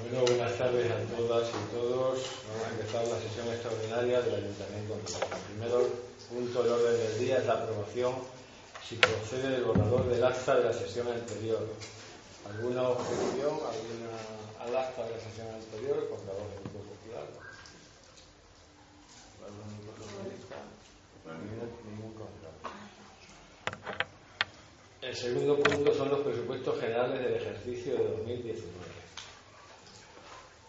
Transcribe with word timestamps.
Bueno, 0.00 0.24
buenas 0.24 0.56
tardes 0.56 0.90
a 0.90 1.16
todas 1.16 1.48
y 1.50 1.74
todos. 1.74 2.18
Vamos 2.48 2.66
a 2.66 2.70
empezar 2.70 3.06
la 3.06 3.20
sesión 3.20 3.46
extraordinaria 3.48 4.22
del 4.22 4.36
Ayuntamiento 4.36 4.94
El 4.94 5.40
primero 5.52 5.88
punto 6.30 6.62
del 6.62 6.72
orden 6.72 6.96
del 6.96 7.18
día 7.18 7.38
es 7.38 7.46
la 7.46 7.52
aprobación, 7.54 8.14
si 8.88 8.96
procede, 8.96 9.50
del 9.50 9.64
borrador 9.64 10.08
del 10.08 10.24
acta 10.24 10.56
de 10.56 10.64
la 10.64 10.72
sesión 10.72 11.08
anterior. 11.08 11.60
¿Alguna 12.48 12.88
objeción 12.88 13.52
alguna, 13.52 14.16
al 14.60 14.76
acta 14.76 15.04
de 15.04 15.10
la 15.10 15.20
sesión 15.20 15.48
anterior? 15.48 16.08
Favor, 16.08 16.48
del 16.48 16.60
Grupo 16.64 16.78
Popular. 16.88 17.26
El 25.02 25.16
segundo 25.16 25.58
punto 25.58 25.94
son 25.94 26.08
los 26.08 26.20
presupuestos 26.20 26.80
generales 26.80 27.20
del 27.20 27.34
ejercicio 27.34 27.94
de 27.94 28.04
2019. 28.08 29.01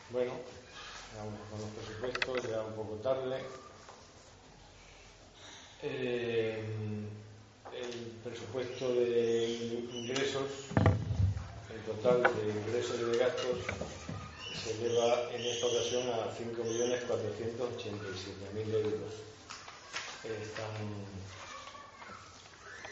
Bueno, 0.10 0.34
vamos 1.18 1.40
con 1.50 1.62
los 1.62 1.70
presupuestos, 1.72 2.44
ya 2.52 2.62
un 2.62 2.74
poco 2.74 2.98
tarde. 2.98 3.42
Eh, 5.82 6.62
el 7.74 8.12
presupuesto 8.24 8.94
de 8.94 9.50
ingresos, 9.94 10.52
el 11.74 11.82
total 11.82 12.22
de 12.22 12.52
ingresos 12.52 13.00
y 13.00 13.06
de 13.12 13.18
gastos, 13.18 13.58
se 14.64 14.72
eleva 14.86 15.32
en 15.34 15.42
esta 15.42 15.66
ocasión 15.66 16.08
a 16.10 16.30
5.487.000 16.32 18.74
euros. 18.74 19.14
están, 20.24 21.06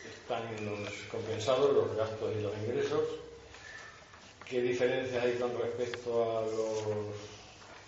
están 0.10 0.66
los 0.66 0.90
compensados 1.12 1.74
los 1.74 1.96
gastos 1.96 2.36
y 2.36 2.42
los 2.42 2.58
ingresos 2.58 3.04
¿Qué 4.52 4.62
diferencias 4.62 5.24
hay 5.24 5.36
con 5.36 5.58
respecto 5.58 6.12
a 6.12 6.42
los, 6.42 7.16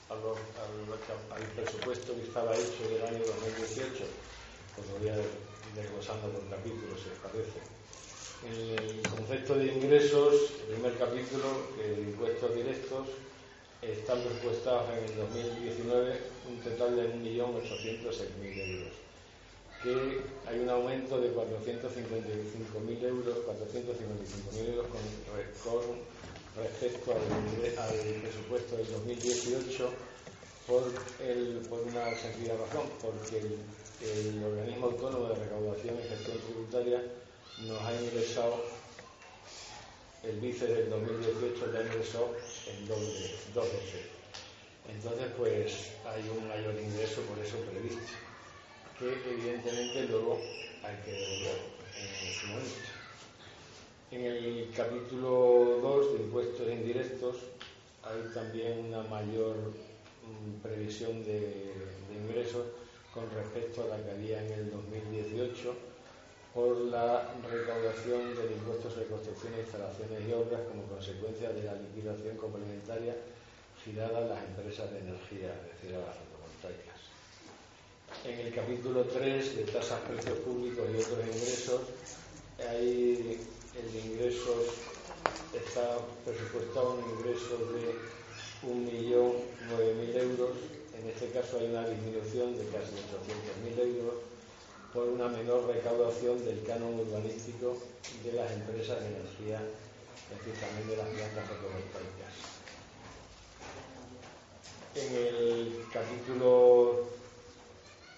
al 0.07 1.43
presupuesto 1.59 2.15
que 2.15 2.21
estaba 2.21 2.55
hecho 2.55 2.87
del 2.87 3.03
año 3.03 3.19
2018? 3.19 4.05
Pues 4.73 4.87
voy 4.95 5.09
a 5.09 5.17
ir 5.19 5.27
desglosando 5.75 6.29
por 6.29 6.47
capítulos, 6.47 7.03
si 7.03 7.11
os 7.11 7.19
parece. 7.19 7.59
En 8.47 8.79
el 8.79 9.01
concepto 9.09 9.55
de 9.55 9.73
ingresos, 9.75 10.53
el 10.61 10.75
primer 10.75 10.97
capítulo, 10.97 11.67
de 11.75 12.01
impuestos 12.01 12.55
directos, 12.55 13.09
están 13.81 14.21
presupuestados 14.21 14.87
en 14.95 15.03
el 15.03 15.15
2019 15.17 16.15
un 16.47 16.61
total 16.63 16.95
de 16.95 17.11
1.806.000 17.11 18.57
euros, 18.71 18.93
que 19.83 20.21
hay 20.47 20.59
un 20.59 20.69
aumento 20.69 21.19
de 21.19 21.27
455.000 21.35 23.03
euros, 23.03 23.35
455.000 23.51 24.69
euros 24.69 24.87
con, 24.87 25.03
con 25.59 26.23
respecto 26.55 27.11
al, 27.13 28.21
presupuesto 28.21 28.77
del 28.77 28.91
2018 28.91 29.89
por, 30.67 30.83
por 31.69 31.79
una 31.81 32.15
sencilla 32.15 32.53
razón, 32.57 32.89
porque 33.01 33.37
el, 33.37 34.43
organismo 34.43 34.87
autónomo 34.87 35.29
de 35.29 35.35
recaudación 35.35 35.97
y 35.99 36.07
gestión 36.07 36.37
tributaria 36.39 37.01
nos 37.67 37.81
ha 37.81 38.01
ingresado, 38.01 38.63
el 40.23 40.39
vice 40.39 40.67
del 40.67 40.89
2018 40.89 41.67
le 41.67 41.77
ha 41.77 41.81
ingresado 41.81 42.35
en 42.67 42.87
doble, 42.87 43.31
dos. 43.53 43.67
Entonces, 44.89 45.27
pues 45.37 45.91
hay 46.05 46.29
un 46.29 46.47
mayor 46.47 46.75
ingreso 46.75 47.21
por 47.21 47.39
eso 47.39 47.57
previsto, 47.71 48.01
que 48.99 49.13
evidentemente 49.31 50.03
luego 50.03 50.39
hay 50.83 50.95
que 51.03 51.11
devolver 51.11 51.57
en 51.97 52.33
su 52.33 52.47
momento. 52.47 53.02
En 54.13 54.23
el 54.25 54.69
capítulo 54.77 55.79
2 55.81 56.13
de 56.13 56.23
impuestos 56.25 56.69
indirectos 56.69 57.35
hay 58.03 58.21
también 58.31 58.85
una 58.85 59.01
mayor 59.09 59.55
mm, 59.57 60.61
previsión 60.61 61.25
de, 61.25 61.73
ingresos 62.13 62.61
con 63.11 63.25
respecto 63.31 63.81
a 63.81 63.97
la 63.97 64.03
que 64.03 64.11
había 64.11 64.45
en 64.45 64.51
el 64.53 64.69
2018 64.69 65.73
por 66.53 66.77
la 66.93 67.33
recaudación 67.41 68.35
del 68.37 68.51
impuesto 68.51 68.91
sobre 68.91 69.07
construcciones, 69.07 69.61
instalaciones 69.61 70.21
y 70.29 70.33
obras 70.33 70.61
como 70.69 70.83
consecuencia 70.83 71.49
de 71.49 71.63
la 71.63 71.73
liquidación 71.73 72.37
complementaria 72.37 73.15
girada 73.83 74.19
a 74.19 74.29
las 74.29 74.43
empresas 74.45 74.91
de 74.91 74.99
energía, 74.99 75.57
es 75.57 75.81
decir, 75.81 75.97
a 75.97 76.05
las 76.05 76.17
fotovoltaicas. 76.21 77.01
En 78.29 78.45
el 78.45 78.53
capítulo 78.53 79.05
3 79.05 79.55
de 79.57 79.63
tasas, 79.63 80.01
precios 80.01 80.37
públicos 80.45 80.85
y 80.85 81.01
otros 81.01 81.25
ingresos 81.25 81.81
hay 82.59 83.39
el 83.75 84.05
ingreso 84.05 84.65
está 85.53 85.97
presupuestado 86.25 86.95
un 86.95 87.09
ingreso 87.17 87.57
de 87.73 87.95
1.009.000 88.67 90.15
euros. 90.15 90.51
En 90.97 91.09
este 91.09 91.29
caso 91.31 91.59
hay 91.59 91.67
una 91.67 91.87
disminución 91.87 92.57
de 92.57 92.65
casi 92.67 92.93
800.000 92.93 93.79
euros 93.79 94.15
por 94.93 95.07
una 95.07 95.27
menor 95.27 95.67
recaudación 95.67 96.45
del 96.45 96.63
canon 96.63 96.99
urbanístico 96.99 97.77
de 98.23 98.33
las 98.33 98.51
empresas 98.51 98.99
de 99.01 99.07
energía, 99.07 99.59
es 99.59 100.59
también 100.59 100.87
de 100.87 100.97
las 100.97 101.07
plantas 101.07 101.49
fotovoltaicas. 101.49 102.33
En 104.95 105.15
el 105.15 105.85
capítulo 105.91 107.07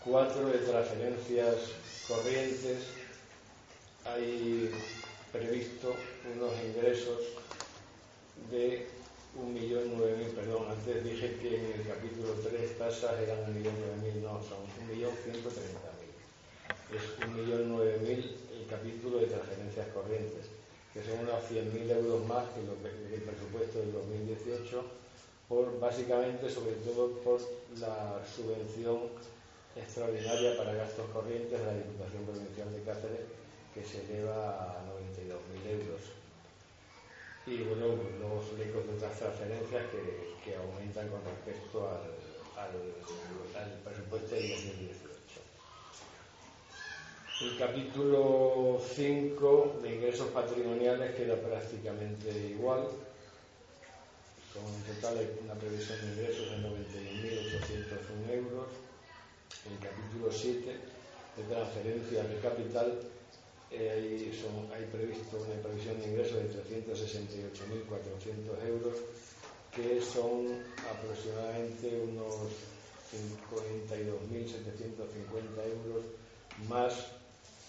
4 0.03 0.47
de 0.47 0.57
transferencias 0.59 1.55
corrientes 2.07 2.77
hay 4.05 4.71
previsto 5.37 5.93
unos 6.33 6.53
ingresos 6.63 7.19
de 8.51 8.87
1.009.000, 9.35 10.31
perdón, 10.31 10.71
antes 10.71 11.03
dije 11.03 11.35
que 11.41 11.59
en 11.59 11.65
el 11.79 11.87
capítulo 11.87 12.33
3 12.41 12.77
tasas 12.77 13.19
eran 13.19 13.43
1.009.000, 13.51 14.23
no, 14.23 14.39
son 14.43 14.63
1.130.000. 14.87 16.15
Es 16.95 17.03
1.009.000 17.19 18.31
el 18.55 18.65
capítulo 18.69 19.19
de 19.19 19.27
transferencias 19.27 19.87
corrientes, 19.89 20.45
que 20.93 21.03
son 21.03 21.19
unos 21.19 21.43
100.000 21.51 21.91
euros 21.91 22.25
más 22.27 22.45
que, 22.55 22.61
el 22.61 23.21
presupuesto 23.21 23.79
del 23.79 23.91
2018, 23.91 24.83
por, 25.49 25.79
básicamente, 25.79 26.49
sobre 26.49 26.75
todo 26.87 27.11
por 27.19 27.41
la 27.79 28.23
subvención 28.25 29.11
extraordinaria 29.75 30.55
para 30.55 30.73
gastos 30.73 31.09
corrientes 31.11 31.59
de 31.59 31.65
la 31.65 31.73
Diputación 31.73 32.23
Provincial 32.23 32.71
de 32.73 32.81
Cáceres, 32.83 33.44
que 33.75 33.83
se 33.83 33.99
eleva 34.07 34.71
a 34.71 34.79
92.000 34.87 35.67
euros. 35.67 36.01
Y 37.45 37.61
bueno, 37.63 37.87
luego 38.19 38.41
de 38.57 38.95
otras 38.95 39.19
transferencias 39.19 39.83
que, 39.91 40.33
que, 40.43 40.55
aumentan 40.55 41.09
con 41.09 41.19
respecto 41.25 41.85
al, 41.85 42.79
presupuesto 43.83 44.33
del 44.33 44.49
2018. 44.49 44.95
El 47.41 47.57
capítulo 47.59 48.81
5 48.95 49.79
de 49.83 49.95
ingresos 49.95 50.29
patrimoniales 50.29 51.13
queda 51.15 51.35
prácticamente 51.35 52.31
igual. 52.31 52.87
Con 54.53 54.63
un 54.63 54.81
total 54.83 55.17
hay 55.17 55.37
una 55.43 55.53
previsión 55.53 55.99
de 55.99 56.07
ingresos 56.13 56.49
de 56.49 56.57
91.801 56.63 58.31
euros. 58.31 58.67
El 59.69 59.77
capítulo 59.85 60.31
7 60.31 60.79
de 61.35 61.43
transferencias 61.43 62.29
de 62.29 62.39
capital 62.39 62.99
eh, 63.71 64.31
hay, 64.73 64.85
previsto 64.91 65.37
una 65.37 65.61
previsión 65.61 65.99
de 65.99 66.07
ingresos 66.07 66.37
de 66.37 66.49
368.400 66.49 68.65
euros, 68.67 68.95
que 69.73 70.01
son 70.01 70.63
aproximadamente 70.89 72.01
unos 72.01 72.51
52.750 73.11 75.65
euros 75.71 76.03
más 76.69 76.93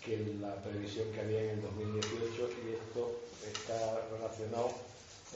que 0.05 0.17
la 0.41 0.55
previsión 0.63 1.11
que 1.13 1.21
había 1.21 1.43
en 1.43 1.51
el 1.51 1.61
2018 1.63 2.49
y 2.65 2.69
esto 2.75 3.21
está 3.45 4.09
relacionado 4.13 4.71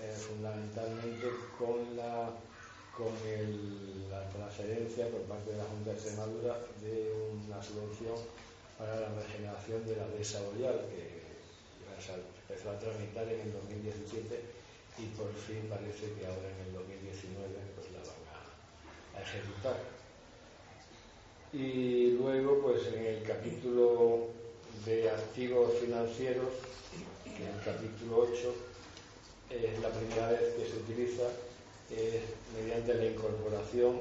eh, 0.00 0.14
fundamentalmente 0.16 1.26
con 1.58 1.96
la 1.96 2.30
con 2.96 3.12
la 4.10 4.28
transferencia 4.28 5.08
por 5.08 5.22
parte 5.22 5.50
de 5.52 5.56
la 5.56 5.64
Junta 5.64 5.90
de 5.90 5.96
Extremadura 5.96 6.60
de 6.82 7.12
una 7.32 7.62
subvención 7.62 8.16
para 8.80 8.96
la 8.98 9.12
regeneración 9.12 9.84
de 9.84 9.92
la 9.96 10.08
dehesa 10.08 10.40
boreal 10.40 10.80
que 10.88 11.20
empezó 12.48 12.70
a 12.70 12.78
tramitar 12.78 13.28
en 13.28 13.40
el 13.40 13.52
2017 13.52 14.40
y 14.96 15.04
por 15.20 15.34
fin 15.34 15.68
parece 15.68 16.14
que 16.16 16.24
ahora 16.24 16.48
en 16.48 16.60
el 16.66 16.72
2019 16.72 17.44
pues 17.76 17.92
la 17.92 18.00
van 18.00 18.24
a, 18.32 18.40
ejecutar. 19.20 19.76
Y 21.52 22.12
luego, 22.12 22.62
pues 22.62 22.86
en 22.86 23.04
el 23.04 23.22
capítulo 23.22 24.28
de 24.86 25.10
activos 25.10 25.74
financieros, 25.74 26.54
en 27.26 27.48
el 27.48 27.60
capítulo 27.62 28.28
8 28.32 28.54
es 29.50 29.78
la 29.80 29.90
primera 29.90 30.30
vez 30.30 30.54
que 30.56 30.64
se 30.64 30.78
utiliza, 30.78 31.28
es 31.90 32.22
mediante 32.56 32.94
la 32.94 33.04
incorporación 33.04 34.00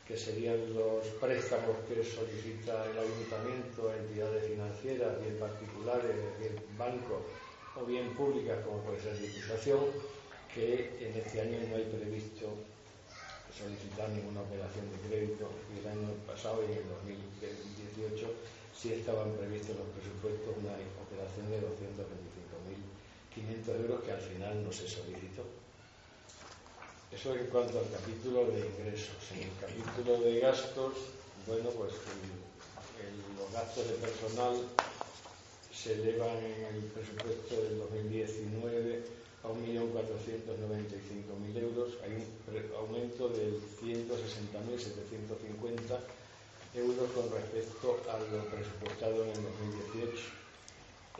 que 0.08 0.18
serían 0.18 0.58
los 0.74 1.06
préstamos 1.22 1.78
que 1.86 2.02
solicita 2.04 2.90
el 2.90 2.98
ayuntamiento 2.98 3.94
entidades 3.94 4.50
financieras, 4.50 5.22
bien 5.22 5.38
particulares, 5.38 6.18
bien 6.42 6.58
bancos 6.76 7.22
o 7.78 7.86
bien 7.86 8.10
públicas, 8.18 8.66
como 8.66 8.82
puede 8.82 9.00
ser 9.00 9.14
Diputación, 9.22 9.94
que 10.50 10.90
en 11.06 11.14
este 11.22 11.38
año 11.40 11.60
no 11.70 11.76
hay 11.76 11.86
previsto 11.86 12.50
solicitar 13.54 14.10
ninguna 14.10 14.42
operación 14.42 14.90
de 14.90 14.98
crédito 15.06 15.46
y 15.70 15.86
el 15.86 15.88
año 15.88 16.18
pasado 16.26 16.66
y 16.66 16.74
en 16.74 16.82
el 16.82 16.90
2018 17.94 18.26
sí 18.74 18.94
estaban 18.94 19.38
previstos 19.38 19.78
los 19.78 19.86
presupuestos 19.94 20.50
una 20.58 20.82
operación 20.98 21.46
de 21.54 21.62
225.500 23.38 23.86
euros 23.86 24.02
que 24.02 24.12
al 24.18 24.22
final 24.34 24.66
no 24.66 24.74
se 24.74 24.90
solicitó. 24.90 25.46
Eso 27.14 27.36
en 27.36 27.46
cuanto 27.48 27.78
al 27.78 27.90
capítulo 27.92 28.46
de 28.50 28.66
ingresos. 28.66 29.32
En 29.34 29.44
el 29.44 29.52
capítulo 29.62 30.20
de 30.22 30.40
gastos, 30.40 30.94
bueno, 31.46 31.70
pues 31.70 31.94
los 33.38 33.52
gastos 33.54 33.88
de 33.88 33.94
personal 33.96 34.56
se 35.72 35.94
elevan 35.94 36.38
en 36.38 36.66
el 36.74 36.86
presupuesto 36.90 37.62
del 37.62 37.78
2019 37.78 39.04
a 39.44 39.48
1.495.000 39.48 41.58
euros. 41.62 42.00
Hay 42.04 42.16
un 42.18 42.26
aumento 42.76 43.30
de 43.30 43.60
160.750 43.80 46.00
euros 46.74 47.12
con 47.12 47.30
respecto 47.30 48.02
a 48.10 48.18
lo 48.18 48.50
presupuestado 48.50 49.24
en 49.24 49.30
el 49.30 49.44
2018. 49.44 50.43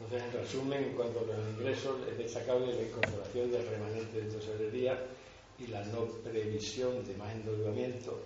Entonces, 0.00 0.22
en 0.22 0.32
resumen, 0.38 0.84
en 0.84 0.92
cuanto 0.92 1.20
a 1.20 1.22
los 1.22 1.38
ingresos, 1.56 1.96
es 2.12 2.18
destacable 2.18 2.76
la 2.76 2.82
incorporación 2.82 3.50
del 3.50 3.66
remanente 3.66 4.20
de 4.20 4.30
tesorería 4.30 5.00
y 5.58 5.66
la 5.68 5.84
no 5.84 6.06
previsión 6.22 7.04
de 7.06 7.14
más 7.16 7.32
endeudamiento 7.32 8.18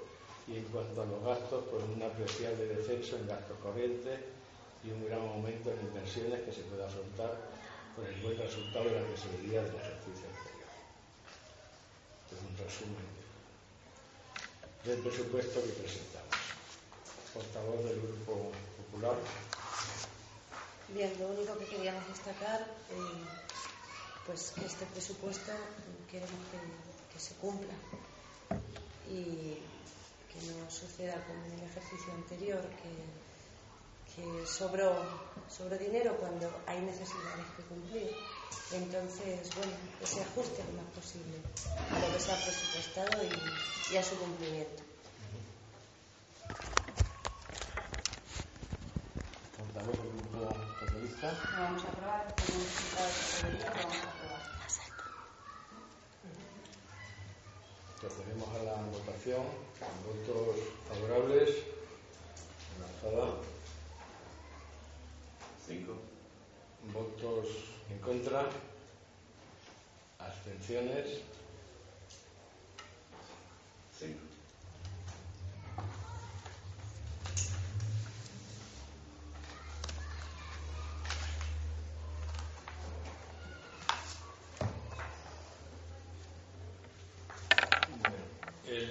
y 0.48 0.56
en 0.56 0.64
cuanto 0.64 1.02
a 1.02 1.06
los 1.06 1.22
gastos, 1.22 1.64
pues 1.70 1.84
un 1.84 2.02
apreciable 2.02 2.66
descenso 2.66 3.16
en 3.16 3.28
gastos 3.28 3.56
corrientes 3.62 4.18
y 4.82 4.90
un 4.90 5.04
gran 5.06 5.20
aumento 5.20 5.70
en 5.70 5.80
inversiones 5.80 6.40
que 6.42 6.52
se 6.52 6.62
puede 6.62 6.84
afrontar 6.84 7.36
por 7.94 8.04
el 8.06 8.20
buen 8.22 8.36
resultado 8.36 8.84
de 8.84 9.00
la 9.00 9.06
tesorería 9.06 9.62
del 9.62 9.76
ejercicio 9.76 10.26
anterior. 10.26 10.70
Este 12.24 12.34
es 12.34 12.42
un 12.42 12.56
resumen 12.58 13.20
del 14.84 14.98
presupuesto 14.98 15.62
que 15.62 15.72
presentamos. 15.80 16.36
Portavoz 17.34 17.84
del 17.84 18.00
Grupo 18.00 18.50
Popular. 18.76 19.16
Bien, 20.88 21.12
lo 21.20 21.28
único 21.28 21.56
que 21.58 21.66
queríamos 21.66 22.08
destacar, 22.08 22.62
eh, 22.90 23.22
pues 24.26 24.50
que 24.50 24.66
este 24.66 24.84
presupuesto 24.86 25.52
queremos 26.10 26.42
que, 26.50 26.99
que 27.12 27.18
se 27.18 27.34
cumpla 27.34 27.74
y 29.08 29.58
que 30.30 30.40
no 30.46 30.70
suceda 30.70 31.24
como 31.26 31.44
en 31.46 31.52
el 31.52 31.64
ejercicio 31.64 32.12
anterior, 32.14 32.60
que 32.82 33.20
que 34.14 34.46
sobró, 34.46 34.92
sobró 35.48 35.76
dinero 35.78 36.16
cuando 36.16 36.50
hay 36.66 36.80
necesidades 36.80 37.46
que 37.56 37.62
cumplir. 37.64 38.10
Entonces, 38.72 39.48
bueno, 39.56 39.72
que 39.98 40.06
se 40.06 40.22
ajuste 40.22 40.62
lo 40.64 40.82
más 40.82 40.92
posible 40.94 41.38
a 41.90 41.98
lo 41.98 42.12
que 42.12 42.20
se 42.20 42.32
ha 42.32 42.36
presupuestado 42.36 43.22
y, 43.24 43.94
y 43.94 43.96
a 43.96 44.02
su 44.02 44.16
cumplimiento. 44.16 44.82
Portavoz 49.56 49.96
del 49.98 50.12
Grupo 50.12 50.54
Socialista. 50.80 51.32
Lo 51.32 51.62
vamos 51.62 51.84
a 51.84 51.86
lo 51.86 52.00
vamos 53.74 53.96
a 53.96 54.08
aprobar. 54.08 54.40
Procedemos 58.00 58.48
a 58.48 58.62
la 58.62 58.76
votación. 58.76 59.42
Votos 60.06 60.56
favorables. 60.88 61.50
Lanzada. 62.80 63.36
Votos 66.92 67.46
en 67.90 67.98
contra. 67.98 68.46
Abstenciones. 70.18 71.20
el 74.02 74.29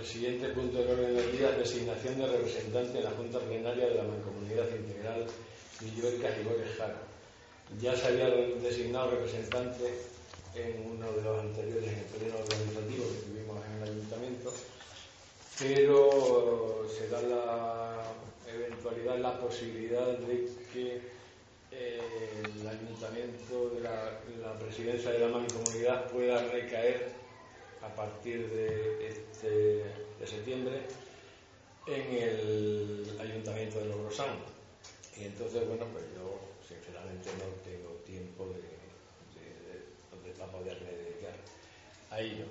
siguiente 0.09 0.49
punto 0.49 0.79
del 0.79 0.89
orden 0.89 1.15
del 1.15 1.31
día 1.37 1.51
es 1.51 1.57
designación 1.59 2.17
de 2.17 2.25
representante 2.25 2.97
en 2.97 3.03
la 3.03 3.11
Junta 3.11 3.39
Plenaria 3.39 3.89
de 3.89 3.95
la 3.95 4.03
Mancomunidad 4.03 4.65
Integral 4.75 5.25
Villuercas 5.81 6.33
y 6.39 6.43
Borejara. 6.43 7.01
Ya 7.79 7.95
se 7.95 8.07
había 8.07 8.29
designado 8.29 9.11
representante 9.11 9.85
en 10.55 10.91
uno 10.91 11.11
de 11.11 11.21
los 11.21 11.39
anteriores 11.39 11.89
en 11.89 11.99
el 11.99 12.05
pleno 12.05 12.39
organizativo 12.39 13.05
que 13.05 13.29
tuvimos 13.29 13.65
en 13.67 13.83
el 13.83 13.83
ayuntamiento, 13.83 14.53
pero 15.59 16.87
se 16.89 17.07
da 17.09 17.21
la 17.21 18.03
eventualidad, 18.51 19.19
la 19.19 19.39
posibilidad 19.39 20.07
de 20.17 20.49
que 20.73 21.01
eh, 21.71 22.01
el 22.59 22.67
ayuntamiento 22.67 23.69
de 23.75 23.81
la, 23.81 24.57
presidencia 24.57 25.11
de 25.11 25.19
la 25.19 25.27
mancomunidad 25.27 26.09
pueda 26.09 26.41
recaer 26.49 27.18
a 27.81 27.95
partir 27.95 28.50
de, 28.50 29.07
este, 29.07 29.83
de 30.19 30.27
septiembre 30.27 30.81
en 31.88 32.13
el 32.13 33.17
ayuntamiento 33.19 33.79
de 33.79 33.86
Logrosán. 33.86 34.38
Y 35.17 35.25
entonces, 35.25 35.67
bueno, 35.67 35.86
pues 35.91 36.05
yo 36.15 36.39
sinceramente 36.67 37.29
no 37.38 37.45
tengo 37.63 37.93
tiempo 38.05 38.48
de, 38.48 38.62
de, 39.39 40.29
de, 40.29 40.48
poderme 40.51 40.91
dedicar 40.91 41.36
a 42.12 42.21
ello. 42.21 42.45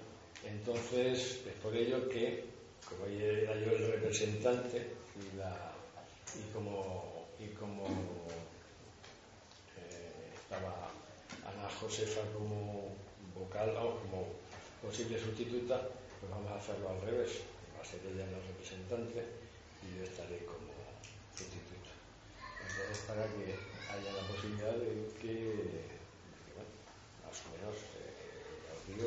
Entonces, 0.44 1.40
es 1.47 1.54
por 1.62 1.75
ello 1.76 2.08
que, 2.08 2.44
como 2.88 3.06
era 3.06 3.54
yo 3.58 3.73
el 3.73 3.92
representante 3.92 4.87
y, 5.16 6.52
como, 6.52 7.26
y 7.38 7.49
como 7.54 7.87
estaba 10.42 10.90
Ana 11.44 11.68
Josefa 11.80 12.20
como 12.32 12.88
vocal 13.35 13.70
o 13.76 14.00
como 14.00 14.26
posible 14.82 15.18
sustituta, 15.18 15.88
pues 16.20 16.30
vamos 16.30 16.50
a 16.52 16.56
hacerlo 16.56 16.90
al 16.90 17.00
revés. 17.02 17.42
Va 17.75 17.82
a 17.82 17.87
ser 17.87 18.00
ella 18.06 18.26
la 18.26 18.40
representante 18.42 19.23
y 19.82 19.99
yo 19.99 20.02
estaré 20.02 20.42
como 20.47 20.75
sustituta. 21.35 21.92
Entonces, 22.62 22.99
para 23.06 23.25
que 23.26 23.54
haya 23.90 24.11
la 24.12 24.25
posibilidad 24.26 24.75
de 24.75 25.08
que, 25.23 25.35
bueno, 26.54 26.73
más 27.23 27.38
o 27.38 27.47
menos, 27.54 27.76
eh, 27.99 28.66
ya 28.66 28.73
os 28.75 28.82
digo 28.87 29.06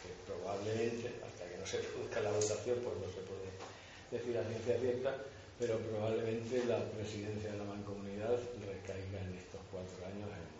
que, 0.00 0.08
probablemente, 0.28 1.16
hasta 1.24 1.42
que 1.48 1.56
no 1.56 1.66
se 1.66 1.80
produzca 1.80 2.20
la 2.20 2.32
votación, 2.32 2.76
pues 2.84 2.96
no 3.00 3.08
se 3.08 3.22
puede 3.24 3.48
decir 4.12 4.38
a 4.38 4.44
ciencia 4.44 4.76
cierta, 4.80 5.12
pero 5.58 5.80
probablemente 5.80 6.64
la 6.68 6.84
presidencia 6.92 7.52
de 7.52 7.58
la 7.58 7.64
mancomunidad 7.64 8.36
recaiga 8.60 9.24
en 9.24 9.40
estos 9.40 9.60
cuatro 9.72 9.96
años 10.04 10.28
en 10.36 10.56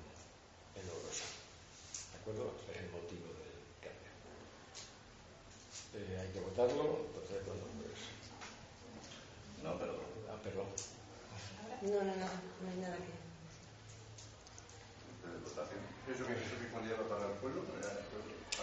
¿De 0.76 2.32
acuerdo? 2.32 2.52
es 2.72 2.76
el 2.82 2.90
motivo. 2.90 3.25
Eh, 5.96 6.18
hay 6.20 6.28
que 6.28 6.40
votarlo, 6.40 7.06
entonces, 7.06 7.44
bueno, 7.46 7.62
pues. 7.80 7.98
No, 9.64 9.78
perdón. 9.78 9.96
Ah, 10.28 10.38
perdón. 10.42 10.66
No, 11.82 11.98
no, 12.04 12.14
no, 12.16 12.28
no 12.62 12.70
hay 12.70 12.76
nada 12.80 12.96
que. 12.96 13.26
¿Eso 16.12 16.24
que, 16.24 16.32
eso 16.34 16.56
que 16.60 16.68
conlleva 16.70 17.08
para 17.08 17.26
el 17.26 17.38
pueblo? 17.38 17.62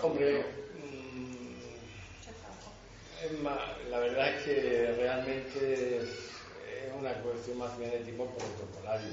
Hombre, 0.02 0.46
mmm, 0.80 1.34
la 3.90 4.00
verdad 4.00 4.30
es 4.30 4.44
que 4.44 4.96
realmente 4.98 6.08
una 7.00 7.13
cuestión 7.22 7.58
más 7.58 7.78
bien 7.78 7.92
de 7.92 8.00
tipo 8.00 8.25
protocolario. 8.25 9.12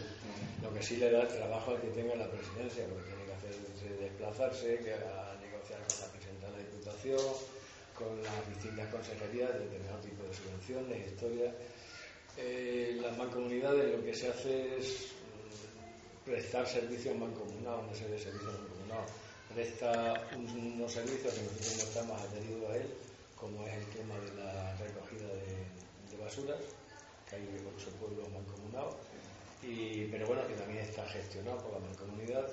Lo 0.62 0.72
que 0.74 0.82
sí 0.82 0.96
le 0.96 1.10
da 1.10 1.26
trabajo 1.26 1.72
al 1.72 1.80
que 1.80 1.88
tenga 1.88 2.14
la 2.14 2.30
presidencia, 2.30 2.86
lo 2.86 2.96
que 2.96 3.02
tiene 3.10 3.24
que 3.24 3.32
hacer 3.32 3.50
es 3.50 3.98
desplazarse, 3.98 4.78
que 4.78 4.94
a 4.94 5.36
negociar 5.40 5.80
con 5.88 6.00
la 6.00 6.12
presidenta 6.12 6.46
de 6.46 6.52
la 6.52 6.58
Diputación, 6.58 7.59
con 8.00 8.22
las 8.22 8.48
distintas 8.48 8.88
consejerías 8.88 9.52
de 9.52 9.60
determinado 9.60 10.00
tipo 10.00 10.24
de 10.24 10.32
subvenciones, 10.32 11.06
historias. 11.12 11.54
Eh, 12.36 12.98
las 13.00 13.16
mancomunidades 13.18 13.94
lo 13.94 14.02
que 14.02 14.14
se 14.14 14.28
hace 14.28 14.78
es 14.78 15.12
mm, 15.20 16.24
prestar 16.24 16.66
servicios 16.66 17.14
mancomunados, 17.16 17.84
una 17.84 17.94
serie 17.94 18.16
de 18.16 18.22
servicios 18.24 18.54
mancomunados. 18.56 19.10
Presta 19.52 20.28
unos 20.34 20.92
servicios 20.92 21.34
que 21.34 21.42
nosotros 21.42 21.76
no 21.76 21.82
estamos 21.82 22.20
adheridos 22.22 22.70
a 22.70 22.76
él, 22.76 22.88
como 23.36 23.66
es 23.66 23.74
el 23.74 23.86
tema 23.92 24.14
de 24.20 24.34
la 24.40 24.76
recogida 24.76 25.28
de 25.28 26.16
basuras, 26.16 26.60
que 27.28 27.36
hay 27.36 27.46
ocho 27.66 27.90
pueblos 27.98 28.28
mancomunados, 28.30 28.94
y, 29.62 30.06
pero 30.06 30.26
bueno, 30.26 30.46
que 30.46 30.54
también 30.54 30.84
está 30.84 31.06
gestionado 31.08 31.58
por 31.58 31.72
la 31.72 31.80
mancomunidad. 31.80 32.46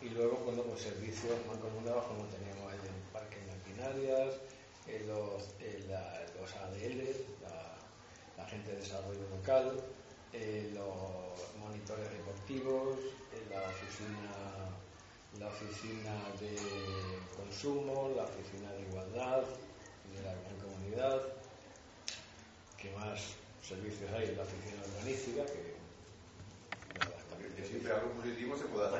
Y 0.00 0.08
luego, 0.10 0.42
bueno, 0.44 0.62
pues 0.62 0.82
servicios 0.82 1.38
mancomunados 1.46 2.04
como 2.06 2.24
teníamos 2.26 2.72
ahí 2.72 2.78
en 2.82 3.12
Parque 3.12 3.38
Maquinarias, 3.46 4.34
en 4.86 5.08
los, 5.08 5.48
los 6.38 6.56
ADL, 6.56 7.02
la, 8.36 8.46
gente 8.46 8.72
de 8.72 8.76
desarrollo 8.76 9.28
local, 9.30 9.82
los 10.74 11.56
monitores 11.58 12.10
deportivos, 12.10 12.98
la 13.50 13.62
oficina, 13.62 14.34
la 15.38 15.48
oficina 15.48 16.12
de 16.38 16.56
consumo, 17.34 18.10
la 18.14 18.24
oficina 18.24 18.72
de 18.72 18.82
igualdad 18.82 19.42
de 20.12 20.22
la 20.22 20.34
mancomunidad, 20.34 21.22
¿qué 22.76 22.90
más? 22.92 23.36
servicios 23.62 24.10
hay 24.12 24.34
la 24.34 24.42
oficina 24.42 24.82
urbanística 24.84 25.46
que 25.46 25.74
que 27.54 27.64
siempre 27.64 27.92
algo 27.92 28.10
positivo 28.12 28.56
se 28.56 28.64
pueda, 28.64 28.90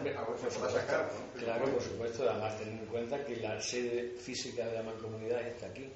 sacar. 0.71 1.11
Claro, 1.39 1.65
por 1.67 1.83
supuesto, 1.83 2.29
además 2.29 2.59
teniendo 2.59 2.83
en 2.85 2.89
cuenta 2.89 3.25
que 3.25 3.37
la 3.37 3.61
sede 3.61 4.15
física 4.19 4.67
de 4.67 4.75
la 4.75 4.83
mancomunidad 4.83 5.43
está 5.47 5.67
aquí. 5.67 5.89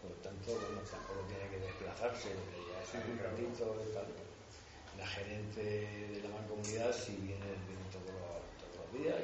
Por 0.00 0.10
lo 0.10 0.16
tanto, 0.18 0.52
bueno, 0.52 0.80
tampoco 0.90 1.24
tiene 1.28 1.48
que 1.50 1.58
desplazarse, 1.64 2.28
porque 2.28 2.60
ya 2.68 2.82
es 2.82 3.06
un 3.08 3.18
ratito 3.18 3.76
y 3.88 3.94
tal. 3.94 4.06
La 4.98 5.06
gerente 5.06 5.62
de 5.62 6.20
la 6.22 6.28
mancomunidad 6.28 6.92
sí 6.92 7.16
viene, 7.20 7.44
todos, 7.90 8.12
los, 8.12 9.02
días 9.02 9.16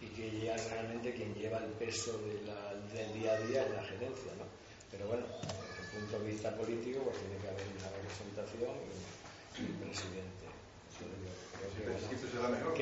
y, 0.00 0.06
que 0.08 0.46
ya 0.46 0.56
realmente 0.56 1.12
quien 1.14 1.34
lleva 1.34 1.58
el 1.58 1.70
peso 1.72 2.18
del 2.18 3.12
día 3.14 3.34
a 3.34 3.40
día 3.40 3.64
es 3.64 3.70
la 3.70 3.84
gerencia, 3.84 4.32
¿no? 4.38 4.44
Pero 4.90 5.08
bueno, 5.08 5.26
punto 5.94 6.18
de 6.18 6.30
vista 6.30 6.50
político, 6.56 7.00
pues 7.06 7.16
tiene 7.18 7.38
que 7.38 7.48
haber 7.48 7.66
una 7.70 7.88
representación 7.94 8.74
y 9.54 9.62
un 9.62 9.76
presidente. 9.78 10.46
que, 10.98 11.53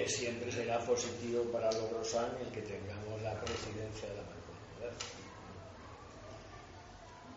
siempre 0.09 0.53
será 0.53 0.79
positivo 0.81 1.45
para 1.53 1.71
Logrosán 1.73 2.31
el 2.41 2.53
que 2.53 2.63
tengamos 2.63 3.21
la 3.23 3.35
presidencia 3.41 4.09
de 4.09 4.17
la 4.17 4.23
mancomunidad. 4.23 4.95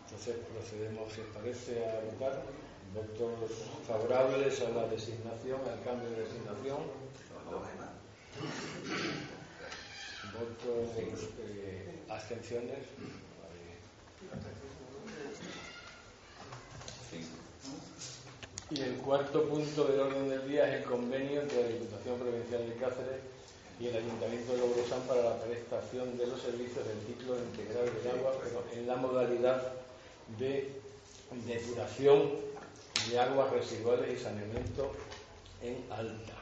Entonces 0.04 0.36
procedemos, 0.52 1.12
si 1.12 1.20
os 1.20 1.26
parece, 1.34 1.84
a 1.84 2.00
votar. 2.00 2.42
Votos 2.94 3.50
favorables 3.86 4.60
a 4.62 4.70
la 4.70 4.86
designación, 4.86 5.60
al 5.68 5.82
cambio 5.82 6.08
de 6.10 6.22
designación. 6.22 6.78
Votos, 10.32 11.28
eh, 11.40 12.02
abstenciones. 12.08 12.86
Y 18.68 18.80
el 18.80 18.96
cuarto 18.96 19.44
punto 19.44 19.84
del 19.84 20.00
orden 20.00 20.28
del 20.28 20.48
día 20.48 20.66
es 20.68 20.80
el 20.80 20.90
convenio 20.90 21.40
entre 21.40 21.62
la 21.62 21.68
Diputación 21.68 22.18
Provincial 22.18 22.68
de 22.68 22.74
Cáceres 22.74 23.20
y 23.78 23.86
el 23.86 23.96
Ayuntamiento 23.96 24.52
de 24.52 24.58
Logrosán 24.58 25.02
para 25.02 25.22
la 25.22 25.38
prestación 25.40 26.18
de 26.18 26.26
los 26.26 26.40
servicios 26.40 26.84
del 26.84 26.98
ciclo 27.06 27.36
integral 27.38 27.84
del 27.84 28.18
agua, 28.18 28.32
pero 28.42 28.64
en 28.72 28.88
la 28.88 28.96
modalidad 28.96 29.72
de 30.36 30.72
depuración 31.46 32.32
de 33.08 33.20
aguas 33.20 33.52
residuales 33.52 34.18
y 34.18 34.22
saneamiento 34.24 34.90
en 35.62 35.84
alta. 35.88 36.34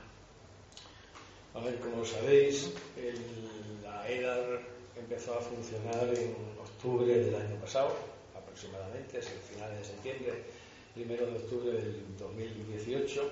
A 1.53 1.61
ver, 1.61 1.79
como 1.79 2.07
sabéis, 2.07 2.71
la 3.83 4.09
EDAR 4.09 4.63
empezó 4.97 5.35
a 5.35 5.43
funcionar 5.43 6.09
en 6.15 6.35
octubre 6.59 7.07
del 7.07 7.35
año 7.35 7.57
pasado, 7.57 7.95
aproximadamente, 8.35 9.19
es 9.19 9.27
el 9.27 9.41
final 9.41 9.77
de 9.77 9.85
septiembre 9.85 10.43
primero 10.95 11.27
de 11.27 11.37
octubre 11.37 11.73
del 11.73 12.17
2018 12.17 13.31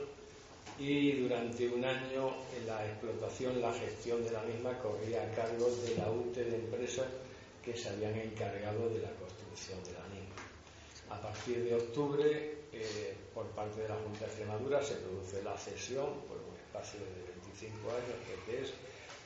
y 0.79 1.13
durante 1.13 1.69
un 1.69 1.85
año 1.85 2.35
la 2.67 2.85
explotación, 2.87 3.61
la 3.61 3.73
gestión 3.73 4.25
de 4.25 4.33
la 4.33 4.43
misma 4.43 4.77
corría 4.79 5.23
a 5.23 5.31
cargo 5.31 5.71
de 5.71 5.97
la 5.97 6.11
UTE 6.11 6.45
de 6.45 6.57
empresas 6.57 7.07
que 7.65 7.77
se 7.77 7.89
habían 7.89 8.19
encargado 8.19 8.89
de 8.91 9.01
la 9.01 9.11
construcción 9.15 9.79
de 9.85 9.93
la 9.93 10.05
misma. 10.11 10.43
A 11.11 11.21
partir 11.21 11.63
de 11.63 11.75
octubre, 11.75 12.67
eh, 12.73 13.15
por 13.33 13.47
parte 13.51 13.83
de 13.83 13.89
la 13.89 13.95
Junta 13.97 14.21
de 14.21 14.27
Extremadura, 14.27 14.83
se 14.83 14.95
produce 14.97 15.43
la 15.43 15.57
cesión 15.57 16.09
por 16.27 16.39
un 16.39 16.57
espacio 16.59 16.99
de 16.99 17.31
25 17.31 17.91
años, 17.91 18.17
que 18.47 18.63
es 18.63 18.73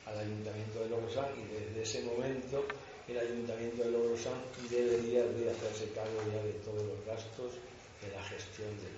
al 0.05 0.19
Ayuntamiento 0.19 0.79
de 0.81 0.89
Logrosán 0.89 1.25
y 1.35 1.43
desde 1.51 1.81
ese 1.81 2.03
momento 2.03 2.63
el 3.07 3.17
Ayuntamiento 3.17 3.83
de 3.83 3.91
Logrosán 3.91 4.39
debería 4.69 5.25
de 5.25 5.49
hacerse 5.49 5.89
cargo 5.95 6.21
ya 6.31 6.43
de 6.43 6.53
todos 6.63 6.83
los 6.83 7.05
gastos 7.05 7.53
de 8.01 8.15
la 8.15 8.23
gestión 8.23 8.69
del 8.77 8.97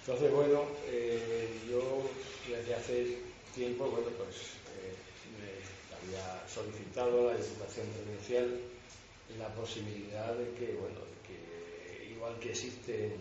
Entonces, 0.00 0.32
bueno, 0.32 0.64
eh, 0.86 1.48
yo 1.68 2.08
desde 2.48 2.74
hace 2.74 3.18
tiempo, 3.54 3.90
bueno, 3.90 4.08
pues 4.16 4.36
eh, 4.78 4.94
me 5.38 5.96
había 5.96 6.48
solicitado 6.48 7.30
a 7.30 7.34
la 7.34 7.38
Diputación 7.38 7.86
Provincial 7.88 8.60
la 9.36 9.48
posibilidad 9.54 10.32
de 10.34 10.54
que, 10.54 10.74
bueno, 10.80 11.00
de 11.00 11.18
que 11.26 12.10
igual 12.10 12.38
que 12.40 12.50
existe 12.50 13.12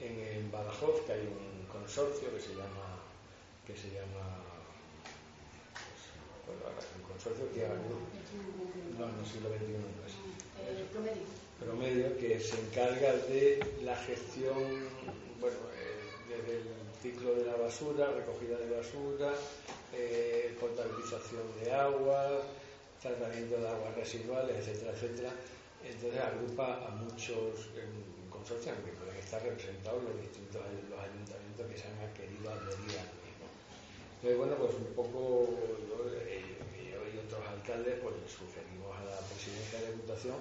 en, 0.00 0.18
en, 0.18 0.50
Badajoz, 0.50 1.06
que 1.06 1.12
hay 1.12 1.20
un 1.20 1.66
consorcio 1.66 2.34
que 2.34 2.40
se 2.40 2.50
llama, 2.50 3.00
que 3.66 3.74
se 3.74 3.88
llama, 3.88 4.44
pues, 6.44 6.58
bueno, 6.60 6.78
un 6.98 7.02
consorcio 7.12 7.50
que 7.52 7.60
no, 8.98 9.08
en 9.08 9.18
el 9.18 9.26
siglo 9.26 9.48
XXI 9.48 9.72
no 9.72 10.06
es. 10.06 10.41
Promedio. 11.60 12.16
Que 12.18 12.40
se 12.40 12.58
encarga 12.60 13.12
de 13.28 13.60
la 13.84 13.96
gestión, 13.96 14.88
bueno, 15.40 15.56
eh, 15.76 16.02
desde 16.28 16.58
el 16.58 16.64
ciclo 17.02 17.34
de 17.34 17.44
la 17.44 17.56
basura, 17.56 18.10
recogida 18.12 18.58
de 18.58 18.76
basura, 18.76 19.32
eh, 19.94 20.56
potabilización 20.60 21.42
de 21.62 21.72
agua, 21.72 22.42
tratamiento 23.00 23.58
de 23.58 23.68
aguas 23.68 23.94
residuales, 23.94 24.56
etcétera, 24.56 24.92
etcétera. 24.92 25.30
Entonces 25.84 26.20
agrupa 26.20 26.86
a 26.86 26.90
muchos 26.90 27.66
eh, 27.74 27.86
consorcios 28.30 28.76
que 28.84 28.92
pueden 28.92 29.16
estar 29.16 29.42
representados 29.42 30.02
los 30.04 30.20
distintos 30.20 30.62
los 30.88 30.98
ayuntamientos 30.98 31.66
que 31.66 31.76
se 31.76 31.86
han 31.90 32.14
querido 32.14 32.50
adherir 32.50 32.94
al 33.02 33.10
mismo. 33.18 33.46
Entonces, 34.16 34.38
bueno, 34.38 34.54
pues 34.54 34.74
un 34.74 34.94
poco 34.94 35.50
yo, 35.90 36.06
eh, 36.14 36.54
otros 37.32 37.48
alcaldes 37.48 37.98
pues 38.02 38.14
sugerimos 38.28 38.96
a 38.96 39.04
la 39.04 39.16
presidencia 39.28 39.80
de 39.80 39.92
Diputación 39.92 40.36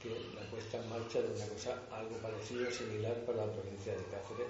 que 0.00 0.10
la 0.34 0.42
puesta 0.50 0.76
en 0.76 0.90
marcha 0.90 1.22
de 1.22 1.32
una 1.32 1.46
cosa 1.48 1.80
algo 1.90 2.16
parecido, 2.18 2.70
similar 2.70 3.14
para 3.24 3.46
la 3.46 3.52
provincia 3.52 3.92
de 3.92 4.04
Cáceres, 4.04 4.48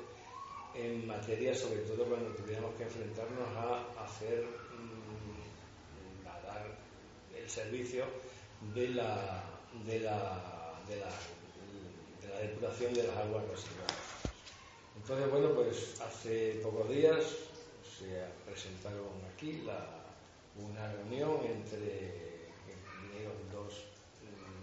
en 0.75 1.07
materia, 1.07 1.55
sobre 1.55 1.83
todo 1.83 2.05
cuando 2.07 2.35
tuviéramos 2.35 2.75
que 2.75 2.83
enfrentarnos 2.83 3.49
a 3.57 4.03
hacer, 4.03 4.43
mmm, 4.43 6.27
a 6.27 6.41
dar 6.41 6.67
el 7.37 7.49
servicio 7.49 8.05
de 8.75 8.89
la, 8.89 9.45
de 9.87 10.01
la, 10.01 10.75
de 10.89 10.97
la, 10.97 11.11
de 12.21 12.29
la 12.29 12.41
depuración 12.41 12.93
de 12.95 13.05
las 13.05 13.17
aguas 13.17 13.45
residuales. 13.47 13.95
Entonces, 14.97 15.31
bueno, 15.31 15.55
pues 15.55 16.01
hace 16.01 16.61
pocos 16.65 16.89
días 16.89 17.25
se 17.97 18.25
presentaron 18.45 19.23
aquí 19.33 19.63
la, 19.63 20.04
una 20.57 20.93
reunión 20.93 21.41
entre 21.45 22.49
vinieron 23.03 23.35
dos, 23.53 23.85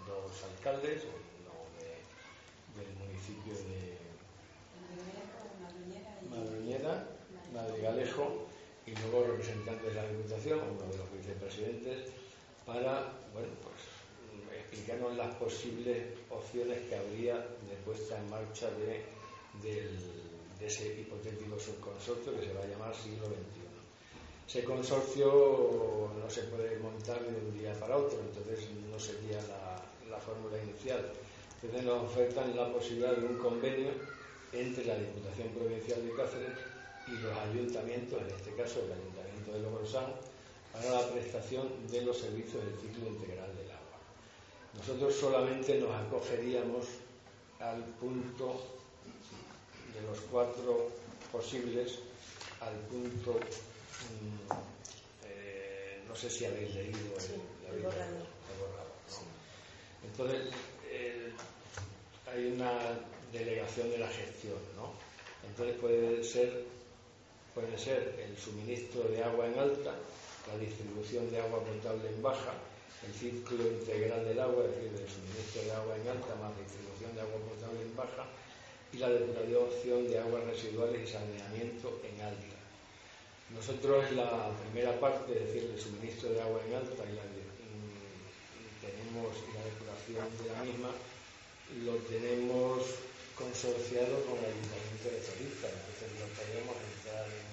dos 0.06 0.44
alcaldes 0.44 1.02
uno 1.04 1.52
de, 1.78 2.80
del 2.80 2.94
municipio 2.96 3.54
de 3.68 3.98
Madruñera, 6.30 7.06
Madrigalejo 7.52 8.46
y 8.86 8.94
luego 8.96 9.26
representantes 9.26 9.86
de 9.86 9.94
la 9.94 10.08
Diputación, 10.08 10.60
uno 10.60 10.90
de 10.90 10.98
los 10.98 11.12
vicepresidentes, 11.12 12.10
para 12.64 13.12
bueno, 13.32 13.52
pues, 13.62 14.58
explicarnos 14.60 15.16
las 15.16 15.34
posibles 15.36 16.18
opciones 16.30 16.78
que 16.88 16.96
habría 16.96 17.36
de 17.36 17.76
puesta 17.84 18.18
en 18.18 18.30
marcha 18.30 18.70
de, 18.70 19.04
de 19.62 20.66
ese 20.66 21.00
hipotético 21.00 21.58
subconsorcio 21.58 22.34
que 22.38 22.46
se 22.46 22.54
va 22.54 22.62
a 22.62 22.66
llamar 22.66 22.94
siglo 22.94 23.26
XXI. 23.26 23.71
Ese 24.48 24.64
consorcio 24.64 26.10
no 26.20 26.28
se 26.28 26.42
puede 26.42 26.78
montar 26.78 27.20
de 27.22 27.34
un 27.34 27.58
día 27.58 27.72
para 27.80 27.96
otro, 27.96 28.18
entonces 28.20 28.68
no 28.90 28.98
sería 28.98 29.40
la, 29.48 29.82
la 30.10 30.18
fórmula 30.18 30.62
inicial. 30.62 31.12
Entonces 31.62 31.86
nos 31.86 32.04
ofertan 32.04 32.56
la 32.56 32.72
posibilidad 32.72 33.16
de 33.16 33.26
un 33.26 33.38
convenio 33.38 33.90
entre 34.52 34.84
la 34.84 34.96
Diputación 34.96 35.48
Provincial 35.48 36.06
de 36.06 36.14
Cáceres 36.14 36.58
y 37.08 37.12
los 37.12 37.38
ayuntamientos, 37.38 38.20
en 38.20 38.34
este 38.34 38.54
caso 38.54 38.80
el 38.80 38.92
Ayuntamiento 38.92 39.52
de 39.52 39.60
Logrosán, 39.60 40.06
para 40.72 40.90
la 40.90 41.08
prestación 41.08 41.68
de 41.90 42.02
los 42.02 42.18
servicios 42.18 42.64
del 42.64 42.74
ciclo 42.80 43.08
integral 43.08 43.54
del 43.56 43.70
agua. 43.70 43.98
Nosotros 44.74 45.14
solamente 45.14 45.78
nos 45.78 45.90
acogeríamos 45.90 46.86
al 47.60 47.82
punto 48.00 48.60
de 49.94 50.02
los 50.06 50.18
cuatro 50.30 50.88
posibles, 51.30 51.98
al 52.60 52.74
punto, 52.90 53.38
mmm, 54.10 54.52
eh, 55.26 56.02
no 56.08 56.14
sé 56.14 56.30
si 56.30 56.44
habéis 56.44 56.74
leído 56.74 56.98
el, 57.16 57.20
Sí, 57.20 57.32
borrador, 57.82 58.10
¿no? 58.18 58.42
Entonces, 60.04 60.52
eh, 60.90 61.32
hay 62.30 62.46
una 62.46 62.72
delegación 63.32 63.90
de 63.90 63.98
la 63.98 64.08
gestión, 64.08 64.58
¿no? 64.76 64.92
Entonces 65.48 65.76
puede 65.80 66.22
ser, 66.22 66.64
puede 67.54 67.78
ser 67.78 68.18
el 68.20 68.36
suministro 68.36 69.04
de 69.04 69.24
agua 69.24 69.46
en 69.46 69.58
alta, 69.58 69.94
la 70.48 70.58
distribución 70.58 71.30
de 71.30 71.40
agua 71.40 71.64
potable 71.64 72.08
en 72.08 72.22
baja, 72.22 72.52
el 73.06 73.12
ciclo 73.14 73.66
integral 73.66 74.24
del 74.24 74.38
agua, 74.38 74.64
es 74.64 74.76
decir, 74.76 74.92
el 75.00 75.08
suministro 75.08 75.62
de 75.62 75.72
agua 75.72 75.96
en 75.96 76.08
alta 76.08 76.34
más 76.36 76.52
distribución 76.58 77.14
de 77.14 77.20
agua 77.22 77.40
potable 77.48 77.82
en 77.82 77.96
baja, 77.96 78.26
y 78.92 78.98
la 78.98 79.08
depuración 79.08 80.08
de 80.08 80.18
aguas 80.18 80.44
residuales 80.44 81.08
y 81.08 81.12
saneamiento 81.12 82.00
en 82.04 82.20
alta. 82.20 82.61
Nosotros 83.54 84.10
la 84.12 84.50
primera 84.64 84.98
parte, 84.98 85.32
es 85.32 85.46
decir, 85.46 85.70
el 85.70 85.80
suministro 85.80 86.30
de 86.30 86.42
agua 86.42 86.60
en 86.66 86.74
alta 86.74 87.02
y 87.04 87.14
la, 87.14 87.22
y 87.22 88.66
tenemos 88.80 89.30
la 89.54 89.62
depuración 89.64 90.26
de 90.42 90.52
la 90.52 90.64
misma, 90.64 90.90
lo 91.84 91.96
tenemos 92.08 92.82
consorciado 93.36 94.24
con 94.28 94.38
el 94.38 94.52
Ayuntamiento 94.52 95.08
de 95.08 95.20
Zorita, 95.24 95.66
entonces 95.72 96.08
no 96.20 96.26
podemos 96.36 96.76
entrar 96.76 97.26
en, 97.26 97.48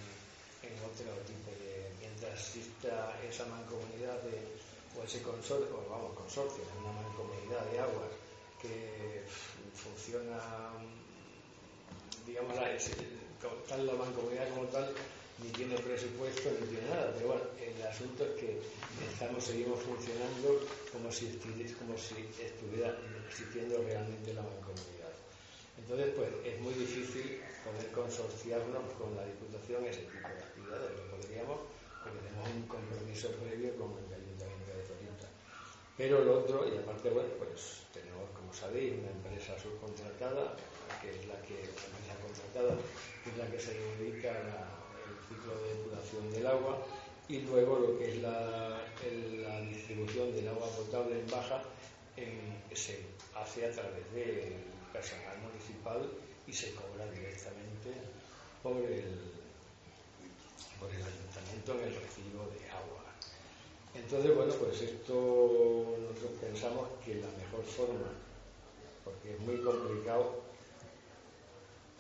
en, 0.68 0.76
otro 0.84 1.08
tipo 1.24 1.50
de. 1.56 1.92
mientras 2.00 2.36
exista 2.36 3.16
esa 3.24 3.46
mancomunidad 3.48 4.20
de, 4.28 4.60
o 5.00 5.04
ese 5.04 5.22
consorcio, 5.22 5.72
o 5.72 5.90
vamos, 5.90 6.16
consorcio, 6.16 6.64
una 6.84 6.92
mancomunidad 6.92 7.64
de 7.72 7.80
aguas 7.80 8.12
que 8.62 9.24
funciona, 9.74 10.38
digamos, 12.28 12.56
tal 13.68 13.88
la 13.88 13.94
mancomunidad 13.94 14.50
como 14.50 14.68
tal, 14.68 14.92
ni 15.42 15.50
tiene 15.50 15.78
presupuesto 16.00 16.48
ni 16.56 16.68
tiene 16.72 16.88
nada, 16.88 17.12
pero 17.12 17.36
bueno, 17.36 17.44
el 17.60 17.76
asunto 17.84 18.24
es 18.24 18.32
que 18.40 18.56
estamos, 19.12 19.44
seguimos 19.44 19.84
funcionando 19.84 20.64
como 20.96 21.12
si, 21.12 21.28
como 21.76 21.98
si 22.00 22.24
estuviera 22.40 22.96
existiendo 23.28 23.84
realmente 23.84 24.34
la 24.34 24.42
mancomunidad. 24.48 25.12
Entonces, 25.76 26.16
pues 26.16 26.32
es 26.48 26.56
muy 26.62 26.74
difícil 26.74 27.44
poder 27.68 27.92
consorciarnos 27.92 28.88
con 28.96 29.12
la 29.16 29.28
Diputación 29.28 29.84
ese 29.84 30.08
tipo 30.08 30.24
de 30.24 30.40
actividades. 30.40 30.92
Lo 30.96 31.20
podríamos 31.20 31.60
porque 32.00 32.20
tenemos 32.24 32.48
un 32.48 32.64
compromiso 32.72 33.28
previo 33.44 33.76
con 33.76 34.00
el 34.00 34.08
Ayuntamiento 34.08 34.72
de 34.72 34.84
Zorita. 34.88 35.28
Pero 36.00 36.24
lo 36.24 36.40
otro, 36.40 36.64
y 36.64 36.80
aparte, 36.80 37.12
bueno, 37.12 37.28
pues 37.44 37.84
tenemos, 37.92 38.24
como 38.32 38.54
sabéis, 38.56 38.96
una 38.96 39.12
empresa 39.12 39.60
subcontratada, 39.60 40.56
que 41.04 41.12
es 41.12 41.28
la 41.28 41.36
que, 41.44 41.60
una 41.60 41.92
empresa 41.92 42.16
contratada, 42.24 42.74
que 43.20 43.30
es 43.36 43.36
la 43.36 43.48
que 43.52 43.60
se 43.60 43.76
dedica 43.76 44.32
al 44.32 44.80
ciclo 45.30 45.56
de 45.62 45.76
depuración 45.76 46.32
del 46.34 46.48
agua, 46.48 46.84
y 47.30 47.42
luego 47.42 47.80
lo 47.80 47.98
que 47.98 48.10
es 48.10 48.18
la, 48.22 48.82
distribución 49.70 50.34
del 50.34 50.48
agua 50.48 50.68
potable 50.70 51.20
en 51.20 51.28
baja 51.30 51.62
se 52.74 53.00
hace 53.36 53.66
a 53.66 53.72
través 53.72 54.12
del 54.14 54.56
personal 54.92 55.38
municipal 55.40 56.10
y 56.48 56.54
se 56.54 56.74
cobra 56.74 57.06
directamente 57.12 57.94
por 58.64 58.78
el, 58.78 59.20
por 60.80 60.90
el 60.90 61.02
ayuntamiento 61.02 61.74
en 61.74 61.80
el 61.80 61.96
recibo 62.02 62.50
de 62.58 62.70
agua. 62.72 63.04
Entonces, 63.96 64.36
bueno, 64.36 64.54
pues 64.56 64.82
esto 64.82 65.96
nosotros 66.00 66.32
pensamos 66.42 66.88
que 67.06 67.16
la 67.16 67.30
mejor 67.38 67.64
forma, 67.64 68.12
porque 69.04 69.34
es 69.34 69.40
muy 69.40 69.58
complicado 69.62 70.42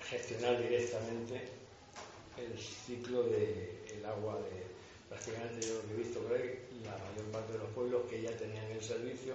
gestionar 0.02 0.62
directamente 0.62 1.59
el 2.39 2.58
ciclo 2.58 3.23
del 3.23 3.32
de 3.32 4.06
agua 4.06 4.39
de 4.39 4.69
prácticamente 5.10 5.67
yo 5.67 5.75
lo 5.75 5.88
que 5.88 5.93
he 5.93 5.97
visto 5.97 6.19
por 6.19 6.34
ahí, 6.34 6.60
la 6.84 6.91
mayor 6.91 7.25
parte 7.32 7.54
de 7.54 7.60
los 7.60 7.69
pueblos 7.69 8.04
que 8.10 8.21
ya 8.21 8.32
tenían 8.38 8.65
el 8.65 8.82
servicio 8.82 9.34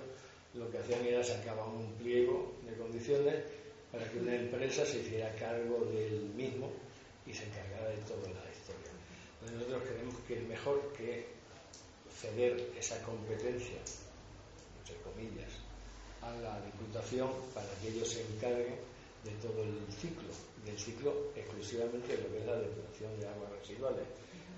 lo 0.54 0.70
que 0.70 0.78
hacían 0.78 1.04
era 1.04 1.22
sacaban 1.22 1.68
un 1.68 1.92
pliego 1.94 2.54
de 2.64 2.74
condiciones 2.76 3.34
para 3.90 4.08
que 4.10 4.18
una 4.18 4.34
empresa 4.34 4.86
se 4.86 5.00
hiciera 5.00 5.34
cargo 5.34 5.84
del 5.86 6.30
mismo 6.36 6.70
y 7.26 7.34
se 7.34 7.44
encargara 7.44 7.90
de 7.90 7.96
toda 8.02 8.28
la 8.28 8.50
historia. 8.50 8.90
Nosotros 9.52 9.82
creemos 9.88 10.14
que 10.26 10.38
es 10.38 10.42
mejor 10.44 10.92
que 10.96 11.26
ceder 12.20 12.70
esa 12.78 13.02
competencia, 13.02 13.78
entre 14.78 14.96
comillas, 15.02 15.50
a 16.22 16.30
la 16.36 16.60
Diputación 16.64 17.30
para 17.52 17.68
que 17.80 17.88
ellos 17.88 18.08
se 18.08 18.22
encarguen 18.22 18.76
de 19.24 19.32
todo 19.40 19.62
el 19.62 19.80
ciclo, 20.00 20.32
del 20.64 20.78
ciclo 20.78 21.32
exclusivamente 21.34 22.16
de 22.16 22.22
lo 22.22 22.28
que 22.30 22.38
es 22.38 22.46
la 22.46 22.56
depuración 22.56 23.20
de 23.20 23.28
aguas 23.28 23.50
residuales, 23.52 24.04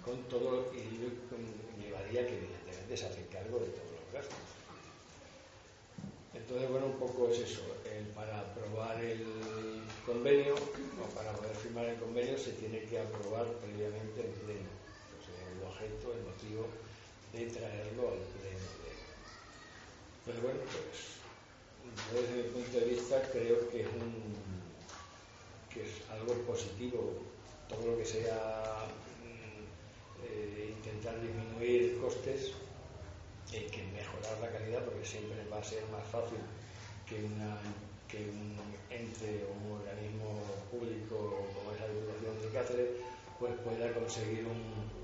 con 0.05 0.22
todo 0.29 0.72
y 0.74 1.83
llevaría 1.83 2.26
que 2.26 2.37
evidentemente 2.37 2.96
se 2.96 3.07
hace 3.07 3.26
cargo 3.26 3.59
de 3.59 3.66
todos 3.66 3.90
los 3.90 4.12
gastos. 4.12 4.57
Entonces, 6.35 6.70
bueno, 6.70 6.87
un 6.87 6.98
poco 6.98 7.29
es 7.31 7.40
eso. 7.40 7.62
El, 7.90 8.07
para 8.09 8.38
aprobar 8.40 9.02
el 9.02 9.24
convenio, 10.05 10.55
o 10.55 11.14
para 11.14 11.33
poder 11.33 11.57
firmar 11.57 11.87
el 11.87 11.98
convenio, 11.98 12.38
se 12.38 12.52
tiene 12.52 12.85
que 12.85 13.00
aprobar 13.00 13.46
previamente 13.64 14.20
en 14.20 14.33
pleno. 14.44 14.70
Entonces, 15.11 15.35
el 15.42 15.62
objeto, 15.66 16.12
el 16.12 16.22
motivo 16.22 16.68
de 17.33 17.46
traerlo 17.50 18.12
al 18.12 18.22
pleno. 18.38 18.66
Pero 20.24 20.40
bueno, 20.42 20.61
pues 20.70 21.16
Yo 22.12 22.20
desde 22.20 22.42
mi 22.42 22.48
punto 22.50 22.81
de 22.81 22.87
vista 22.87 23.22
creo 23.33 23.68
que 23.70 23.81
es, 23.81 23.87
un, 23.87 24.56
algo 26.11 26.35
positivo 26.47 27.12
todo 27.69 27.92
lo 27.92 27.99
que 27.99 28.05
sea 28.05 28.87
mm, 29.23 30.25
eh, 30.25 30.75
intentar 30.77 31.21
disminuir 31.21 31.99
costes 32.01 32.53
y 33.53 33.61
que 33.71 33.83
mejorar 33.95 34.38
la 34.40 34.51
calidad 34.51 34.85
porque 34.85 35.05
siempre 35.05 35.37
va 35.53 35.59
a 35.59 35.64
ser 35.64 35.83
más 35.90 36.07
fácil 36.09 36.38
que, 37.09 37.23
una, 37.25 37.59
que 38.09 38.19
un 38.19 38.57
ente 38.90 39.45
o 39.47 39.53
un 39.55 39.81
organismo 39.81 40.42
público 40.71 41.47
como 41.55 41.73
es 41.75 41.81
la 41.81 41.88
Diputación 41.88 42.42
de 42.42 42.59
Cáceres 42.59 42.90
pues 43.38 43.53
pueda 43.64 43.92
conseguir 43.92 44.47
un 44.47 44.97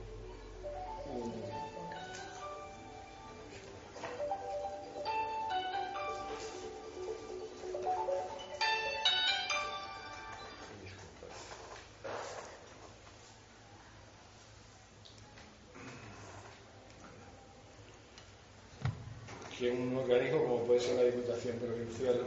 puede 20.83 20.95
ser 20.97 20.97
la 20.97 21.05
Diputación 21.05 21.59
Provincial 21.59 22.21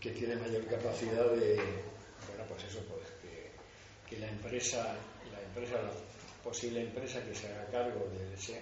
que 0.00 0.10
tiene 0.10 0.36
mayor 0.36 0.66
capacidad 0.66 1.30
de, 1.30 1.56
bueno, 1.56 2.44
pues 2.48 2.64
eso, 2.64 2.80
pues 2.88 3.08
que, 4.08 4.18
la 4.18 4.28
empresa, 4.28 4.94
la 5.32 5.40
empresa, 5.40 5.80
la 5.80 5.92
posible 6.42 6.82
empresa 6.82 7.24
que 7.24 7.34
se 7.34 7.46
haga 7.48 7.66
cargo 7.66 8.08
de 8.10 8.34
ese, 8.34 8.60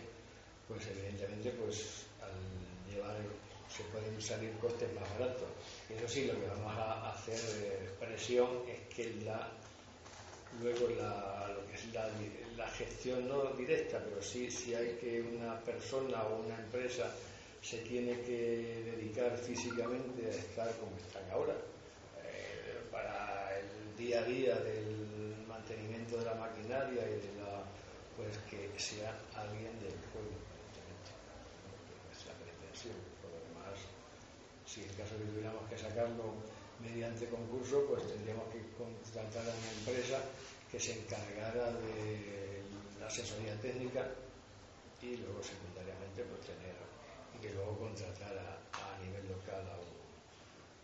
pues 0.68 0.86
evidentemente, 0.86 1.50
pues 1.50 2.04
al 2.22 2.92
llevar 2.92 3.16
se 3.68 3.82
pueden 3.84 4.20
salir 4.20 4.52
costes 4.58 4.92
más 4.94 5.08
baratos. 5.18 5.48
Eso 5.88 6.08
sí, 6.08 6.26
lo 6.26 6.34
que 6.34 6.46
vamos 6.46 6.76
a 6.76 7.12
hacer 7.12 7.38
de 7.38 7.88
presión 7.98 8.48
es 8.68 8.94
que 8.94 9.14
la 9.24 9.50
luego 10.60 10.88
la, 10.98 11.48
lo 11.54 11.66
que 11.66 11.74
es 11.74 11.92
la, 12.56 12.68
gestión 12.68 13.28
no 13.28 13.44
directa, 13.56 13.98
pero 14.04 14.22
sí 14.22 14.50
si 14.50 14.74
hay 14.74 14.96
que 15.00 15.20
una 15.20 15.58
persona 15.60 16.22
o 16.24 16.42
una 16.44 16.56
empresa 16.56 17.10
se 17.60 17.78
tiene 17.78 18.20
que 18.20 18.82
dedicar 18.96 19.36
físicamente 19.36 20.26
a 20.26 20.30
estar 20.30 20.70
como 20.76 20.96
están 20.96 21.28
ahora, 21.30 21.54
eh, 22.24 22.80
para 22.90 23.58
el 23.58 23.96
día 23.96 24.20
a 24.20 24.24
día 24.24 24.56
del 24.56 25.44
mantenimiento 25.46 26.18
de 26.18 26.24
la 26.24 26.34
maquinaria 26.34 27.02
y 27.02 27.20
de 27.20 27.40
la 27.40 27.64
pues 28.16 28.36
que 28.50 28.68
sea 28.78 29.16
alguien 29.34 29.72
del 29.80 29.96
pueblo, 30.12 30.36
evidentemente, 30.36 31.12
¿no? 31.24 32.12
es 32.12 32.26
la 32.26 32.34
pretensión. 32.36 32.96
Por 33.22 33.32
lo 33.32 33.40
demás, 33.48 33.80
si 34.66 34.82
en 34.82 34.92
caso 34.92 35.16
de 35.16 35.24
que 35.24 35.30
tuviéramos 35.30 35.68
que 35.68 35.78
sacarlo 35.78 36.36
mediante 36.82 37.28
concurso, 37.28 37.84
pues 37.88 38.06
tendríamos 38.08 38.48
que 38.52 38.60
contratar 38.76 39.44
a 39.44 39.54
una 39.54 39.70
empresa 39.78 40.18
que 40.70 40.80
se 40.80 40.98
encargara 40.98 41.72
de 41.72 42.62
la 43.00 43.06
asesoría 43.06 43.54
técnica 43.60 44.06
y 45.02 45.16
luego 45.16 45.42
secundariamente 45.42 46.22
pues 46.24 46.40
tener 46.46 46.76
y 47.34 47.38
que 47.40 47.52
luego 47.54 47.76
contratara 47.78 48.58
a 48.72 48.98
nivel 49.02 49.26
local 49.28 49.64
a, 49.66 49.76
un, 49.80 49.90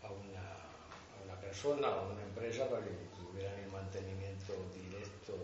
a, 0.03 0.09
una, 0.11 0.47
a, 0.51 1.23
una, 1.23 1.39
persona 1.39 1.87
o 1.87 1.99
a 1.99 2.11
una 2.11 2.23
empresa 2.23 2.67
para 2.69 2.83
que 2.83 2.91
tuvieran 3.15 3.57
el 3.59 3.71
mantenimiento 3.71 4.53
directo 4.73 5.37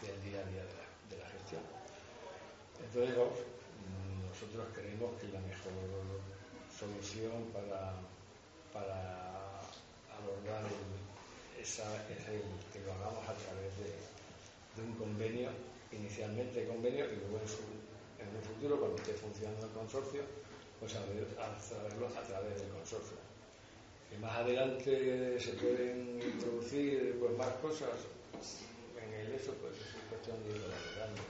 del 0.00 0.16
día 0.22 0.40
a 0.40 0.46
día 0.50 0.64
de 1.08 1.18
la, 1.18 1.28
gestión. 1.28 1.62
Entonces, 2.84 3.16
nosotros 3.16 4.66
creemos 4.74 5.12
que 5.20 5.28
la 5.28 5.40
mejor 5.40 5.72
solución 6.68 7.50
para, 7.52 7.94
para 8.72 9.51
abordar 10.22 10.64
el, 10.64 11.60
esa, 11.60 11.84
que 12.06 12.80
lo 12.80 12.92
hagamos 12.92 13.28
a 13.28 13.34
través 13.34 13.70
de, 13.78 14.82
un 14.82 14.94
convenio, 14.94 15.50
inicialmente 15.92 16.66
convenio 16.66 17.04
y 17.04 17.16
luego 17.16 17.38
en, 17.42 17.48
su, 17.48 17.60
un 18.22 18.42
futuro, 18.42 18.78
cuando 18.80 18.96
esté 18.96 19.12
funcionando 19.14 19.66
el 19.66 19.72
consorcio, 19.72 20.22
pues 20.80 20.94
ver, 20.94 21.26
a 21.38 21.46
a 22.16 22.22
través 22.26 22.60
del 22.60 22.70
consorcio. 22.70 23.16
Y 24.10 24.18
más 24.18 24.38
adelante 24.38 25.38
se 25.38 25.52
pueden 25.52 26.20
introducir 26.20 27.16
pues, 27.20 27.36
más 27.36 27.54
cosas 27.62 27.90
en 28.96 29.14
el 29.14 29.32
eso, 29.34 29.52
pues 29.60 29.74
es 29.76 30.02
cuestión 30.08 30.42
de 30.44 30.50
irlo 30.50 30.68
valorando, 30.68 31.22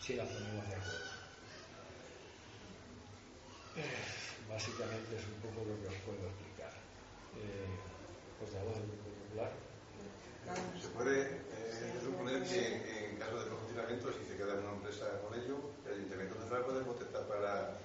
si 0.00 0.14
las 0.14 0.28
ponemos 0.28 0.68
de 0.68 0.74
acuerdo. 0.74 1.16
Básicamente 4.48 5.16
es 5.16 5.24
un 5.24 5.40
poco 5.42 5.66
lo 5.68 5.76
que 5.82 5.88
os 5.88 6.00
puedo 6.00 6.26
explicar. 6.28 6.55
Eh, 7.42 7.76
pues 8.38 8.52
Grupo 8.52 9.10
Popular. 9.26 9.52
Se 10.80 10.88
puede 10.88 11.22
eh, 11.22 12.00
suponer 12.02 12.42
que 12.44 13.10
en 13.10 13.16
caso 13.16 13.42
de 13.42 13.50
no 13.50 13.56
funcionamiento, 13.56 14.12
si 14.12 14.24
se 14.24 14.36
queda 14.36 14.54
una 14.54 14.72
empresa 14.72 15.20
con 15.20 15.34
ello, 15.38 15.58
el 15.86 15.94
Ayuntamiento 15.94 16.38
Central 16.40 16.64
puede 16.64 16.84
protestar 16.84 17.26
para 17.26 17.76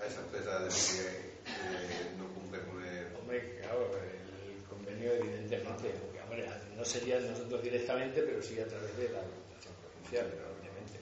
a 0.00 0.06
esa 0.06 0.20
empresa 0.20 0.58
de 0.60 0.68
que 0.68 1.30
eh, 1.44 2.16
no 2.16 2.26
cumple 2.32 2.60
con 2.64 2.82
el. 2.82 3.14
Hombre, 3.16 3.58
claro, 3.60 3.90
el 4.00 4.64
convenio, 4.64 5.12
evidentemente, 5.12 5.92
hombre, 6.24 6.48
no 6.76 6.84
sería 6.84 7.20
nosotros 7.20 7.62
directamente, 7.62 8.22
pero 8.22 8.42
sí 8.42 8.58
a 8.58 8.66
través 8.66 8.96
de 8.96 9.10
la 9.10 9.20
Diputación 9.20 9.74
Provincial, 9.84 10.26
obviamente. 10.56 10.98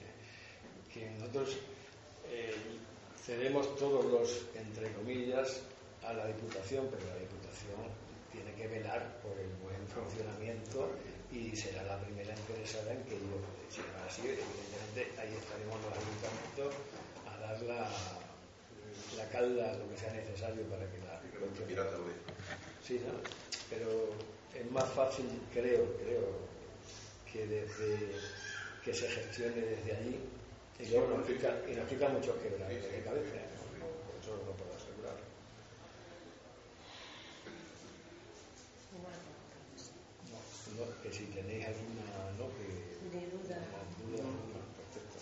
Que 0.93 1.09
nosotros 1.11 1.57
eh, 2.27 2.53
cedemos 3.23 3.75
todos 3.77 4.05
los, 4.05 4.45
entre 4.55 4.91
comillas, 4.93 5.61
a 6.03 6.13
la 6.13 6.27
Diputación, 6.27 6.87
pero 6.89 7.05
la 7.07 7.19
Diputación 7.19 7.87
tiene 8.31 8.53
que 8.53 8.67
velar 8.67 9.19
por 9.21 9.37
el 9.39 9.49
buen 9.63 9.87
funcionamiento 9.87 10.91
y 11.31 11.55
será 11.55 11.83
la 11.83 11.99
primera 11.99 12.33
interesada 12.33 12.93
en 12.93 13.03
que 13.03 13.15
ello 13.15 13.39
siga 13.69 14.05
así. 14.07 14.21
Evidentemente, 14.21 15.19
ahí 15.19 15.33
estaremos 15.35 15.77
los 15.81 15.93
ayuntamientos 15.93 16.73
a 17.27 17.37
dar 17.39 17.61
la, 17.63 17.89
la 19.17 19.29
calda, 19.29 19.77
lo 19.77 19.89
que 19.89 19.97
sea 19.97 20.13
necesario 20.13 20.63
para 20.69 20.85
que 20.89 20.97
la. 20.99 21.21
Sí, 22.85 23.01
¿no? 23.05 23.13
pero 23.69 24.09
es 24.55 24.71
más 24.71 24.89
fácil, 24.93 25.25
creo, 25.53 25.85
creo, 25.97 26.49
que 27.31 27.45
desde 27.45 28.15
que 28.83 28.93
se 28.93 29.07
gestione 29.07 29.61
desde 29.61 29.95
allí 29.95 30.19
y 30.79 30.85
luego 30.87 31.17
nos 31.17 31.27
quita, 31.27 31.61
y 31.69 31.75
nos 31.75 32.11
muchos 32.13 32.35
quebraderos 32.37 32.91
de 32.91 33.03
cabeza. 33.03 33.35
por 33.77 34.15
eso 34.19 34.31
lo 34.45 34.53
puedo 34.53 34.73
asegurar. 34.75 35.15
No, 40.77 40.85
no, 40.85 40.98
que 41.09 41.17
si 41.17 41.25
tenéis 41.25 41.65
alguna, 41.65 42.05
no, 42.37 42.45
que... 42.53 42.69
De 43.09 43.25
duda. 43.33 43.57
duda, 44.05 44.23
no, 44.23 44.61
perfecto. 44.77 45.17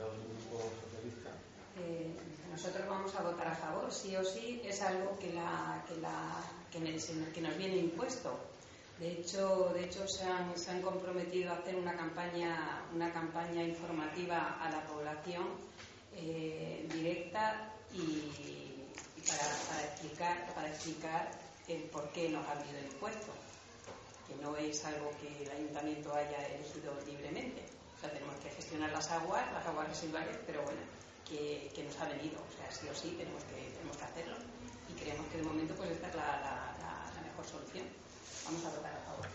¿Algún 0.00 0.24
grupo 0.24 0.72
socialista? 0.80 1.30
Eh, 1.78 2.16
nosotros 2.50 2.88
vamos 2.88 3.14
a 3.14 3.22
votar 3.22 3.48
a 3.48 3.54
favor, 3.54 3.92
sí 3.92 4.16
o 4.16 4.24
sí, 4.24 4.62
es 4.64 4.80
algo 4.80 5.18
que, 5.18 5.32
la, 5.34 5.84
que, 5.86 5.96
la, 6.00 6.42
que, 6.72 6.80
nos, 6.80 7.04
que 7.04 7.40
nos 7.42 7.56
viene 7.58 7.76
impuesto. 7.76 8.38
De 8.98 9.12
hecho, 9.12 9.70
de 9.74 9.84
hecho 9.84 10.06
se, 10.08 10.24
han, 10.24 10.56
se 10.58 10.70
han 10.70 10.82
comprometido 10.82 11.52
a 11.52 11.56
hacer 11.56 11.76
una 11.76 11.94
campaña, 11.96 12.82
una 12.94 13.12
campaña 13.12 13.62
informativa 13.62 14.58
a 14.60 14.70
la 14.70 14.82
población 14.86 15.46
eh, 16.16 16.86
directa 16.92 17.72
y, 17.92 18.00
y 18.00 19.22
para, 19.26 19.44
para, 19.68 19.84
explicar, 19.84 20.54
para 20.54 20.68
explicar 20.68 21.30
el 21.68 21.82
por 21.84 22.10
qué 22.12 22.28
nos 22.30 22.46
ha 22.46 22.52
habido 22.52 22.78
el 22.78 22.86
impuesto, 22.86 23.32
que 24.30 24.42
no 24.42 24.56
es 24.56 24.84
algo 24.84 25.10
que 25.20 25.42
el 25.42 25.50
ayuntamiento 25.50 26.14
haya 26.14 26.46
elegido 26.46 26.94
libremente. 27.04 27.62
O 27.96 28.00
sea, 28.00 28.10
tenemos 28.12 28.36
que 28.36 28.50
gestionar 28.50 28.92
las 28.92 29.10
aguas, 29.10 29.52
las 29.52 29.66
aguas 29.66 29.88
residuales, 29.88 30.38
pero 30.46 30.62
bueno, 30.62 30.80
que, 31.28 31.70
que, 31.74 31.82
nos 31.82 31.98
ha 32.00 32.08
venido. 32.08 32.38
O 32.38 32.52
sea, 32.56 32.70
sí 32.70 32.86
o 32.88 32.94
sí 32.94 33.14
tenemos 33.18 33.42
que, 33.44 33.74
tenemos 33.74 33.96
que 33.96 34.04
hacerlo. 34.04 34.36
Y 34.88 34.92
creemos 34.94 35.26
que 35.28 35.38
de 35.38 35.42
momento 35.42 35.74
pues 35.74 35.90
esta 35.90 36.08
es 36.08 36.14
la, 36.14 36.26
la, 36.40 36.54
la, 36.78 37.12
la 37.14 37.20
mejor 37.22 37.44
solución. 37.44 37.86
Vamos 38.44 38.64
a 38.64 38.70
votar 38.70 38.92
a 38.94 39.00
favor. 39.04 39.26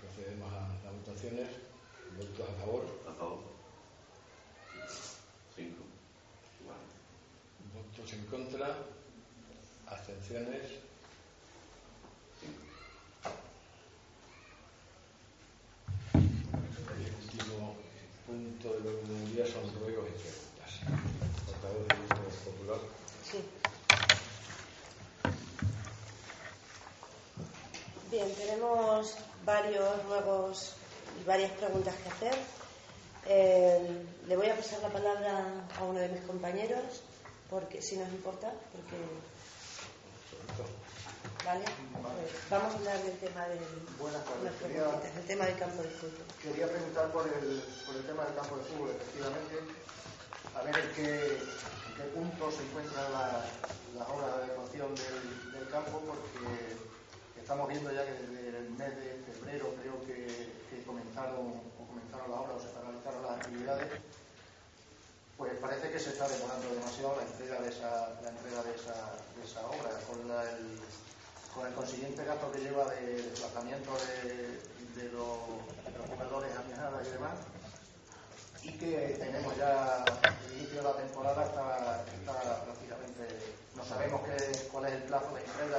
Procedemos 0.00 0.52
a 0.52 0.68
las 0.84 0.92
votaciones. 0.92 1.48
¿Votos 2.16 2.48
a 2.48 2.60
favor? 2.60 2.84
A 3.08 3.12
favor. 3.12 3.40
Cinco. 5.56 5.82
¿Votos 7.74 8.12
en 8.12 8.26
contra? 8.26 8.76
¿Abstenciones? 9.86 10.86
El 16.14 17.14
último 17.22 17.76
punto 18.56 18.76
del 18.76 18.86
orden 18.86 19.24
del 19.24 19.34
día 19.34 19.46
son 19.46 19.62
ruegos 19.80 20.06
y 20.08 20.18
preguntas. 20.22 20.70
Portavoz 21.46 21.88
del 21.88 21.98
Grupo 22.08 22.50
Popular. 22.50 22.80
Sí. 23.30 23.44
tenemos 28.38 29.14
varios 29.44 30.04
nuevos 30.04 30.74
y 31.20 31.24
varias 31.24 31.50
preguntas 31.52 31.94
que 31.96 32.08
hacer. 32.08 32.38
Eh, 33.26 34.06
le 34.26 34.36
voy 34.36 34.48
a 34.48 34.56
pasar 34.56 34.80
la 34.80 34.88
palabra 34.88 35.68
a 35.78 35.84
uno 35.84 35.98
de 35.98 36.08
mis 36.08 36.22
compañeros, 36.22 37.02
porque 37.50 37.82
si 37.82 37.96
nos 37.96 38.08
importa, 38.08 38.52
porque 38.72 38.96
¿Vale? 41.44 41.64
Pues 41.64 42.50
vamos 42.50 42.74
a 42.74 42.78
hablar 42.78 43.02
del 43.02 43.18
tema 43.18 43.46
del, 43.48 43.58
Buenas 43.98 44.24
tardes. 44.24 45.26
tema 45.26 45.46
del 45.46 45.58
campo 45.58 45.82
de 45.82 45.88
fútbol. 45.88 46.26
Quería 46.42 46.68
preguntar 46.68 47.12
por 47.12 47.26
el, 47.26 47.62
por 47.86 47.96
el 47.96 48.04
tema 48.06 48.24
del 48.24 48.34
campo 48.34 48.56
de 48.56 48.64
fútbol, 48.64 48.90
efectivamente, 48.90 49.54
a 50.54 50.62
ver 50.62 50.78
en 50.78 50.90
qué, 50.94 51.42
qué 51.96 52.02
punto 52.14 52.50
se 52.50 52.62
encuentran 52.62 53.12
las 53.12 53.44
la 53.96 54.04
obras 54.12 54.36
de 54.36 54.42
adecuación 54.44 54.94
del, 54.94 55.52
del, 55.52 55.68
campo, 55.70 56.02
porque 56.04 56.76
estamos 57.40 57.68
viendo 57.68 57.90
ya 57.90 58.04
que 58.04 58.12
desde 58.12 58.58
el 58.58 58.70
mes 58.70 58.94
de 58.96 59.22
febrero 59.32 59.74
creo 59.80 59.96
que, 60.04 60.52
que 60.70 60.84
comenzaron, 60.84 61.58
o 61.78 61.86
comenzaron 61.88 62.30
las 62.30 62.40
obras 62.40 62.56
o 62.56 62.60
se 62.60 62.68
paralizaron 62.74 63.22
las 63.22 63.40
actividades 63.40 63.88
pues 65.36 65.52
parece 65.60 65.90
que 65.90 65.98
se 65.98 66.10
está 66.10 66.26
demorando 66.28 66.72
demasiado 66.72 67.16
la 67.16 67.22
entrega 67.22 67.60
de 67.60 67.68
esa, 67.68 68.08
la 68.22 68.30
entrega 68.30 68.62
de 68.62 68.74
esa, 68.74 69.12
de 69.36 69.44
esa 69.44 69.66
obra, 69.66 69.92
con, 70.08 70.26
la, 70.28 70.42
el, 70.44 70.80
con 71.56 71.66
el 71.66 71.72
consiguiente 71.72 72.22
gasto 72.24 72.52
que 72.52 72.60
lleva 72.60 72.84
de 72.92 73.22
desplazamiento 73.22 73.90
de, 74.22 75.04
los, 75.08 75.40
de 75.88 75.98
los 75.98 76.06
jugadores 76.06 76.52
a 76.52 76.62
viajar 76.68 76.92
y 77.00 77.10
demás, 77.10 77.38
y 78.62 78.72
que 78.72 79.16
tenemos 79.18 79.56
ya 79.56 80.04
el 80.46 80.58
inicio 80.58 80.76
de 80.76 80.82
la 80.82 80.96
temporada 80.96 81.44
está, 81.46 82.04
está 82.12 82.64
prácticamente, 82.64 83.24
no 83.74 83.84
sabemos 83.84 84.20
qué, 84.28 84.68
cuál 84.68 84.84
es 84.84 84.92
el 84.92 85.02
plazo 85.04 85.34
de 85.34 85.40
entrega 85.40 85.78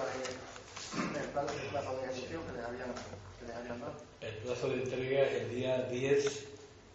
de, 1.14 1.28
plazo, 1.32 1.54
el 1.54 1.70
plazo 1.70 1.98
de 1.98 2.04
ejecución 2.06 2.42
que 2.48 2.54
les 2.54 2.66
habían, 2.66 3.80
dado. 3.80 3.94
El 4.22 4.38
plazo 4.38 4.70
de 4.70 4.84
entrega 4.84 5.22
es 5.22 5.42
el 5.44 5.50
día 5.52 5.82
10 5.84 6.48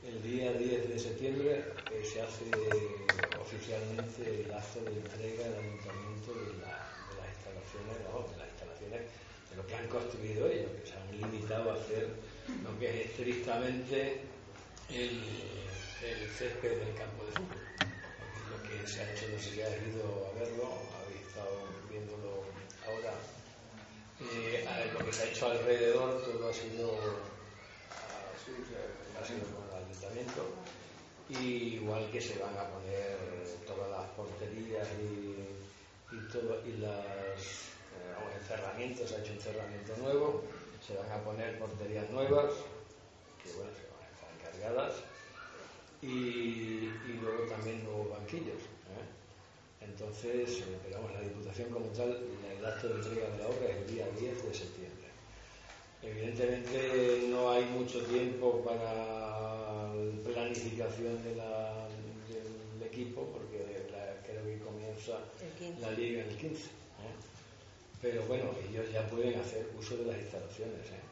el 0.04 0.20
día 0.20 0.52
10 0.52 0.88
de 0.88 0.98
septiembre 0.98 1.64
eh, 1.92 2.04
se 2.04 2.20
hace 2.20 2.44
oficialmente 3.40 4.42
el 4.42 4.52
acto 4.52 4.80
de 4.80 4.98
entrega 4.98 5.44
del 5.44 5.58
ayuntamiento 5.60 6.34
de, 6.34 6.58
las 6.58 7.30
instalaciones, 7.30 7.98
de 7.98 8.38
las 8.38 8.51
de 8.98 9.57
lo 9.57 9.66
que 9.66 9.74
han 9.74 9.88
construido 9.88 10.48
ellos, 10.48 10.70
que 10.83 10.90
se 10.90 10.96
han 10.96 11.11
limitado 11.12 11.70
a 11.70 11.74
hacer 11.74 12.09
lo 12.62 12.78
que 12.78 12.88
es 12.90 13.11
estrictamente 13.11 14.20
el, 14.90 15.20
césped 16.37 16.78
del 16.78 16.94
campo 16.94 17.24
de 17.26 17.33
fútbol. 17.33 17.62
Lo 18.50 18.59
que 18.68 18.88
se 18.88 19.00
ha 19.00 19.12
hecho, 19.12 19.26
no 19.28 19.38
sé 19.38 19.50
si 19.50 19.62
habéis 19.62 19.94
ido 19.94 20.26
a 20.26 20.38
verlo, 20.38 20.68
habéis 21.05 21.26
estado 21.28 21.68
viéndolo 21.88 22.44
ahora. 22.87 23.12
Eh, 24.20 24.64
lo 24.92 25.05
que 25.05 25.12
se 25.12 25.22
ha 25.22 25.26
hecho 25.26 25.50
alrededor 25.50 26.22
todo 26.24 26.48
ha 26.48 26.52
sido, 26.52 26.98
ha 29.20 29.24
sido 29.24 29.62
y 31.28 31.76
igual 31.76 32.11
que 32.11 32.20
se 32.20 32.38
van 32.38 32.57
a 32.57 32.68
poner 32.68 33.16
todas 33.66 33.90
las 33.90 34.09
porterías 34.11 34.87
y, 35.00 36.33
todo, 36.33 36.61
y 36.66 36.72
las 36.78 37.71
eh, 38.20 38.38
encerramientos, 38.40 39.09
se 39.09 39.16
ha 39.16 39.18
hecho 39.18 39.33
un 39.33 39.38
encerramiento 39.38 39.96
nuevo, 39.98 40.42
se 40.87 40.96
van 40.96 41.11
a 41.11 41.22
poner 41.25 41.59
porterías 41.59 42.09
nuevas, 42.11 42.53
que 43.42 43.53
bueno, 43.53 43.70
se 43.72 43.87
van 43.88 44.03
a 44.03 44.11
estar 44.12 44.31
encargadas, 44.38 44.94
y, 46.03 46.90
luego 47.22 47.44
también 47.48 47.85
nuevos 47.85 48.11
banquillos. 48.11 48.59
¿eh? 48.90 49.07
Entonces, 49.81 50.59
eh, 50.61 50.90
vamos, 50.92 51.12
la 51.12 51.20
Diputación 51.20 51.70
como 51.70 51.87
tal, 51.87 52.18
el 52.59 52.64
acto 52.64 52.88
de 52.88 52.94
entrega 52.94 53.31
de 53.31 53.38
la 53.38 53.48
obra 53.48 53.68
es 53.68 53.77
el 53.77 53.87
día 53.87 54.07
10 54.18 54.44
de 54.44 54.55
septiembre. 54.55 55.09
Evidentemente 56.03 57.27
no 57.29 57.53
hay 57.53 57.64
mucho 57.66 58.03
tiempo 58.07 58.61
para 58.64 58.83
la 58.83 59.92
planificación 60.25 61.22
de 61.22 61.37
la, 61.37 61.87
del 62.29 62.83
equipo 62.88 63.25
porque 63.33 63.87
creo 64.27 64.44
que 64.44 64.59
comienza 64.59 65.18
la 65.81 65.90
liga 65.92 66.22
en 66.22 66.31
el 66.31 66.37
15. 66.37 66.64
¿eh? 66.64 66.68
Pero 68.02 68.26
bueno, 68.26 68.50
ellos 68.68 68.90
ya 68.92 69.06
pueden 69.06 69.38
hacer 69.38 69.70
uso 69.78 69.96
de 69.98 70.06
las 70.06 70.18
instalaciones. 70.18 70.90
¿eh? 70.90 71.06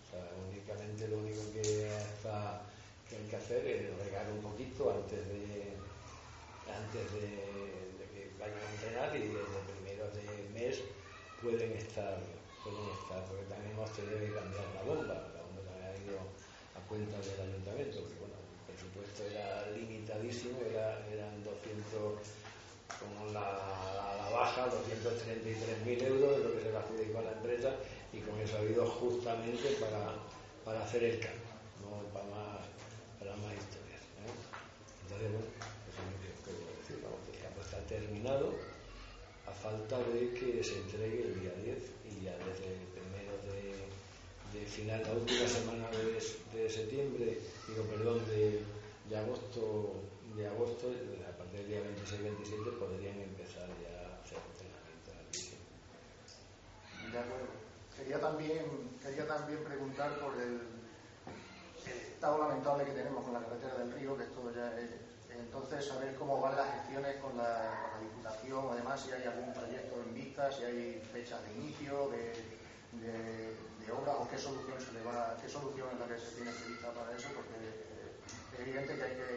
O 0.00 0.04
sea, 0.08 0.24
únicamente 0.48 1.06
lo 1.08 1.18
único 1.18 1.44
que, 1.52 1.60
que 1.60 3.16
hay 3.16 3.26
que 3.28 3.36
hacer 3.36 3.66
es 3.66 3.84
regar 4.02 4.32
un 4.32 4.40
poquito 4.40 4.90
antes 4.90 5.20
de 5.28 5.76
antes 6.72 7.04
de, 7.12 7.36
que 8.16 8.32
vayan 8.40 8.56
a 8.56 8.72
entrenar 8.72 9.12
y 9.12 9.28
desde 9.28 9.60
primeros 9.76 10.08
de 10.16 10.24
mes 10.56 10.80
pueden 11.42 11.72
estar 11.76 12.16
pueden 12.64 12.88
estar, 12.96 13.20
porque 13.26 13.44
también 13.50 13.74
hemos 13.74 13.90
tenido 13.92 14.16
que 14.22 14.32
cambiar 14.32 14.64
la 14.72 14.82
bomba, 14.86 15.14
la 15.34 15.42
bomba 15.42 15.60
también 15.66 15.84
ha 15.84 15.98
ido 16.00 16.16
a 16.78 16.80
cuenta 16.86 17.18
del 17.18 17.52
ayuntamiento, 17.52 18.06
porque 18.06 18.18
bueno, 18.22 18.38
el 18.38 18.62
presupuesto 18.70 19.20
era 19.26 19.68
limitadísimo, 19.74 20.62
era, 20.70 21.02
eran 21.10 21.42
200, 21.42 22.22
como 23.00 23.32
la, 23.32 23.40
la, 23.40 24.30
baja, 24.30 24.66
233.000 24.66 26.02
euros 26.04 26.38
de 26.38 26.44
lo 26.44 26.52
que 26.56 26.62
se 26.62 26.72
le 26.72 26.76
adjudicó 26.76 27.18
a 27.18 27.22
la 27.22 27.32
empresa, 27.32 27.76
y 28.12 28.20
con 28.20 28.38
eso 28.40 28.56
ha 28.58 28.64
ido 28.64 28.86
justamente 28.86 29.76
para, 29.80 30.14
para 30.64 30.84
hacer 30.84 31.04
el 31.04 31.20
cambio, 31.20 31.52
no 31.80 32.02
para 32.12 32.26
más, 32.26 32.60
para 33.18 33.36
más 33.36 33.52
historias. 33.52 34.02
¿eh? 34.20 34.32
Entonces, 35.04 35.28
bueno, 35.32 35.48
eso 35.88 35.98
es 36.00 36.08
lo 36.08 36.16
que 36.20 36.30
puedo 36.44 36.60
decir, 36.80 36.96
vamos, 37.04 37.20
el 37.28 37.62
está 37.62 37.78
terminado 37.86 38.52
a 39.46 39.52
falta 39.52 39.98
de 39.98 40.32
que 40.34 40.62
se 40.64 40.76
entregue 40.78 41.22
el 41.22 41.40
día 41.40 41.52
10 41.64 41.92
ya 42.22 42.38
desde 42.38 42.70
el 42.70 42.86
primero 42.94 43.34
de, 43.50 44.58
de 44.58 44.66
final, 44.66 45.02
la 45.02 45.12
última 45.12 45.48
semana 45.48 45.90
de, 45.90 46.62
de, 46.62 46.70
septiembre, 46.70 47.38
digo, 47.66 47.82
perdón, 47.84 48.22
de, 48.28 48.62
de 49.10 49.16
agosto, 49.16 49.94
de 50.36 50.46
agosto, 50.46 50.86
a 50.88 51.31
del 51.52 51.66
día 51.68 51.80
26-27 51.80 52.78
podrían 52.78 53.20
empezar 53.20 53.68
ya 53.84 53.92
a 54.08 54.20
hacer 54.24 54.38
entrenamiento 54.40 55.12
en 55.12 57.06
el 57.06 57.12
De 57.12 57.18
acuerdo. 57.18 57.52
Quería 57.96 58.20
también, 58.20 58.98
quería 59.02 59.26
también 59.26 59.62
preguntar 59.62 60.18
por 60.18 60.34
el, 60.40 60.60
el 61.86 61.98
estado 62.14 62.38
lamentable 62.38 62.84
que 62.84 62.92
tenemos 62.92 63.22
con 63.22 63.34
la 63.34 63.40
carretera 63.40 63.74
del 63.74 63.92
río, 63.92 64.16
que 64.16 64.24
esto 64.24 64.52
ya 64.54 64.78
es 64.80 64.90
entonces, 65.38 65.86
saber 65.86 66.14
cómo 66.16 66.40
van 66.40 66.56
las 66.56 66.70
gestiones 66.74 67.16
con 67.16 67.36
la, 67.36 67.98
Diputación, 68.02 68.66
además 68.72 69.00
si 69.00 69.12
hay 69.12 69.22
algún 69.22 69.52
proyecto 69.54 70.02
en 70.02 70.14
vista, 70.14 70.50
si 70.50 70.64
hay 70.64 71.00
fechas 71.12 71.40
de 71.46 71.52
inicio, 71.54 72.10
de, 72.10 72.34
de, 72.98 73.54
de 73.78 73.92
obras 73.92 74.16
o 74.18 74.28
qué 74.28 74.36
solución 74.36 74.80
se 74.80 74.92
le 74.92 75.02
va, 75.02 75.36
qué 75.40 75.48
solución 75.48 75.86
es 75.92 76.00
la 76.00 76.06
que 76.06 76.18
se 76.18 76.34
tiene 76.34 76.50
prevista 76.50 76.90
para 76.90 77.16
eso, 77.16 77.28
porque 77.36 77.91
evidente 78.62 78.96
que 78.96 79.02
hay 79.02 79.16
que 79.18 79.30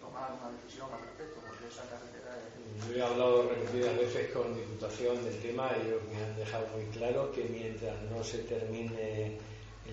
tomar 0.00 0.32
una 0.34 0.50
decisión 0.58 0.92
al 0.92 1.00
respecto, 1.00 1.40
porque 1.40 1.66
esa 1.70 1.86
carretera 1.88 2.36
es... 2.36 2.88
Yo 2.88 2.94
he 2.94 3.02
hablado 3.02 3.48
repetidas 3.48 3.96
veces 3.96 4.30
con 4.32 4.54
Diputación 4.54 5.24
del 5.24 5.38
tema 5.40 5.70
ellos 5.78 6.02
me 6.10 6.18
han 6.22 6.36
dejado 6.36 6.66
muy 6.74 6.86
claro 6.92 7.32
que 7.32 7.44
mientras 7.44 7.94
no 8.10 8.22
se 8.22 8.38
termine 8.44 9.38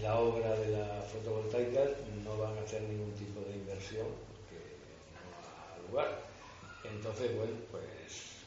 la 0.01 0.19
obra 0.19 0.55
de 0.55 0.69
la 0.69 1.01
fotovoltaica 1.01 1.81
no 2.23 2.37
van 2.37 2.57
a 2.57 2.61
hacer 2.61 2.81
ningún 2.83 3.13
tipo 3.13 3.41
de 3.41 3.57
inversión 3.57 4.07
entonces, 6.83 7.35
bueno, 7.35 7.57
pues 7.71 8.45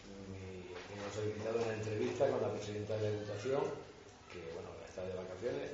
hemos 0.94 1.14
solicitado 1.14 1.58
una 1.58 1.74
entrevista 1.74 2.28
con 2.30 2.42
la 2.42 2.52
presidenta 2.54 2.96
de 2.96 3.02
la 3.02 3.10
Diputación, 3.10 3.62
que 4.30 4.38
bueno, 4.54 4.70
está 4.86 5.02
de 5.02 5.14
vacaciones, 5.14 5.70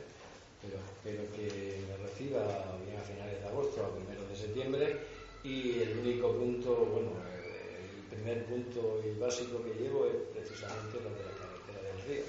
pero 0.62 0.77
espero 0.79 1.23
que 1.33 1.85
me 1.88 1.97
reciba 2.09 2.79
bien 2.85 2.99
a 2.99 3.03
finales 3.03 3.40
de 3.40 3.49
agosto, 3.49 3.85
a 3.85 3.94
primeros 3.94 4.29
de 4.29 4.37
septiembre, 4.37 4.99
y 5.44 5.81
el 5.81 5.99
único 5.99 6.33
punto, 6.35 6.75
bueno, 6.87 7.12
el 7.29 8.03
primer 8.11 8.44
punto 8.47 9.03
y 9.05 9.18
básico 9.18 9.62
que 9.62 9.75
llevo 9.75 10.07
es 10.07 10.16
precisamente 10.35 10.99
lo 11.01 11.11
de 11.14 11.23
la 11.23 11.35
carretera 11.38 11.81
del 11.83 12.01
río, 12.09 12.25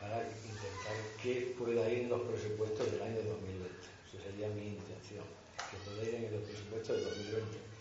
para 0.00 0.22
intentar 0.22 0.96
que 1.22 1.54
pueda 1.58 1.88
ir 1.88 2.04
en 2.04 2.08
los 2.10 2.22
presupuestos 2.22 2.92
del 2.92 3.02
año 3.02 3.22
2020. 3.22 3.68
Esa 4.06 4.22
sería 4.22 4.48
mi 4.48 4.76
intención, 4.76 5.24
que 5.56 5.76
pueda 5.84 6.02
ir 6.08 6.26
en 6.26 6.32
los 6.32 6.42
presupuestos 6.42 6.96
del 6.96 7.04
2020 7.04 7.72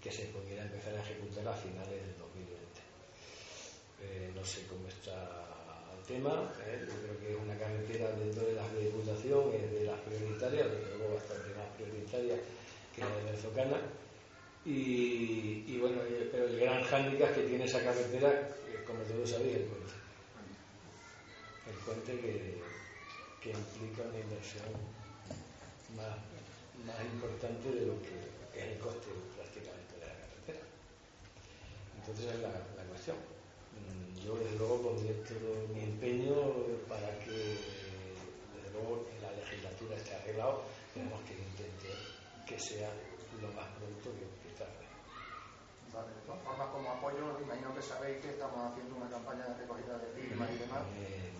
que 0.00 0.10
se 0.10 0.24
pudiera 0.26 0.62
empezar 0.62 0.94
a 0.94 1.02
ejecutar 1.02 1.46
a 1.48 1.54
finales 1.54 2.00
del 2.00 2.16
2020. 2.16 2.80
Eh, 4.00 4.32
no 4.34 4.44
sé 4.44 4.66
cómo 4.66 4.88
está 4.88 5.59
tema, 6.06 6.52
¿eh? 6.66 6.86
yo 6.86 6.94
creo 7.02 7.20
que 7.20 7.30
es 7.32 7.38
una 7.40 7.58
carretera 7.58 8.10
dentro 8.12 8.46
de 8.46 8.54
la 8.54 8.68
diputación, 8.68 9.52
es 9.54 9.70
de 9.72 9.84
las 9.84 10.00
prioritarias, 10.00 10.70
desde 10.70 10.96
luego 10.96 11.14
bastante 11.14 11.54
más 11.54 11.68
prioritaria 11.76 12.36
que 12.94 13.00
la 13.00 13.16
de 13.16 13.24
Berzocana. 13.24 13.80
Y, 14.64 15.64
y, 15.66 15.78
bueno, 15.80 16.02
pero 16.30 16.46
el 16.46 16.60
gran 16.60 16.82
hándicap 16.84 17.34
que 17.34 17.42
tiene 17.42 17.64
esa 17.64 17.82
carretera, 17.82 18.48
como 18.86 19.00
todos 19.04 19.30
sabéis, 19.30 19.56
es 19.56 19.60
el 19.62 19.64
puente. 19.64 19.92
El 21.70 21.76
puente 21.84 22.20
que, 22.20 22.60
que 23.42 23.50
implica 23.56 24.02
una 24.08 24.18
inversión 24.18 24.68
más, 25.96 26.16
más 26.84 27.00
importante 27.12 27.70
de 27.70 27.86
lo 27.86 27.94
que 28.02 28.60
es 28.60 28.72
el 28.72 28.78
coste 28.78 29.10
entonces 32.10 32.34
es 32.34 32.40
la, 32.40 32.48
la 32.48 32.88
cuestión. 32.88 33.16
Mm, 33.86 34.20
yo 34.24 34.36
desde 34.36 34.58
luego 34.58 34.82
pondré 34.82 35.14
todo 35.24 35.68
mi 35.72 35.82
empeño 35.82 36.34
para 36.88 37.08
que 37.20 37.56
desde 38.54 38.70
luego 38.72 39.06
legislatura 39.50 39.96
esté 39.96 40.14
arreglado, 40.14 40.62
tenemos 40.94 41.20
que 41.22 41.34
intentar 41.34 41.98
que 42.46 42.58
sea 42.58 42.90
lo 43.40 43.48
más 43.52 43.66
pronto 43.78 44.10
que, 44.14 44.50
tarde. 44.58 44.84
Vale, 45.92 46.12
de 46.14 46.20
todas 46.26 46.42
formas, 46.42 46.68
como 46.68 46.90
apoyo, 46.90 47.40
imagino 47.40 47.74
que 47.74 47.82
sabéis 47.82 48.18
que 48.20 48.30
estamos 48.30 48.70
haciendo 48.70 48.96
una 48.96 49.08
campaña 49.08 49.48
de 49.48 49.54
recogida 49.54 49.98
de 49.98 50.08
firmas 50.14 50.50
y 50.50 50.58
demás. 50.58 50.82
Eh, 50.98 51.30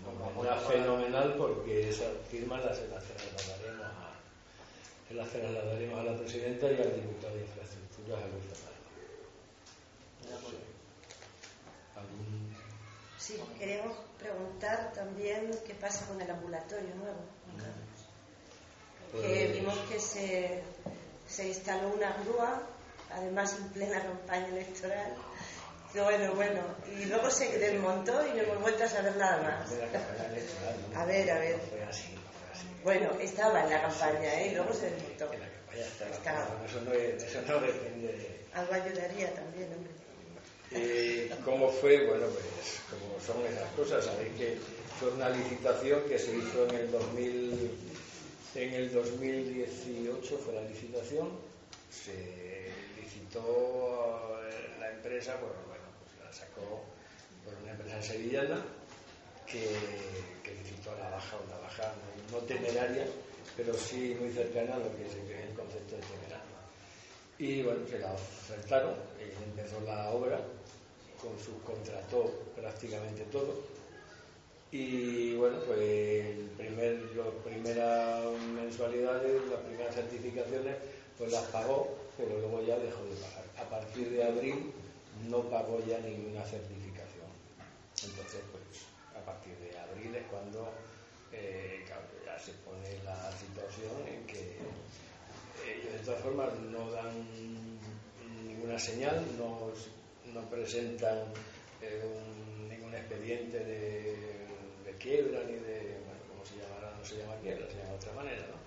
fenomenal 0.66 1.34
porque 1.36 1.90
esas 1.90 2.08
firmas 2.30 2.64
las, 2.64 2.78
las 2.88 3.04
trasladaremos 3.04 3.86
a, 3.86 5.14
las 5.14 5.28
trasladaremos 5.28 6.00
a 6.00 6.04
la 6.04 6.16
presidenta 6.16 6.66
y 6.72 6.76
al 6.80 6.94
diputado 6.94 7.34
de 7.34 7.42
infraestructuras, 7.42 8.22
a 8.22 8.28
Luis 8.28 8.60
Sí, 13.18 13.38
queremos 13.58 13.96
preguntar 14.18 14.92
también 14.94 15.50
qué 15.66 15.74
pasa 15.74 16.06
con 16.06 16.20
el 16.20 16.30
ambulatorio 16.30 16.94
nuevo, 16.96 17.20
Que 19.12 19.18
pues- 19.46 19.52
vimos 19.52 19.78
que 19.90 20.00
se, 20.00 20.62
se 21.28 21.48
instaló 21.48 21.88
una 21.88 22.12
grúa, 22.24 22.62
además 23.12 23.56
en 23.58 23.68
plena 23.70 24.00
campaña 24.02 24.48
electoral. 24.48 25.14
Bueno, 25.92 26.34
bueno, 26.34 26.62
y 26.96 27.04
luego 27.06 27.28
se 27.30 27.58
desmontó 27.58 28.24
y 28.26 28.30
no 28.30 28.42
hemos 28.42 28.60
vuelto 28.62 28.84
a 28.84 28.88
saber 28.88 29.16
nada 29.16 29.42
más. 29.42 29.72
A 30.94 31.04
ver, 31.04 31.30
a 31.30 31.38
ver. 31.38 31.58
Bueno, 32.84 33.10
estaba 33.20 33.64
en 33.64 33.70
la 33.70 33.82
campaña, 33.82 34.34
¿eh? 34.40 34.48
Y 34.52 34.54
luego 34.54 34.72
se 34.72 34.88
desmontó. 34.90 35.30
Estaba. 36.12 36.46
Eso 36.64 36.80
no, 36.82 36.92
eso 36.92 37.42
no 37.42 37.60
depende. 37.60 38.46
Algo 38.54 38.72
ayudaría 38.72 39.34
también, 39.34 39.72
hombre. 39.74 39.92
Eh, 40.72 41.30
¿Cómo 41.44 41.68
fue? 41.68 42.06
Bueno, 42.06 42.26
pues 42.26 42.80
como 42.88 43.18
son 43.20 43.44
esas 43.52 43.70
cosas, 43.72 44.04
sabéis 44.04 44.32
que 44.38 44.56
fue 45.00 45.10
una 45.10 45.28
licitación 45.30 46.02
que 46.08 46.18
se 46.18 46.36
hizo 46.36 46.68
en 46.68 46.74
el 46.76 46.90
2000, 46.92 47.70
en 48.54 48.74
el 48.74 48.92
2018 48.92 50.38
fue 50.38 50.54
la 50.54 50.62
licitación, 50.62 51.30
se 51.90 52.70
licitó 53.00 54.38
la 54.78 54.92
empresa, 54.92 55.36
pues 55.40 55.52
bueno, 55.66 55.84
pues 56.04 56.24
la 56.24 56.32
sacó 56.32 56.84
por 57.44 57.54
una 57.62 57.72
empresa 57.72 58.00
sevillana 58.00 58.62
que, 59.46 59.66
que 60.44 60.54
licitó 60.54 60.94
la 60.98 61.10
baja, 61.10 61.36
una 61.48 61.58
baja 61.58 61.92
no, 62.30 62.38
temeraria, 62.38 63.06
pero 63.56 63.74
sí 63.74 64.16
muy 64.20 64.30
cercana 64.30 64.76
a 64.76 64.78
lo 64.78 64.96
que 64.96 65.06
es 65.06 65.14
el 65.14 65.54
concepto 65.54 65.96
de 65.96 66.02
temeraria. 66.02 66.49
Y 67.40 67.62
bueno, 67.62 67.80
se 67.88 67.98
la 67.98 68.12
ofertaron, 68.12 68.92
y 69.18 69.44
empezó 69.44 69.80
la 69.86 70.10
obra 70.10 70.38
con 71.22 71.32
subcontrató 71.42 72.30
prácticamente 72.54 73.22
todo. 73.32 73.64
Y 74.70 75.36
bueno, 75.36 75.56
pues 75.66 75.80
el 75.80 76.50
las 77.16 77.32
primeras 77.42 78.24
mensualidades, 78.54 79.40
las 79.50 79.60
primeras 79.60 79.94
certificaciones, 79.94 80.76
pues 81.16 81.32
las 81.32 81.44
pagó, 81.44 81.96
pero 82.18 82.38
luego 82.40 82.60
ya 82.60 82.78
dejó 82.78 83.02
de 83.04 83.16
pagar. 83.16 83.44
A 83.56 83.70
partir 83.70 84.10
de 84.10 84.22
abril 84.22 84.72
no 85.26 85.40
pagó 85.48 85.80
ya 85.86 85.98
ninguna 86.00 86.44
certificación. 86.44 87.32
Entonces, 88.04 88.42
pues 88.52 88.84
a 89.16 89.24
partir 89.24 89.56
de 89.56 89.78
abril 89.78 90.14
es 90.14 90.26
cuando 90.26 90.74
eh, 91.32 91.86
ya 92.26 92.38
se 92.38 92.52
pone 92.68 93.02
la 93.02 93.32
situación 93.32 93.96
en 94.06 94.26
que 94.26 94.58
ellos 95.66 95.92
de 95.92 95.98
todas 96.04 96.20
formas 96.20 96.48
no 96.70 96.90
dan 96.90 97.12
ninguna 98.44 98.78
señal, 98.78 99.24
no 99.38 99.72
no 100.34 100.42
presentan 100.48 101.18
eh, 101.82 102.02
ningún 102.68 102.94
expediente 102.94 103.58
de, 103.58 104.40
quiebra 104.98 105.40
ni 105.44 105.54
de, 105.54 105.96
bueno, 106.04 106.20
¿cómo 106.28 106.44
se 106.44 106.60
llamará? 106.60 106.94
No 106.94 107.02
se 107.02 107.16
llama 107.16 107.34
quiebra, 107.40 107.64
se 107.70 107.78
llama 107.78 107.88
de 107.88 107.96
otra 107.96 108.12
manera, 108.12 108.42
¿no? 108.52 108.60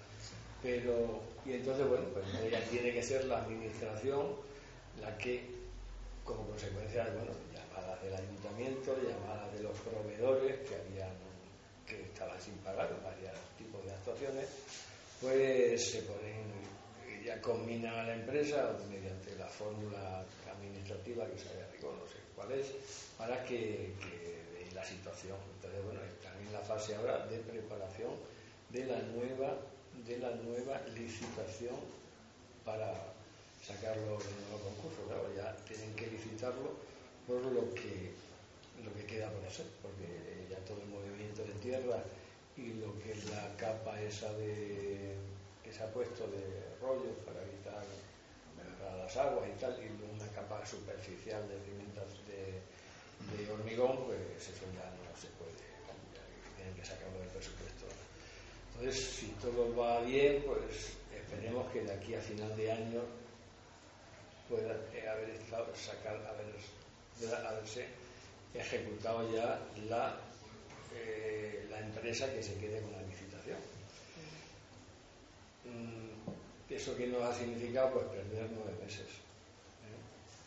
Pero, 0.64 1.22
y 1.46 1.54
entonces, 1.54 1.88
bueno, 1.88 2.06
pues 2.10 2.26
ya 2.50 2.60
tiene 2.72 2.92
que 2.92 3.04
ser 3.04 3.26
la 3.26 3.38
administración 3.44 4.34
la 5.00 5.16
que, 5.20 5.46
como 6.24 6.48
consecuencia, 6.48 7.04
bueno, 7.14 7.38
llamadas 7.54 8.02
del 8.02 8.16
ayuntamiento, 8.16 8.98
llamadas 8.98 9.54
de 9.54 9.62
los 9.62 9.78
proveedores 9.82 10.68
que 10.68 10.74
habían, 10.74 11.14
que 11.86 12.02
estaban 12.02 12.42
sin 12.42 12.56
pagar, 12.66 12.90
varios 13.04 13.38
tipos 13.56 13.86
de 13.86 13.92
actuaciones, 13.92 14.48
pues 15.22 15.92
se 15.92 16.02
ponen, 16.02 16.50
ya 17.24 17.42
combinan 17.42 17.94
a 17.96 18.04
la 18.04 18.16
empresa 18.16 18.78
mediante 18.90 19.36
la 19.36 19.48
fórmula 19.48 20.26
administrativa 20.52 21.26
que 21.28 21.38
se 21.38 21.50
rigor, 21.72 21.94
no 21.94 22.08
sé 22.08 22.20
cuál 22.36 22.52
es, 22.52 22.68
para 23.18 23.44
que, 23.46 23.94
la 24.74 24.84
situación. 24.84 25.38
Entonces, 25.56 25.84
bueno, 25.86 26.02
están 26.02 26.36
en 26.42 26.52
la 26.52 26.60
fase 26.60 26.96
ahora 26.96 27.28
de 27.28 27.38
preparación 27.38 28.10
de 28.72 28.86
la 28.86 29.00
nueva, 29.14 29.56
de 30.04 30.18
la 30.18 30.32
nueva 30.32 30.82
licitación 30.96 31.76
para 32.66 32.92
sacarlo 33.62 34.18
del 34.18 34.34
nuevo 34.50 34.66
concurso. 34.66 35.06
Claro, 35.08 35.30
ya 35.36 35.56
tienen 35.68 35.94
que 35.96 36.08
licitarlo 36.08 36.74
por 37.28 37.40
lo 37.46 37.72
que 37.76 38.12
lo 38.84 38.94
que 38.96 39.06
queda 39.06 39.30
por 39.30 39.46
hacer, 39.46 39.68
porque 39.82 40.48
ya 40.50 40.58
todo 40.66 40.82
el 40.82 40.90
movimiento 40.90 41.44
de 41.44 41.54
tierra 41.62 42.04
y 42.58 42.74
lo 42.82 42.98
que 43.00 43.12
es 43.14 43.30
la 43.30 43.56
capa 43.58 44.02
esa 44.02 44.34
de 44.34 45.16
se 45.74 45.84
ha 45.84 45.92
puesto 45.92 46.28
de 46.28 46.44
rollos 46.82 47.18
para 47.26 47.42
evitar 47.42 47.84
las 48.98 49.18
aguas 49.18 49.50
y 49.50 49.60
tal, 49.60 49.74
y 49.82 49.88
una 50.16 50.28
capa 50.34 50.66
superficial 50.66 51.42
de 51.48 51.58
de, 52.34 53.44
de 53.44 53.52
hormigón, 53.52 54.06
pues 54.06 54.20
eso 54.38 54.66
ya 54.76 54.90
no 54.90 55.18
se 55.20 55.28
puede 55.40 55.58
cambiar, 55.88 56.26
tienen 56.58 56.76
que 56.76 56.86
sacarlo 56.86 57.20
del 57.20 57.30
presupuesto. 57.30 57.86
Entonces, 58.76 59.04
si 59.04 59.28
todo 59.42 59.76
va 59.76 60.02
bien, 60.02 60.44
pues 60.46 60.94
esperemos 61.16 61.72
que 61.72 61.82
de 61.82 61.94
aquí 61.94 62.14
a 62.16 62.22
final 62.22 62.56
de 62.58 62.72
año 62.72 63.02
pueda 64.50 64.74
haber 65.12 65.30
estado, 65.30 65.68
sacar, 65.76 66.16
haber, 66.28 66.54
haberse 67.46 67.88
ejecutado 68.54 69.32
ya 69.34 69.60
la, 69.90 70.18
eh, 70.96 71.66
la 71.70 71.80
empresa 71.80 72.32
que 72.34 72.44
se 72.44 72.56
quede 72.60 72.82
con 72.82 72.92
la 72.92 73.02
licitación. 73.02 73.23
Mm, 75.66 76.74
¿Eso 76.74 76.96
que 76.98 77.08
nos 77.08 77.22
ha 77.22 77.34
significado? 77.34 77.92
Pues 77.94 78.06
perder 78.08 78.50
nueve 78.52 78.74
meses. 78.84 79.08
¿eh? 79.86 79.98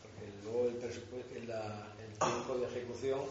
Porque 0.01 0.25
luego 0.43 0.67
el, 0.67 0.75
el, 0.75 2.13
tiempo 2.17 2.57
de 2.57 2.67
ejecución 2.67 3.21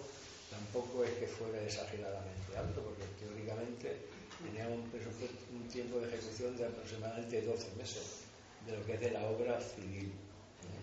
tampoco 0.51 1.05
es 1.05 1.11
que 1.19 1.27
fuera 1.27 1.63
exageradamente 1.63 2.57
alto, 2.57 2.83
porque 2.83 3.05
teóricamente 3.19 3.97
tenía 4.43 4.69
un, 4.69 4.89
un 4.89 5.69
tiempo 5.69 5.99
de 6.01 6.09
ejecución 6.09 6.57
de 6.57 6.67
aproximadamente 6.67 7.43
12 7.43 7.75
meses, 7.77 8.23
de 8.67 8.77
lo 8.79 8.87
que 8.87 8.95
es 8.95 9.01
de 9.01 9.11
la 9.11 9.27
obra 9.27 9.61
civil. 9.61 10.09
¿eh? 10.09 10.83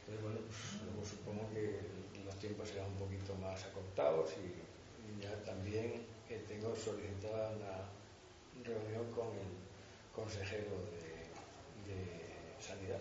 Entonces, 0.00 0.22
bueno, 0.24 0.40
pues, 0.48 0.82
luego 0.82 1.04
supongo 1.06 1.42
que 1.54 2.24
los 2.24 2.34
tiempos 2.38 2.68
serán 2.68 2.86
un 2.86 2.98
poquito 2.98 3.34
más 3.36 3.62
acortados 3.64 4.32
y, 4.40 4.50
y 4.50 5.22
ya 5.22 5.34
también 5.44 6.08
tengo 6.36 6.74
solicitada 6.76 7.50
una 7.56 7.88
reunión 8.64 9.10
con 9.12 9.28
el 9.32 9.48
consejero 10.18 10.70
de, 11.86 12.08
Sanidad. 12.60 12.98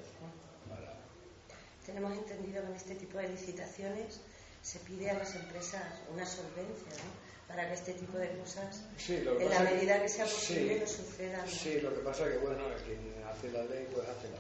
Tenemos 1.86 2.14
entendido 2.18 2.62
que 2.62 2.68
en 2.70 2.76
este 2.76 2.96
tipo 2.96 3.18
de 3.18 3.30
licitaciones 3.30 4.20
se 4.62 4.80
pide 4.80 5.10
a 5.10 5.18
las 5.18 5.36
empresas 5.36 5.84
una 6.14 6.26
solvencia, 6.26 6.92
¿no? 7.04 7.28
Para 7.48 7.68
que 7.68 7.74
este 7.74 7.94
tipo 7.94 8.18
de 8.18 8.30
cosas, 8.38 8.84
en 9.08 9.50
la 9.50 9.60
medida 9.62 10.02
que 10.02 10.10
sea 10.10 10.26
posible, 10.26 10.80
no 10.80 10.88
sucedan. 10.88 11.48
Sí, 11.48 11.80
lo 11.80 11.94
que 11.96 12.02
pasa 12.02 12.28
es 12.28 12.34
que, 12.34 12.38
bueno, 12.40 12.64
quien 12.86 13.00
hace 13.26 13.52
la 13.52 13.64
ley, 13.64 13.88
pues 13.94 14.06
hace 14.08 14.28
la, 14.30 14.38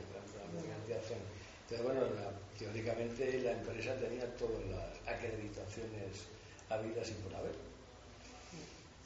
mediación. 0.83 1.19
Entonces, 1.63 1.85
bueno, 1.85 2.01
teóricamente 2.59 3.39
la 3.41 3.51
empresa 3.51 3.95
tenía 3.95 4.25
todas 4.35 4.63
las 4.67 5.15
acreditaciones 5.15 6.27
habidas 6.69 7.09
y 7.09 7.13
por 7.13 7.35
haber 7.35 7.55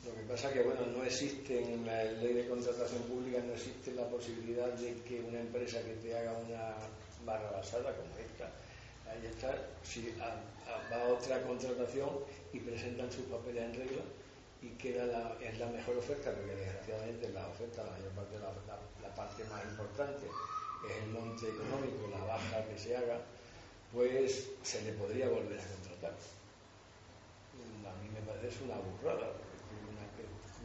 lo 0.05 0.15
que 0.15 0.21
pasa 0.27 0.47
es 0.47 0.53
que 0.53 0.63
bueno, 0.63 0.81
no 0.87 1.03
existe 1.03 1.61
en 1.61 1.85
la 1.85 2.03
ley 2.03 2.33
de 2.33 2.47
contratación 2.47 3.03
pública 3.03 3.39
no 3.45 3.53
existe 3.53 3.93
la 3.93 4.07
posibilidad 4.07 4.67
de 4.73 4.95
que 5.03 5.21
una 5.21 5.39
empresa 5.39 5.81
que 5.83 5.93
te 6.01 6.17
haga 6.17 6.33
una 6.37 6.73
barra 7.25 7.51
basada 7.51 7.95
como 7.95 8.17
esta, 8.17 8.49
ahí 9.11 9.25
está, 9.27 9.53
si 9.83 10.13
va 10.19 10.97
a 10.97 11.07
otra 11.13 11.41
contratación 11.43 12.09
y 12.53 12.59
presentan 12.59 13.11
sus 13.11 13.25
papeles 13.25 13.63
en 13.63 13.73
regla 13.75 14.01
y 14.61 14.69
queda 14.77 15.05
la, 15.05 15.35
es 15.41 15.57
la 15.59 15.67
mejor 15.67 15.97
oferta, 15.97 16.31
porque 16.31 16.55
desgraciadamente 16.55 17.29
la 17.29 17.47
oferta, 17.47 17.83
la 17.83 17.91
mayor 17.91 18.11
parte, 18.11 18.37
la, 18.39 19.07
la 19.07 19.15
parte 19.15 19.43
más 19.45 19.63
importante 19.65 20.25
es 20.87 21.03
el 21.03 21.09
monte 21.09 21.49
económico, 21.49 22.09
la 22.11 22.23
baja 22.25 22.65
que 22.65 22.77
se 22.77 22.95
haga, 22.95 23.19
pues 23.93 24.49
se 24.63 24.81
le 24.83 24.93
podría 24.93 25.29
volver 25.29 25.59
a 25.59 25.65
contratar. 25.65 26.13
A 27.85 28.03
mí 28.03 28.09
me 28.13 28.21
parece 28.21 28.63
una 28.63 28.77
burrada, 28.77 29.33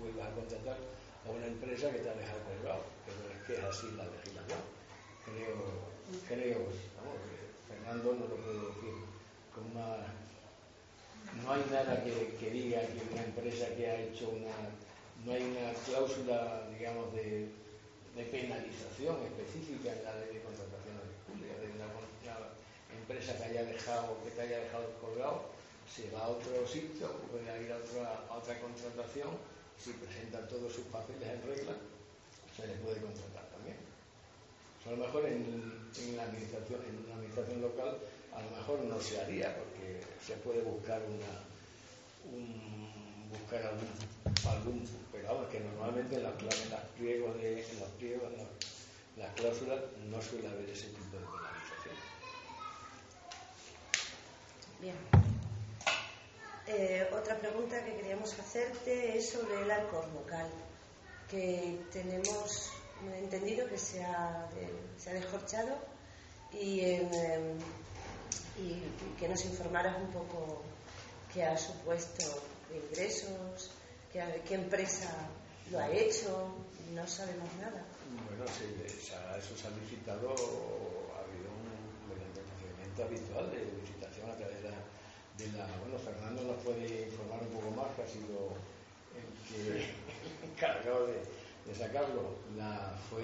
vuelvas 0.01 0.29
a 0.29 0.35
contratar 0.35 0.79
a 1.27 1.31
una 1.31 1.47
empresa 1.47 1.91
que 1.91 1.99
te 1.99 2.11
ha 2.11 2.15
dejado 2.15 2.41
colgado, 2.45 2.83
pero 3.05 3.19
es 3.33 3.41
que 3.47 3.53
es 3.55 3.65
así 3.65 3.91
la 3.97 4.05
legislación. 4.05 4.63
Creo, 5.25 5.57
creo, 6.29 6.59
vamos, 6.97 7.19
Fernando 7.67 8.15
no 8.15 8.27
lo 8.29 8.37
puede 8.37 8.61
decir 8.71 8.97
con 9.55 9.67
más. 9.75 10.07
No 11.43 11.53
hay 11.53 11.65
nada 11.71 12.03
que, 12.05 12.51
diga 12.51 12.81
que 12.81 13.03
una 13.13 13.25
empresa 13.25 13.67
que 13.75 13.87
ha 13.87 14.01
hecho 14.01 14.31
una 14.31 14.55
no 15.25 15.33
hay 15.33 15.43
una 15.43 15.73
cláusula, 15.85 16.69
digamos, 16.71 17.13
de, 17.15 17.49
penalización 18.15 19.17
específica 19.27 19.93
en 19.93 20.05
la 20.05 20.15
ley 20.17 20.39
de 20.39 20.41
contrataciones 20.41 21.05
públicas, 21.27 21.61
de 21.61 21.69
una, 21.75 21.91
empresa 22.97 23.37
que 23.37 23.45
haya 23.45 23.65
dejado, 23.65 24.17
que 24.25 24.31
te 24.31 24.41
haya 24.41 24.61
dejado 24.61 24.91
colgado, 25.01 25.51
se 25.97 26.11
va 26.11 26.25
a 26.25 26.29
otro 26.29 26.67
sitio, 26.69 27.09
puede 27.33 27.49
ir 27.65 27.73
a 27.73 27.77
otra, 27.77 28.29
otra 28.29 28.61
contratación, 28.61 29.33
si 29.81 29.93
presenta 29.93 30.47
todos 30.47 30.71
sus 30.71 30.85
papeles 30.93 31.25
en 31.25 31.41
regla, 31.49 31.73
se 32.55 32.67
le 32.67 32.75
puede 32.85 33.01
contratar 33.01 33.49
también. 33.49 33.77
a 34.85 34.91
lo 34.91 34.97
mejor 34.99 35.25
en, 35.25 35.89
en, 35.97 36.17
la 36.17 36.25
administración, 36.25 36.81
en 36.85 37.01
una 37.01 37.15
administración 37.15 37.63
local, 37.63 37.97
a 38.35 38.43
lo 38.43 38.51
mejor 38.51 38.81
no 38.85 39.01
se 39.01 39.21
haría, 39.23 39.57
porque 39.57 40.05
se 40.21 40.35
puede 40.45 40.61
buscar 40.61 41.01
una, 41.01 41.33
un, 42.29 43.31
buscar 43.31 43.65
algún, 43.65 43.89
algún 44.45 44.89
pero 45.13 45.29
vamos, 45.33 45.49
que 45.49 45.61
normalmente 45.61 46.17
en, 46.17 46.25
las 46.25 46.35
pliegos 46.93 47.41
de, 47.41 47.65
en 47.65 47.81
los 47.81 47.89
pliegos, 47.97 48.33
en 48.35 49.23
las 49.23 49.33
cláusulas 49.33 49.81
no 50.11 50.21
suele 50.21 50.49
haber 50.49 50.69
ese 50.69 50.89
tipo 50.89 51.17
de 51.17 51.25
penalización. 51.25 51.97
Bien. 54.79 55.36
Eh, 56.69 57.09
otra 57.13 57.39
pregunta 57.39 57.85
que 57.85 57.95
queríamos 57.95 58.37
hacerte 58.39 59.17
es 59.17 59.31
sobre 59.31 59.63
el 59.63 59.71
alcohol 59.71 60.11
local, 60.15 60.49
que 61.31 61.79
tenemos 61.93 62.73
entendido 63.17 63.69
que 63.69 63.79
se 63.79 64.03
ha, 64.05 64.49
se 64.99 65.11
ha 65.11 65.13
descorchado 65.13 65.77
y, 66.53 66.81
em, 66.81 67.59
y 68.59 68.83
que 69.19 69.29
nos 69.29 69.45
informaras 69.45 69.97
un 70.01 70.11
poco 70.11 70.63
qué 71.33 71.45
ha 71.45 71.57
supuesto 71.57 72.25
de 72.71 72.79
ingresos, 72.79 73.71
qué, 74.13 74.55
empresa 74.55 75.11
lo 75.71 75.79
ha 75.79 75.91
hecho, 75.91 76.55
no 76.93 77.07
sabemos 77.07 77.49
nada. 77.61 77.85
Bueno, 78.29 78.45
sí, 78.49 78.65
eso 78.87 79.57
se 79.57 79.67
ha 79.67 79.71
licitado, 79.71 80.31
ha 80.31 81.21
habido 81.21 81.51
un, 81.53 82.09
procedimiento 82.09 83.05
habitual 83.05 83.51
de 83.51 83.65
licitación 83.81 84.31
a 84.31 84.37
través 84.37 84.63
de 84.63 84.69
la, 85.57 85.67
Bueno, 85.79 85.99
Fernando 85.99 86.43
nos 86.43 86.63
puede 86.63 87.09
informar 87.09 87.41
un 87.43 87.53
poco 87.53 87.71
más, 87.77 87.95
que 87.95 88.03
ha 88.03 88.09
sido 88.09 88.57
el 89.17 89.29
que 89.49 89.93
encargado 90.49 91.07
de, 91.07 91.21
de 91.67 91.75
sacarlo. 91.75 92.41
La, 92.57 92.97
fue 93.11 93.23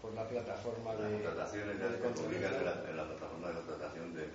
por 0.00 0.14
la 0.14 0.28
plataforma 0.28 0.94
de. 0.94 1.02
Las 1.02 1.12
contrataciones 1.12 1.78
ya 1.78 1.90
se 1.90 1.98
publican 1.98 2.54
en 2.54 2.64
la, 2.64 2.74
en 2.88 2.96
la 2.96 3.06
plataforma 3.08 3.48
de 3.48 3.54
contratación 3.54 4.14
de, 4.14 4.26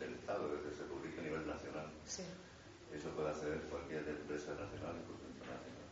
del 0.00 0.14
Estado, 0.14 0.48
que 0.64 0.72
se 0.74 0.84
publica 0.84 1.20
a 1.20 1.24
nivel 1.24 1.46
nacional. 1.46 1.88
Sí. 2.06 2.24
Eso 2.90 3.08
puede 3.14 3.30
hacer 3.30 3.60
cualquier 3.70 4.02
empresa 4.08 4.50
nacional, 4.58 4.98
incluso 4.98 5.22
internacional. 5.30 5.86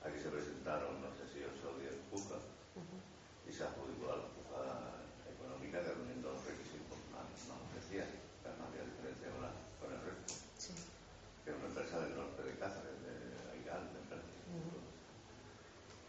Aquí 0.00 0.16
se 0.16 0.30
presentaron, 0.32 1.02
no 1.02 1.12
sé 1.12 1.28
si 1.28 1.44
8 1.44 1.52
o 1.60 1.76
10 1.76 1.92
pujas 2.08 2.42
y 3.44 3.52
se 3.52 3.62
adjudicó 3.62 4.12
a 4.12 4.16
la 4.16 4.28
puja 4.32 4.62
económica 5.28 5.82
que 5.84 5.92
reuniendo 5.92 6.32
los 6.32 6.44
requisitos 6.44 6.98
más, 7.12 7.28
no 7.46 7.60
decía, 7.76 8.08
que 8.08 8.48
no 8.56 8.64
había 8.66 8.82
diferencia 8.88 9.28
con, 9.30 9.42
la, 9.44 9.52
con 9.78 9.92
el 9.92 10.00
resto. 10.02 10.34
Sí. 10.58 10.72
Que 11.44 11.50
es 11.52 11.56
una 11.56 11.68
empresa 11.68 12.00
del 12.00 12.16
norte 12.16 12.42
de 12.42 12.52
Cáceres, 12.58 12.96
de 13.04 13.12
Aigal, 13.54 13.82
de 13.92 13.98
empresa. 14.02 14.32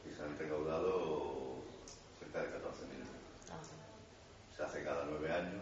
Y 0.08 0.10
se 0.16 0.22
han 0.24 0.40
recaudado 0.40 1.62
cerca 2.20 2.42
de 2.42 2.48
14.000 2.58 4.56
Se 4.56 4.64
hace 4.64 4.84
cada 4.84 5.06
nueve 5.06 5.32
años 5.32 5.62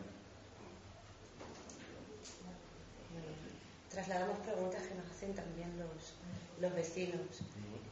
trasladamos 3.96 4.38
preguntas 4.39 4.84
que 4.84 4.93
nos 4.93 5.10
hacen 5.10 5.34
también 5.34 5.72
los, 5.80 6.16
los 6.60 6.76
vecinos, 6.76 7.22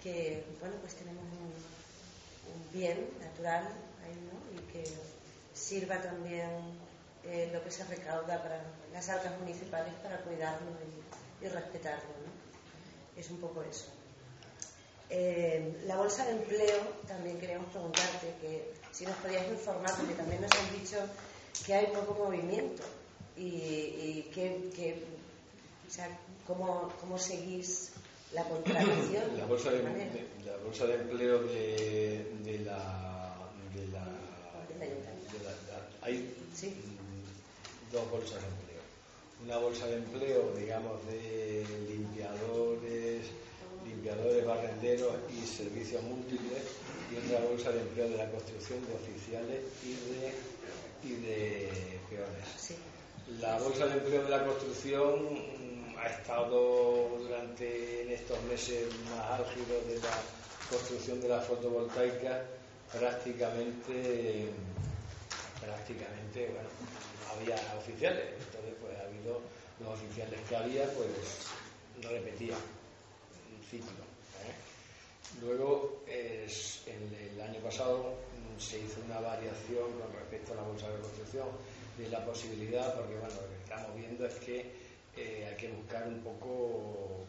que 0.03 0.43
bueno, 0.59 0.75
pues 0.81 0.95
tenemos 0.95 1.23
un, 1.23 1.53
bien 2.73 3.07
natural 3.21 3.63
ahí, 4.03 4.19
¿no? 4.27 4.37
Y 4.51 4.59
que 4.73 4.83
sirva 5.53 6.01
también 6.01 6.49
eh, 7.23 7.49
lo 7.53 7.63
que 7.63 7.71
se 7.71 7.85
recauda 7.85 8.43
para 8.43 8.61
las 8.91 9.07
arcas 9.07 9.39
municipales 9.39 9.93
para 10.03 10.17
cuidarlo 10.23 10.71
y, 11.41 11.47
respetarlo, 11.47 12.09
¿no? 12.25 13.19
Es 13.19 13.29
un 13.29 13.37
poco 13.37 13.63
eso. 13.63 13.87
Eh, 15.09 15.83
la 15.85 15.97
bolsa 15.97 16.25
de 16.25 16.31
empleo, 16.31 16.79
también 17.07 17.39
queríamos 17.39 17.69
preguntarte 17.69 18.33
que 18.41 18.73
si 18.91 19.05
nos 19.05 19.15
podías 19.17 19.47
informar, 19.47 19.95
porque 19.95 20.15
también 20.15 20.41
nos 20.41 20.51
han 20.51 20.79
dicho 20.79 20.97
que 21.65 21.73
hay 21.75 21.87
poco 21.87 22.25
movimiento 22.25 22.83
y, 23.37 23.45
y 23.45 24.31
que 24.33 25.05
o 25.13 25.22
sea, 25.93 26.09
¿cómo, 26.47 26.91
cómo 26.99 27.17
seguís 27.19 27.91
la 28.33 28.43
contratación? 28.45 29.37
La 29.37 29.45
bolsa 29.45 29.69
de, 29.71 29.83
la 30.43 30.57
bolsa 30.65 30.87
de 30.87 30.95
empleo 30.95 31.43
de, 31.43 32.33
de 32.43 32.59
la, 32.59 33.37
de 33.75 33.87
la, 33.87 34.05
hay 36.01 36.35
dos 37.91 38.09
bolsas 38.09 38.41
de 38.41 38.47
empleo. 38.47 38.81
Una 39.45 39.57
bolsa 39.57 39.85
de 39.85 39.97
empleo, 39.97 40.51
digamos, 40.57 41.05
de 41.05 41.63
limpiadores, 41.87 43.27
limpiadores, 43.85 44.45
barrenderos 44.45 45.13
y 45.29 45.45
servicios 45.45 46.01
múltiples 46.03 46.63
y 47.11 47.17
otra 47.17 47.45
bolsa 47.45 47.71
de 47.71 47.81
empleo 47.81 48.09
de 48.09 48.17
la 48.17 48.31
construcción 48.31 48.79
de 48.87 48.93
oficiales 48.95 49.61
y 49.83 49.93
de, 50.09 51.13
y 51.13 51.21
de 51.21 51.69
peones. 52.09 52.79
La 53.39 53.59
bolsa 53.59 53.85
de 53.85 53.93
empleo 53.93 54.23
de 54.23 54.29
la 54.29 54.45
construcción 54.45 55.72
ha 56.03 56.09
estado 56.09 57.17
durante 57.17 58.01
en 58.01 58.11
estos 58.11 58.41
meses 58.43 58.87
más 59.09 59.39
álgidos 59.39 59.87
de 59.87 59.95
la 59.99 60.19
construcción 60.69 61.21
de 61.21 61.29
la 61.29 61.39
fotovoltaica 61.39 62.43
prácticamente 62.91 64.49
prácticamente 65.61 66.47
bueno 66.51 66.69
no 67.23 67.39
había 67.39 67.55
oficiales 67.77 68.35
entonces 68.37 68.73
pues 68.81 68.99
ha 68.99 69.03
habido 69.07 69.39
los 69.79 69.93
oficiales 69.93 70.39
que 70.49 70.55
había 70.55 70.83
pues 70.93 71.47
repetían 72.01 72.59
un 72.59 73.63
ciclo 73.63 74.03
¿eh? 74.43 74.53
luego 75.41 76.03
es, 76.05 76.83
en 76.85 77.31
el 77.31 77.41
año 77.41 77.59
pasado 77.61 78.13
se 78.59 78.79
hizo 78.79 78.99
una 79.05 79.19
variación 79.21 79.91
con 79.99 80.13
respecto 80.13 80.51
a 80.51 80.57
la 80.57 80.63
bolsa 80.63 80.89
de 80.89 80.99
construcción 80.99 81.47
de 81.97 82.09
la 82.09 82.25
posibilidad 82.25 82.93
porque 82.93 83.15
bueno 83.15 83.35
lo 83.35 83.47
que 83.47 83.63
estamos 83.63 83.95
viendo 83.95 84.25
es 84.25 84.35
que 84.35 84.92
eh, 85.15 85.47
hay 85.49 85.55
que 85.55 85.67
buscar 85.69 86.07
un 86.07 86.21
poco 86.21 87.25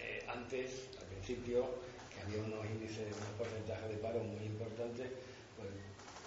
eh, 0.00 0.24
antes, 0.28 0.88
al 0.98 1.06
principio, 1.06 1.68
que 2.12 2.20
había 2.20 2.42
unos 2.42 2.64
índices, 2.66 3.06
unos 3.06 3.32
porcentajes 3.38 3.88
de 3.90 3.96
paro 3.96 4.20
muy 4.20 4.44
importantes, 4.44 5.08
pues 5.56 5.68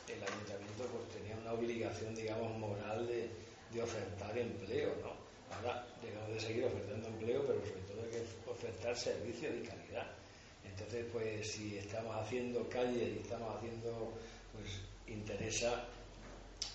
el 0.07 0.21
ayuntamiento 0.21 0.85
pues, 0.91 1.09
tenía 1.09 1.35
una 1.37 1.53
obligación, 1.53 2.13
digamos, 2.15 2.57
moral 2.57 3.07
de, 3.07 3.29
ofertar 3.81 4.37
empleo, 4.37 4.93
¿no? 5.01 5.17
Ahora 5.55 5.87
debemos 5.99 6.29
de 6.29 6.39
seguir 6.39 6.65
ofertando 6.65 7.07
empleo, 7.07 7.43
pero 7.47 7.59
sobre 7.65 7.81
todo 7.81 8.03
hay 8.03 8.09
que 8.11 8.51
ofertar 8.51 8.95
servicios 8.95 9.51
de 9.51 9.63
calidad. 9.63 10.07
Entonces, 10.63 11.05
pues 11.11 11.51
si 11.51 11.77
estamos 11.79 12.15
haciendo 12.15 12.69
calle 12.69 13.15
y 13.15 13.19
estamos 13.23 13.55
haciendo, 13.55 14.13
pues 14.53 14.69
interesa 15.07 15.87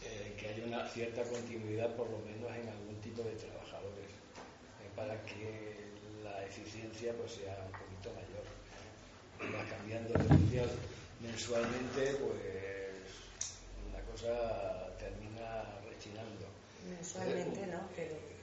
eh, 0.03 0.35
que 0.39 0.49
haya 0.49 0.65
una 0.65 0.89
cierta 0.89 1.23
continuidad, 1.23 1.95
por 1.97 2.09
lo 2.11 2.19
menos 2.21 2.51
en 2.57 2.69
algún 2.69 3.01
tipo 3.01 3.23
de 3.23 3.33
trabajadores, 3.33 4.11
eh, 4.83 4.91
para 4.95 5.21
que 5.25 5.77
la 6.23 6.45
eficiencia 6.45 7.13
pues, 7.15 7.33
sea 7.33 7.67
un 7.67 7.73
poquito 7.73 8.13
mayor. 8.15 8.47
Va 9.55 9.65
cambiando 9.69 10.15
el 10.15 10.21
oficial 10.33 10.71
mensualmente, 11.21 12.15
pues 12.21 12.59
la 13.93 14.01
cosa 14.11 14.97
termina 14.99 15.65
rechinando. 15.89 16.47
Mensualmente, 16.89 17.67
¿no? 17.67 17.81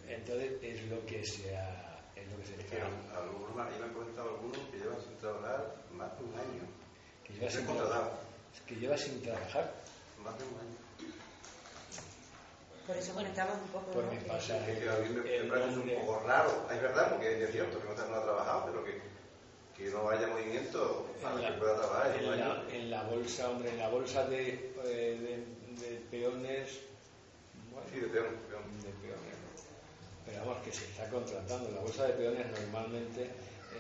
Entonces 0.08 0.52
es 0.62 0.84
lo 0.90 1.06
que 1.06 1.26
se 1.26 1.56
ha. 1.56 2.00
Es 2.16 2.32
lo 2.32 2.38
que 2.40 2.46
se 2.46 2.56
que 2.66 2.82
algunos, 2.82 3.58
ahí 3.58 3.78
me 3.80 3.86
han 3.86 3.94
comentado 3.94 4.30
algunos 4.30 4.58
que 4.70 4.78
llevan 4.78 5.02
sin 5.02 5.18
trabajar 5.18 5.76
más 5.92 6.18
de 6.18 6.24
un 6.24 6.34
año. 6.36 6.64
Que 7.24 7.34
lleva 7.34 7.52
sin, 7.52 7.66
que 8.66 8.76
lleva 8.76 8.98
sin 8.98 9.22
trabajar. 9.22 9.74
Más 10.24 10.38
de 10.40 10.46
un 10.46 10.60
año. 10.60 10.85
Por 12.88 12.96
eso 12.96 13.14
comentamos 13.14 13.56
un 13.64 13.68
poco. 13.70 13.92
Por 13.92 14.06
mi 14.12 14.18
pasa. 14.18 14.64
Que, 14.64 14.78
que 14.78 14.90
a 14.90 14.96
mí 14.98 15.10
me, 15.10 15.50
parece 15.50 15.80
un 15.80 15.90
poco 15.90 16.22
raro. 16.26 16.68
Es 16.72 16.82
verdad, 16.82 17.10
porque 17.10 17.44
es 17.44 17.52
cierto 17.52 17.80
que 17.80 17.86
no, 17.88 17.94
ha 17.94 18.24
trabajado, 18.24 18.66
pero 18.68 18.86
que, 18.86 19.02
que 19.76 19.90
no 19.90 20.08
haya 20.10 20.28
movimiento 20.28 21.08
para 21.22 21.48
que 21.48 21.54
pueda 21.54 21.78
trabajar. 21.78 22.16
En, 22.16 22.40
la, 22.40 22.64
en 22.72 22.92
la 22.92 23.04
bolsa, 23.04 23.50
hombre, 23.50 23.72
en 23.72 23.80
la 23.80 23.90
bolsa 23.90 24.28
de, 24.28 24.72
eh, 24.84 25.44
de, 25.76 25.88
de 25.88 26.00
peones. 26.12 26.80
Bueno, 27.72 27.88
sí, 27.92 28.00
de 28.02 28.08
peones. 28.08 28.40
De 28.84 28.92
peones. 29.02 29.36
Pero 30.28 30.40
vamos, 30.42 30.64
que 30.64 30.72
se 30.72 30.86
está 30.86 31.10
contratando. 31.10 31.72
La 31.72 31.82
bolsa 31.82 32.06
de 32.06 32.14
peones 32.14 32.46
normalmente 32.62 33.24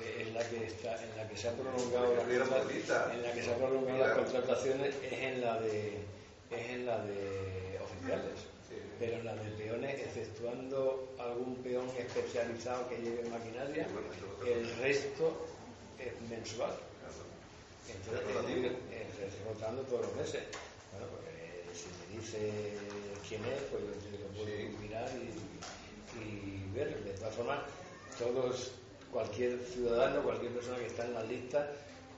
eh, 0.01 0.25
en 0.25 0.33
la 0.33 0.49
que 0.49 0.65
está 0.65 1.01
en 1.03 1.15
la 1.15 1.27
que 1.27 1.37
se 1.37 1.49
ha 1.49 1.53
prolongado 1.53 2.11
en 2.21 3.21
la 3.21 3.31
que 3.33 3.43
se 3.43 3.51
ha 3.51 3.55
prolongado 3.55 3.99
las 3.99 4.17
contrataciones 4.17 4.95
es 5.03 5.13
en 5.13 5.41
la 5.41 5.59
de 5.59 5.99
es 6.49 6.69
en 6.69 6.85
la 6.85 6.97
de 7.03 7.79
oficiales 7.83 8.54
pero 8.99 9.21
la 9.23 9.35
de 9.35 9.51
peones, 9.51 9.99
exceptuando 9.99 11.13
algún 11.19 11.55
peón 11.57 11.87
especializado 11.97 12.87
que 12.89 12.97
lleve 12.97 13.29
maquinaria, 13.29 13.87
el 14.45 14.77
resto 14.77 15.45
mensual. 16.29 16.71
Entonces, 17.87 18.71
estoy 18.91 19.39
rotando 19.47 19.81
todos 19.83 20.01
los 20.01 20.15
meses. 20.15 20.43
Bueno, 20.91 21.07
pues 21.11 21.77
si 21.77 21.87
me 21.89 22.19
dice 22.19 22.77
quién 23.27 23.41
es, 23.45 23.61
pues 23.69 23.83
yo 23.83 24.19
lo 24.19 24.27
puedo 24.33 24.79
mirar 24.79 25.09
y, 25.15 26.19
y 26.19 26.71
ver. 26.73 27.03
De 27.03 27.11
todas 27.13 27.35
formas, 27.35 27.59
todos, 28.17 28.71
cualquier 29.11 29.59
ciudadano, 29.59 30.23
cualquier 30.23 30.53
persona 30.53 30.77
que 30.77 30.87
está 30.87 31.05
en 31.05 31.13
la 31.13 31.23
lista, 31.23 31.71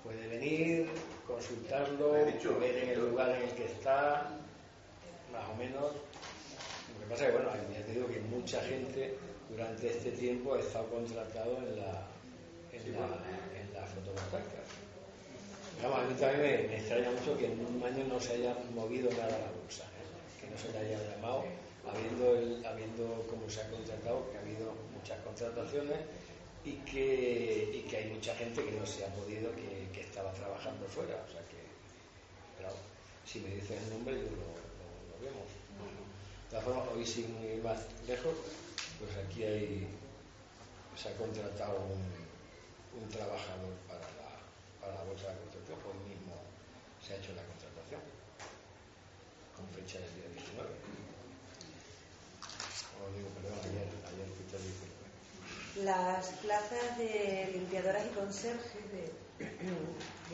puede 0.04 0.28
venir, 0.28 0.88
consultarlo, 1.26 2.12
ver 2.12 2.78
en 2.78 2.90
el 2.90 3.10
lugar 3.10 3.30
en 3.32 3.44
el 3.44 3.56
que 3.56 3.66
está, 3.66 4.30
más 5.32 5.50
o 5.50 5.56
menos. 5.56 5.92
Lo 6.94 7.00
que 7.00 7.10
pasa 7.10 7.26
es 7.26 7.32
que, 7.32 7.38
bueno, 7.38 7.52
ya 7.74 7.86
te 7.86 7.92
digo 7.94 8.08
que 8.08 8.20
mucha 8.22 8.62
gente 8.62 9.18
durante 9.50 9.88
este 9.88 10.12
tiempo 10.12 10.54
ha 10.54 10.60
estado 10.60 10.88
contratado 10.90 11.58
en 11.58 11.80
la, 11.80 12.08
en 12.74 12.94
la, 12.94 13.08
en 13.56 13.74
la 13.74 13.84
fotovoltaica. 13.88 14.62
a 15.84 16.04
mí 16.04 16.14
también 16.20 16.68
me, 16.68 16.78
extraña 16.78 17.12
mucho 17.12 17.38
que 17.38 17.46
en 17.46 17.66
un 17.66 17.84
año 17.84 18.04
no 18.06 18.20
se 18.20 18.34
haya 18.34 18.56
movido 18.74 19.10
nada 19.12 19.40
la 19.40 19.52
bolsa, 19.62 19.84
¿eh? 19.84 20.42
que 20.42 20.48
no 20.48 20.58
se 20.58 20.72
le 20.72 20.80
haya 20.80 21.00
llamado, 21.12 21.46
habiendo, 21.88 22.36
el, 22.36 22.66
habiendo 22.66 23.26
como 23.30 23.50
se 23.50 23.62
ha 23.62 23.70
contratado, 23.70 24.30
que 24.32 24.38
ha 24.38 24.42
habido 24.42 24.74
muchas 24.94 25.20
contrataciones 25.24 26.00
y 26.66 26.74
que, 26.84 27.72
y 27.74 27.82
que 27.90 27.98
hay 27.98 28.10
mucha 28.12 28.36
gente 28.36 28.64
que 28.64 28.72
no 28.72 28.86
se 28.86 29.06
ha 29.06 29.08
podido, 29.14 29.52
que, 29.56 29.88
que 29.94 30.02
estaba 30.02 30.32
trabajando 30.34 30.86
fuera. 30.88 31.16
O 31.16 31.32
sea 31.32 31.42
que, 31.48 31.64
pero 32.58 32.70
si 33.26 33.40
me 33.40 33.56
dices 33.56 33.82
el 33.84 33.90
nombre, 33.90 34.16
yo 34.16 34.24
lo, 34.36 34.52
lo, 34.52 35.16
vemos. 35.24 35.48
Hoy 36.66 37.06
sin 37.06 37.30
ir 37.44 37.62
más 37.64 37.78
lejos, 38.08 38.34
pues 39.00 39.12
aquí 39.24 39.44
hay, 39.44 39.88
se 40.98 41.10
ha 41.10 41.14
contratado 41.16 41.78
un, 41.86 42.02
un 43.00 43.10
trabajador 43.10 43.74
para 43.88 44.02
la, 44.02 44.42
para 44.82 44.96
la 44.96 45.04
bolsa 45.04 45.30
de 45.30 45.38
construcción, 45.38 45.78
hoy 45.86 46.10
mismo 46.10 46.34
se 47.06 47.14
ha 47.14 47.18
hecho 47.18 47.32
la 47.38 47.46
contratación, 47.46 48.02
con 49.56 49.70
fecha 49.70 50.00
del 50.02 50.10
día 50.18 50.30
19. 50.34 50.68
Os 53.06 53.16
digo, 53.16 53.30
perdón, 53.38 53.60
ayer, 53.62 53.88
ayer 54.10 54.28
Peter 54.42 54.60
dice 54.60 54.88
las 55.86 56.26
plazas 56.42 56.98
de 56.98 57.52
limpiadoras 57.54 58.04
y 58.04 58.16
conserjes 58.18 58.86
de, 58.92 59.14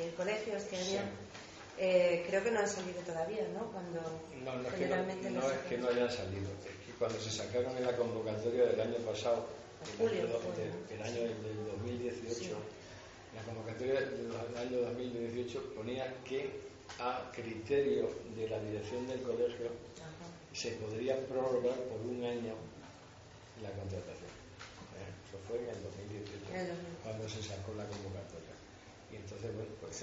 de 0.02 0.14
colegios 0.16 0.64
que 0.64 0.78
había, 0.78 1.04
eh, 1.78 2.24
creo 2.28 2.44
que 2.44 2.52
no 2.52 2.60
han 2.60 2.68
salido 2.68 3.02
todavía, 3.02 3.48
¿no? 3.54 3.72
Cuando 3.72 4.02
no, 4.44 4.56
no, 4.62 4.68
es 4.68 4.74
que 4.76 4.88
no, 4.88 5.42
no 5.42 5.52
es 5.52 5.58
que 5.68 5.78
no 5.78 5.88
hayan 5.90 6.12
salido, 6.12 6.50
es 6.66 6.86
que 6.86 6.94
cuando 7.00 7.20
se 7.20 7.32
sacaron 7.32 7.76
en 7.78 7.86
la 7.86 7.96
convocatoria 7.96 8.66
del 8.66 8.80
año 8.80 8.98
pasado, 8.98 9.48
julio, 9.98 10.22
el, 10.22 11.02
año 11.02 11.22
del 11.22 11.66
2018, 11.82 12.56
la 13.36 13.42
convocatoria 13.42 14.02
del 14.02 14.58
año 14.58 14.82
2018 14.82 15.74
ponía 15.76 16.14
que 16.24 16.50
a 17.00 17.32
criterio 17.34 18.10
de 18.36 18.48
la 18.48 18.60
dirección 18.60 19.08
del 19.08 19.22
colegio 19.22 19.72
se 20.54 20.72
podría 20.74 21.18
prorrogar 21.26 21.76
por 21.90 22.00
un 22.02 22.24
año 22.24 22.54
la 23.62 23.70
contratación. 23.72 24.32
Fue 25.48 25.58
en 25.58 25.68
el 25.68 25.84
2018, 25.84 26.46
cuando 27.04 27.28
se 27.28 27.42
sacó 27.42 27.74
la 27.74 27.86
convocatoria. 27.88 28.54
Y 29.12 29.16
entonces, 29.18 29.54
bueno, 29.56 29.72
pues 29.82 29.98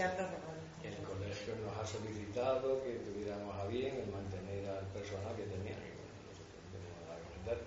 el 0.85 0.97
colegio 1.05 1.55
nos 1.65 1.77
ha 1.77 1.87
solicitado 1.87 2.83
que 2.83 3.01
tuviéramos 3.05 3.55
a 3.59 3.67
bien 3.67 3.97
el 3.97 4.09
mantener 4.11 4.69
al 4.69 4.87
personal 4.89 5.37
que 5.37 5.45
tenía, 5.45 5.77
y 5.77 5.93
bueno, 5.97 6.13
nosotros 6.29 6.61
tenemos 6.73 7.05
a 7.09 7.17
comentar, 7.21 7.59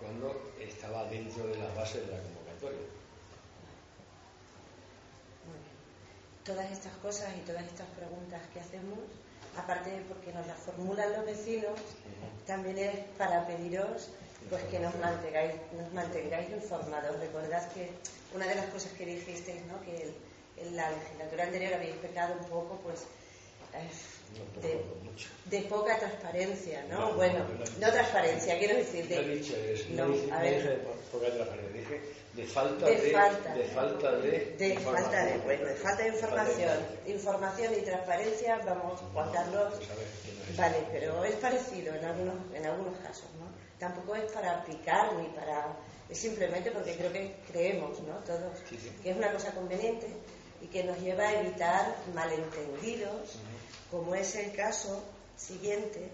cuando 0.00 0.26
estaba 0.60 1.04
dentro 1.10 1.46
de 1.46 1.58
las 1.58 1.74
bases 1.74 2.06
de 2.06 2.12
la 2.12 2.22
convocatoria. 2.22 2.86
Todas 6.44 6.70
estas 6.72 6.92
cosas 7.04 7.28
y 7.36 7.40
todas 7.44 7.64
estas 7.64 7.88
preguntas 7.88 8.40
que 8.54 8.60
hacemos, 8.60 8.98
aparte 9.56 9.90
de 9.90 10.00
porque 10.02 10.32
nos 10.32 10.46
las 10.46 10.58
formulan 10.58 11.12
los 11.12 11.26
vecinos, 11.26 11.78
también 12.46 12.78
es 12.78 12.96
para 13.18 13.46
pediros 13.46 14.08
pues 14.48 14.62
que 14.64 14.78
nos 14.78 14.94
mantengáis, 14.96 15.52
nos 15.76 15.92
mantengáis 15.92 16.48
informados. 16.50 17.18
Recordad 17.20 17.70
que 17.72 17.90
una 18.34 18.46
de 18.46 18.54
las 18.54 18.66
cosas 18.66 18.92
que 18.92 19.04
dijisteis, 19.04 19.66
¿no? 19.66 19.80
que 19.82 20.14
en 20.62 20.76
la 20.76 20.90
legislatura 20.90 21.44
anterior 21.44 21.74
habéis 21.74 21.96
pecado 21.96 22.34
un 22.40 22.46
poco, 22.46 22.78
pues, 22.82 23.04
de, 24.60 24.84
de, 25.46 25.62
poca 25.68 25.98
transparencia, 25.98 26.84
¿no? 26.90 27.14
bueno, 27.14 27.44
no, 27.80 27.90
transparencia, 27.90 28.58
quiero 28.58 28.76
decir, 28.76 29.06
de... 29.08 29.36
Dicho 29.36 29.56
eso, 29.56 29.84
no, 29.90 30.04
a 30.34 30.40
ver, 30.40 30.56
dije 30.56 30.68
de 30.68 30.76
poca 31.12 31.26
transparencia, 31.30 31.80
dije 31.80 32.00
de 32.34 32.44
falta 32.44 32.86
de, 32.86 33.00
de, 33.00 33.10
falta, 33.10 33.54
de, 33.54 33.64
falta 33.64 34.12
de, 34.12 34.54
de 34.58 34.78
falta 34.78 35.24
de, 35.24 35.38
bueno, 35.38 35.64
de 35.64 35.74
falta 35.74 36.02
de 36.02 36.08
información, 36.08 36.78
información 37.06 37.74
y 37.74 37.82
transparencia, 37.82 38.58
vamos, 38.64 39.00
Juan 39.12 39.32
Carlos, 39.32 39.74
pues 39.74 40.56
vale, 40.56 40.84
pero 40.92 41.24
es 41.24 41.34
parecido 41.36 41.94
en 41.94 42.04
algunos, 42.04 42.36
en 42.54 42.66
algunos 42.66 42.96
casos, 42.98 43.28
¿no? 43.38 43.48
tampoco 43.78 44.14
es 44.16 44.30
para 44.32 44.64
picar 44.64 45.14
ni 45.14 45.26
para. 45.28 45.76
Es 46.08 46.18
simplemente 46.18 46.70
porque 46.70 46.96
creo 46.96 47.12
que 47.12 47.36
creemos, 47.50 48.00
¿no? 48.00 48.14
Todos, 48.24 48.58
que 49.02 49.10
es 49.10 49.16
una 49.16 49.30
cosa 49.32 49.52
conveniente 49.52 50.06
y 50.60 50.66
que 50.66 50.84
nos 50.84 50.98
lleva 51.00 51.28
a 51.28 51.40
evitar 51.40 51.96
malentendidos, 52.14 53.38
como 53.90 54.14
es 54.14 54.34
el 54.36 54.52
caso 54.52 55.02
siguiente 55.36 56.10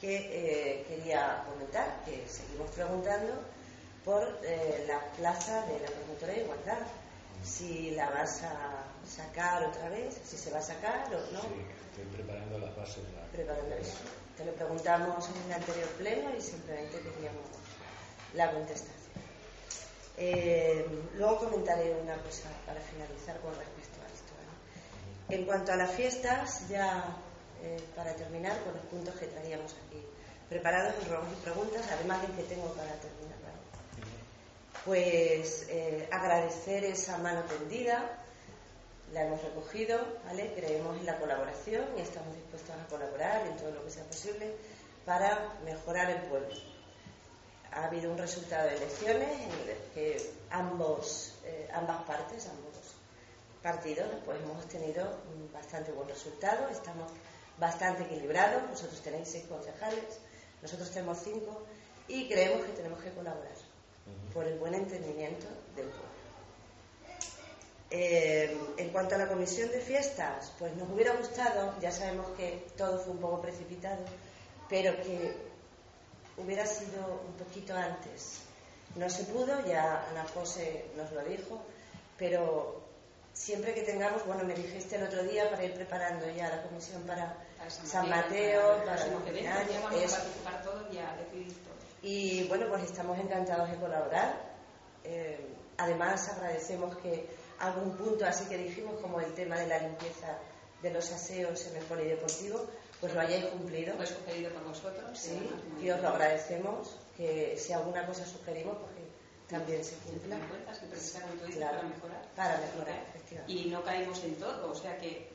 que 0.00 0.16
eh, 0.16 0.84
quería 0.88 1.44
comentar, 1.48 2.04
que 2.04 2.26
seguimos 2.28 2.70
preguntando 2.70 3.32
por 4.04 4.38
eh, 4.44 4.84
la 4.86 5.00
plaza 5.16 5.66
de 5.66 5.80
la 5.80 5.86
promotora 5.86 6.32
de 6.32 6.40
igualdad. 6.42 6.86
Si 7.42 7.90
la 7.90 8.10
vas 8.10 8.42
a 8.42 8.84
sacar 9.06 9.64
otra 9.64 9.88
vez, 9.88 10.18
si 10.24 10.36
se 10.36 10.50
va 10.50 10.58
a 10.58 10.62
sacar 10.62 11.06
o 11.14 11.32
no. 11.32 11.40
Sí, 11.40 11.66
estoy 11.90 12.04
preparando 12.16 12.58
las 12.58 12.74
bases. 12.76 13.04
Preparando 13.32 13.74
eso. 13.74 13.98
Te 14.36 14.44
lo 14.44 14.52
preguntamos 14.52 15.28
en 15.28 15.50
el 15.50 15.52
anterior 15.52 15.88
pleno 15.98 16.36
y 16.36 16.40
simplemente 16.40 16.98
queríamos 17.00 17.44
la 18.34 18.52
contestación. 18.52 19.05
Eh, 20.16 20.86
luego 21.14 21.38
comentaré 21.38 21.94
una 22.02 22.16
cosa 22.16 22.48
para 22.64 22.80
finalizar 22.80 23.38
con 23.40 23.54
respecto 23.54 24.00
a 24.00 24.06
esto. 24.06 24.32
En 25.28 25.44
cuanto 25.44 25.72
a 25.72 25.76
las 25.76 25.90
fiestas, 25.92 26.68
ya 26.68 27.16
eh, 27.62 27.80
para 27.94 28.14
terminar 28.14 28.62
con 28.64 28.74
los 28.74 28.84
puntos 28.86 29.14
que 29.16 29.26
traíamos 29.26 29.72
aquí 29.72 30.02
preparados, 30.48 30.94
robos 31.08 31.28
y 31.32 31.42
preguntas, 31.42 31.84
además 31.92 32.22
de 32.22 32.28
que 32.34 32.42
tengo 32.44 32.72
para 32.74 32.92
terminar. 32.94 33.36
Pues 34.84 35.66
eh, 35.68 36.08
agradecer 36.12 36.84
esa 36.84 37.18
mano 37.18 37.42
tendida 37.42 38.22
la 39.12 39.24
hemos 39.24 39.42
recogido, 39.42 39.98
¿vale? 40.24 40.52
creemos 40.54 40.98
en 40.98 41.06
la 41.06 41.18
colaboración 41.18 41.84
y 41.96 42.00
estamos 42.00 42.34
dispuestos 42.34 42.74
a 42.74 42.88
colaborar 42.88 43.46
en 43.46 43.56
todo 43.56 43.70
lo 43.70 43.84
que 43.84 43.90
sea 43.90 44.04
posible 44.04 44.54
para 45.04 45.54
mejorar 45.64 46.10
el 46.10 46.22
pueblo. 46.22 46.54
Ha 47.72 47.86
habido 47.86 48.10
un 48.10 48.18
resultado 48.18 48.68
de 48.68 48.76
elecciones 48.76 49.28
en 49.40 49.50
el 49.50 49.76
que 49.94 50.30
ambos, 50.50 51.34
eh, 51.44 51.68
ambas 51.72 52.02
partes, 52.04 52.46
ambos 52.48 52.76
partidos, 53.62 54.06
pues 54.24 54.40
hemos 54.40 54.64
obtenido 54.64 55.04
un 55.34 55.52
bastante 55.52 55.92
buen 55.92 56.08
resultado, 56.08 56.68
estamos 56.68 57.10
bastante 57.58 58.04
equilibrados, 58.04 58.68
vosotros 58.70 59.00
tenéis 59.02 59.28
seis 59.28 59.44
concejales, 59.46 60.20
nosotros 60.62 60.90
tenemos 60.90 61.18
cinco 61.18 61.62
y 62.08 62.28
creemos 62.28 62.64
que 62.64 62.72
tenemos 62.72 63.02
que 63.02 63.10
colaborar 63.10 63.56
por 64.32 64.46
el 64.46 64.58
buen 64.58 64.74
entendimiento 64.74 65.46
del 65.74 65.86
pueblo. 65.86 66.16
Eh, 67.90 68.56
en 68.76 68.90
cuanto 68.90 69.14
a 69.14 69.18
la 69.18 69.28
comisión 69.28 69.70
de 69.70 69.80
fiestas, 69.80 70.52
pues 70.58 70.74
nos 70.76 70.88
hubiera 70.90 71.14
gustado, 71.14 71.74
ya 71.80 71.92
sabemos 71.92 72.26
que 72.36 72.66
todo 72.76 72.98
fue 72.98 73.12
un 73.12 73.20
poco 73.20 73.40
precipitado, 73.40 74.04
pero 74.68 74.96
que 75.02 75.34
hubiera 76.38 76.66
sido 76.66 77.22
un 77.26 77.34
poquito 77.34 77.74
antes. 77.74 78.40
No 78.94 79.08
se 79.10 79.24
pudo, 79.24 79.64
ya 79.66 80.06
Ana 80.10 80.24
José 80.32 80.86
nos 80.96 81.12
lo 81.12 81.22
dijo, 81.24 81.62
pero 82.18 82.82
siempre 83.32 83.74
que 83.74 83.82
tengamos, 83.82 84.24
bueno, 84.26 84.44
me 84.44 84.54
dijiste 84.54 84.96
el 84.96 85.04
otro 85.04 85.22
día 85.24 85.50
para 85.50 85.64
ir 85.64 85.74
preparando 85.74 86.28
ya 86.30 86.48
la 86.48 86.62
comisión 86.62 87.02
para, 87.02 87.36
San, 87.68 88.08
Mateo, 88.08 88.84
para, 88.84 89.04
el 89.04 89.12
participar 89.12 90.62
todos 90.62 90.90
decidir 90.90 91.54
todo. 91.62 91.74
Y 92.02 92.44
bueno, 92.48 92.66
pues 92.68 92.84
estamos 92.84 93.18
encantados 93.18 93.70
de 93.70 93.76
colaborar. 93.76 94.56
Eh, 95.04 95.46
además, 95.76 96.28
agradecemos 96.30 96.96
que 96.98 97.28
algún 97.58 97.96
punto 97.96 98.24
así 98.24 98.46
que 98.46 98.56
dijimos, 98.56 99.00
como 99.00 99.20
el 99.20 99.32
tema 99.34 99.58
de 99.58 99.66
la 99.66 99.78
limpieza 99.78 100.38
de 100.82 100.90
los 100.90 101.10
aseos 101.12 101.66
en 101.66 101.76
el 101.76 101.84
polideportivo, 101.84 102.66
pues 103.00 103.14
lo 103.14 103.20
hayáis 103.20 103.46
cumplido. 103.46 103.94
Lo 103.96 104.02
he 104.02 104.06
sugerido 104.06 104.52
con 104.54 104.64
vosotros. 104.68 105.18
Sí, 105.18 105.38
y 105.82 105.90
os 105.90 106.00
lo 106.00 106.08
agradecemos, 106.08 106.96
que 107.16 107.56
si 107.58 107.72
alguna 107.72 108.06
cosa 108.06 108.26
sugerimos, 108.26 108.76
pues 108.78 108.92
que 108.96 109.54
también 109.54 109.84
se 109.84 109.96
cumpla. 109.96 110.38
para 110.38 111.82
mejorar. 111.82 112.22
Para 112.34 112.58
mejorar, 112.58 113.06
efectivamente. 113.08 113.52
Y 113.52 113.70
no 113.70 113.82
caemos 113.82 114.22
en 114.24 114.34
todo, 114.36 114.70
o 114.70 114.74
sea 114.74 114.96
que... 114.98 115.34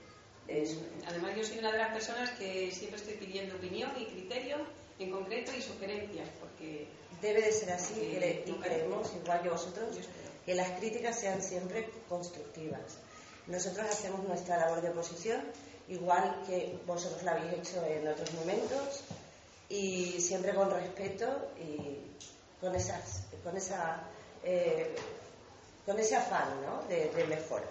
Además, 1.08 1.36
yo 1.38 1.44
soy 1.46 1.60
una 1.60 1.72
de 1.72 1.78
las 1.78 1.94
personas 1.94 2.32
que 2.32 2.72
siempre 2.72 3.00
estoy 3.00 3.14
pidiendo 3.14 3.56
opinión 3.56 3.92
y 3.98 4.06
criterio 4.06 4.58
en 5.00 5.12
concreto 5.12 5.52
y 5.58 5.62
sugerencias, 5.62 6.28
porque... 6.40 6.88
Debe 7.22 7.44
de 7.44 7.52
ser 7.52 7.72
así 7.72 7.94
y 7.94 8.52
creemos, 8.54 9.12
igual 9.16 9.44
que 9.44 9.50
vosotros, 9.50 9.96
que 10.44 10.56
las 10.56 10.72
críticas 10.72 11.20
sean 11.20 11.40
siempre 11.40 11.88
constructivas. 12.10 12.98
Nosotros 13.46 13.86
hacemos 13.88 14.28
nuestra 14.28 14.58
labor 14.58 14.82
de 14.82 14.90
oposición, 14.90 15.42
igual 15.92 16.42
que 16.48 16.80
vosotros 16.88 17.22
la 17.24 17.34
habéis 17.34 17.54
hecho 17.54 17.86
en 17.86 18.08
otros 18.08 18.34
momentos, 18.34 19.04
y 19.70 20.20
siempre 20.20 20.56
con 20.56 20.72
respeto 20.72 21.52
y 21.58 22.00
con, 22.60 22.74
esas, 22.76 23.24
con, 23.44 23.56
esa, 23.56 24.02
eh, 24.44 24.96
con 25.86 26.00
ese 26.00 26.16
afán 26.16 26.50
de, 26.88 27.10
de 27.10 27.24
mejora. 27.26 27.66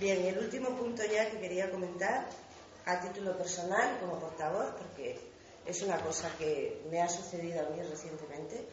Bien, 0.00 0.24
el 0.26 0.38
último 0.38 0.70
punto 0.70 1.02
ya 1.04 1.30
que 1.30 1.38
quería 1.38 1.70
comentar, 1.70 2.26
a 2.86 3.00
título 3.00 3.36
personal, 3.36 3.98
como 4.00 4.18
portavoz, 4.18 4.72
porque 4.78 5.20
es 5.66 5.82
una 5.82 6.00
cosa 6.00 6.30
que 6.38 6.82
me 6.90 7.02
ha 7.02 7.08
sucedido 7.08 7.66
a 7.66 7.70
mí 7.70 7.82
recientemente, 7.82 8.66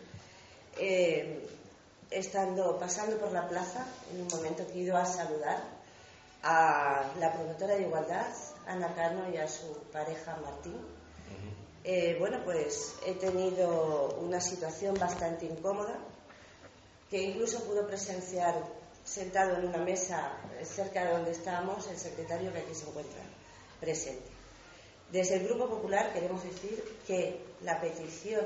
eh, 0.77 1.45
estando, 2.09 2.79
pasando 2.79 3.17
por 3.17 3.33
la 3.33 3.47
plaza, 3.49 3.85
en 4.13 4.21
un 4.21 4.27
momento 4.27 4.65
que 4.67 4.73
he 4.73 4.77
ido 4.77 4.95
a 4.95 5.05
saludar 5.05 5.74
a 6.47 7.11
la 7.19 7.33
promotora 7.33 7.75
de 7.75 7.81
igualdad, 7.81 8.27
Ana 8.67 8.93
Cano, 8.93 9.27
y 9.33 9.37
a 9.37 9.47
su 9.47 9.73
pareja 9.91 10.37
Martín. 10.37 10.77
Eh, 11.83 12.15
bueno, 12.19 12.39
pues 12.45 12.95
he 13.05 13.15
tenido 13.15 14.15
una 14.21 14.39
situación 14.39 14.93
bastante 14.99 15.47
incómoda, 15.47 15.97
que 17.09 17.21
incluso 17.21 17.63
pudo 17.63 17.87
presenciar 17.87 18.55
sentado 19.03 19.57
en 19.57 19.67
una 19.67 19.79
mesa 19.79 20.33
cerca 20.63 21.05
de 21.05 21.11
donde 21.13 21.31
estábamos 21.31 21.87
el 21.87 21.97
secretario 21.97 22.53
que 22.53 22.59
aquí 22.59 22.75
se 22.75 22.87
encuentra 22.89 23.21
presente. 23.79 24.29
Desde 25.11 25.35
el 25.35 25.47
Grupo 25.47 25.67
Popular 25.67 26.13
queremos 26.13 26.43
decir 26.43 26.83
que 27.07 27.39
la 27.61 27.81
petición 27.81 28.45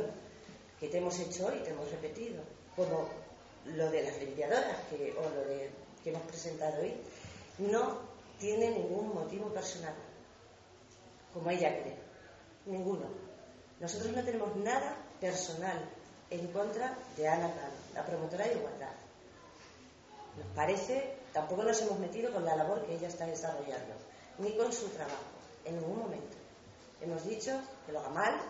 que 0.80 0.88
te 0.88 1.00
hemos 1.00 1.20
hecho 1.20 1.48
hoy, 1.48 1.60
te 1.60 1.72
hemos 1.72 1.90
repetido, 1.92 2.44
como 2.76 3.10
lo 3.66 3.92
de 3.92 4.04
las 4.04 4.18
limpiadoras 4.20 4.78
que, 4.90 5.14
o 5.18 5.22
lo 5.22 5.46
de, 5.50 5.70
que 6.04 6.10
hemos 6.10 6.24
presentado 6.24 6.82
hoy, 6.82 6.94
no 7.60 8.00
tiene 8.40 8.72
ningún 8.72 9.14
motivo 9.14 9.54
personal, 9.54 9.94
como 11.34 11.50
ella 11.50 11.82
cree. 11.82 11.98
Ninguno. 12.66 13.06
Nosotros 13.80 14.12
no 14.14 14.24
tenemos 14.24 14.56
nada 14.58 14.96
personal 15.20 15.78
en 16.30 16.48
contra 16.48 16.98
de 17.18 17.28
Ana 17.28 17.48
Cano, 17.48 17.74
la 17.94 18.06
promotora 18.06 18.48
de 18.48 18.56
igualdad. 18.56 18.94
Nos 20.38 20.48
parece, 20.56 21.16
tampoco 21.34 21.64
nos 21.64 21.82
hemos 21.82 22.00
metido 22.00 22.32
con 22.32 22.46
la 22.46 22.56
labor 22.56 22.86
que 22.86 22.96
ella 22.96 23.08
está 23.08 23.26
desarrollando, 23.26 23.94
ni 24.38 24.56
con 24.56 24.72
su 24.72 24.88
trabajo, 24.90 25.18
en 25.66 25.80
ningún 25.80 26.00
momento. 26.00 26.38
Hemos 27.02 27.26
dicho 27.26 27.60
que 27.86 27.92
lo 27.92 28.00
haga 28.00 28.10
mal, 28.10 28.42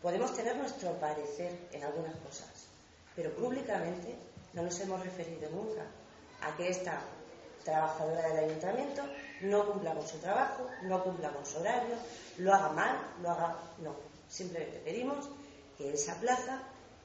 podemos 0.00 0.34
tener 0.34 0.56
nuestro 0.56 0.92
parecer 1.00 1.68
en 1.72 1.82
algunas 1.84 2.14
cosas, 2.16 2.66
pero 3.16 3.34
públicamente 3.34 4.14
no 4.52 4.62
nos 4.62 4.78
hemos 4.80 5.02
referido 5.02 5.50
nunca 5.50 5.82
a 6.40 6.56
que 6.56 6.68
esta 6.68 7.00
trabajadora 7.64 8.28
del 8.28 8.44
ayuntamiento 8.44 9.02
no 9.40 9.66
cumpla 9.66 9.94
con 9.94 10.06
su 10.06 10.18
trabajo, 10.18 10.68
no 10.82 11.02
cumpla 11.02 11.30
con 11.30 11.44
su 11.44 11.58
horario, 11.58 11.96
lo 12.38 12.54
haga 12.54 12.68
mal, 12.70 12.98
lo 13.22 13.30
haga. 13.30 13.56
No. 13.78 13.94
Simplemente 14.28 14.78
pedimos 14.78 15.28
que 15.76 15.92
esa 15.92 16.14
plaza, 16.20 16.62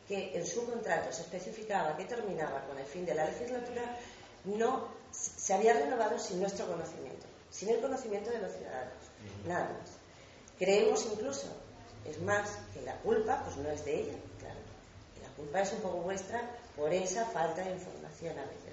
que 0.07 0.37
en 0.37 0.45
su 0.45 0.65
contrato 0.65 1.11
se 1.11 1.21
especificaba 1.21 1.95
que 1.97 2.05
terminaba 2.05 2.65
con 2.65 2.77
el 2.77 2.85
fin 2.85 3.05
de 3.05 3.15
la 3.15 3.25
legislatura, 3.25 3.97
no 4.45 4.87
se 5.11 5.53
había 5.53 5.73
renovado 5.73 6.17
sin 6.17 6.39
nuestro 6.39 6.67
conocimiento, 6.67 7.25
sin 7.49 7.69
el 7.69 7.81
conocimiento 7.81 8.29
de 8.29 8.39
los 8.39 8.51
ciudadanos, 8.53 8.93
nada 9.45 9.65
más. 9.65 9.89
Creemos 10.57 11.05
incluso, 11.11 11.47
es 12.05 12.21
más, 12.21 12.49
que 12.73 12.81
la 12.81 12.95
culpa 12.97 13.43
pues 13.43 13.57
no 13.57 13.69
es 13.69 13.83
de 13.85 14.01
ella, 14.01 14.17
claro, 14.39 14.59
que 15.15 15.21
la 15.21 15.29
culpa 15.35 15.61
es 15.61 15.73
un 15.73 15.79
poco 15.79 15.97
vuestra 15.97 16.41
por 16.75 16.93
esa 16.93 17.25
falta 17.25 17.61
de 17.61 17.71
información 17.71 18.37
a 18.37 18.45
veces. 18.45 18.68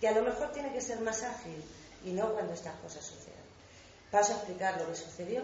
Que 0.00 0.08
a 0.08 0.12
lo 0.12 0.22
mejor 0.22 0.50
tiene 0.52 0.72
que 0.72 0.80
ser 0.80 1.00
más 1.00 1.22
ágil 1.22 1.62
y 2.04 2.12
no 2.12 2.32
cuando 2.32 2.54
estas 2.54 2.74
cosas 2.80 3.04
sucedan. 3.04 3.38
Paso 4.10 4.32
a 4.32 4.36
explicar 4.36 4.80
lo 4.80 4.88
que 4.88 4.96
sucedió 4.96 5.42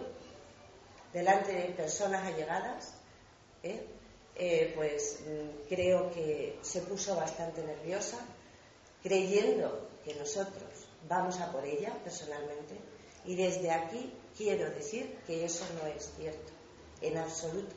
delante 1.12 1.52
de 1.52 1.68
personas 1.74 2.24
allegadas, 2.26 2.94
¿eh? 3.62 3.86
Eh, 4.38 4.72
pues 4.76 5.20
mm, 5.26 5.68
creo 5.68 6.12
que 6.12 6.59
se 6.61 6.82
puso 6.82 7.16
bastante 7.16 7.62
nerviosa, 7.62 8.18
creyendo 9.02 9.88
que 10.04 10.14
nosotros 10.14 10.68
vamos 11.09 11.40
a 11.40 11.50
por 11.52 11.64
ella 11.64 11.92
personalmente, 12.04 12.76
y 13.24 13.34
desde 13.34 13.70
aquí 13.70 14.12
quiero 14.36 14.68
decir 14.70 15.18
que 15.26 15.44
eso 15.44 15.64
no 15.80 15.88
es 15.88 16.11
cierto, 16.18 16.52
en 17.00 17.16
absoluto. 17.16 17.74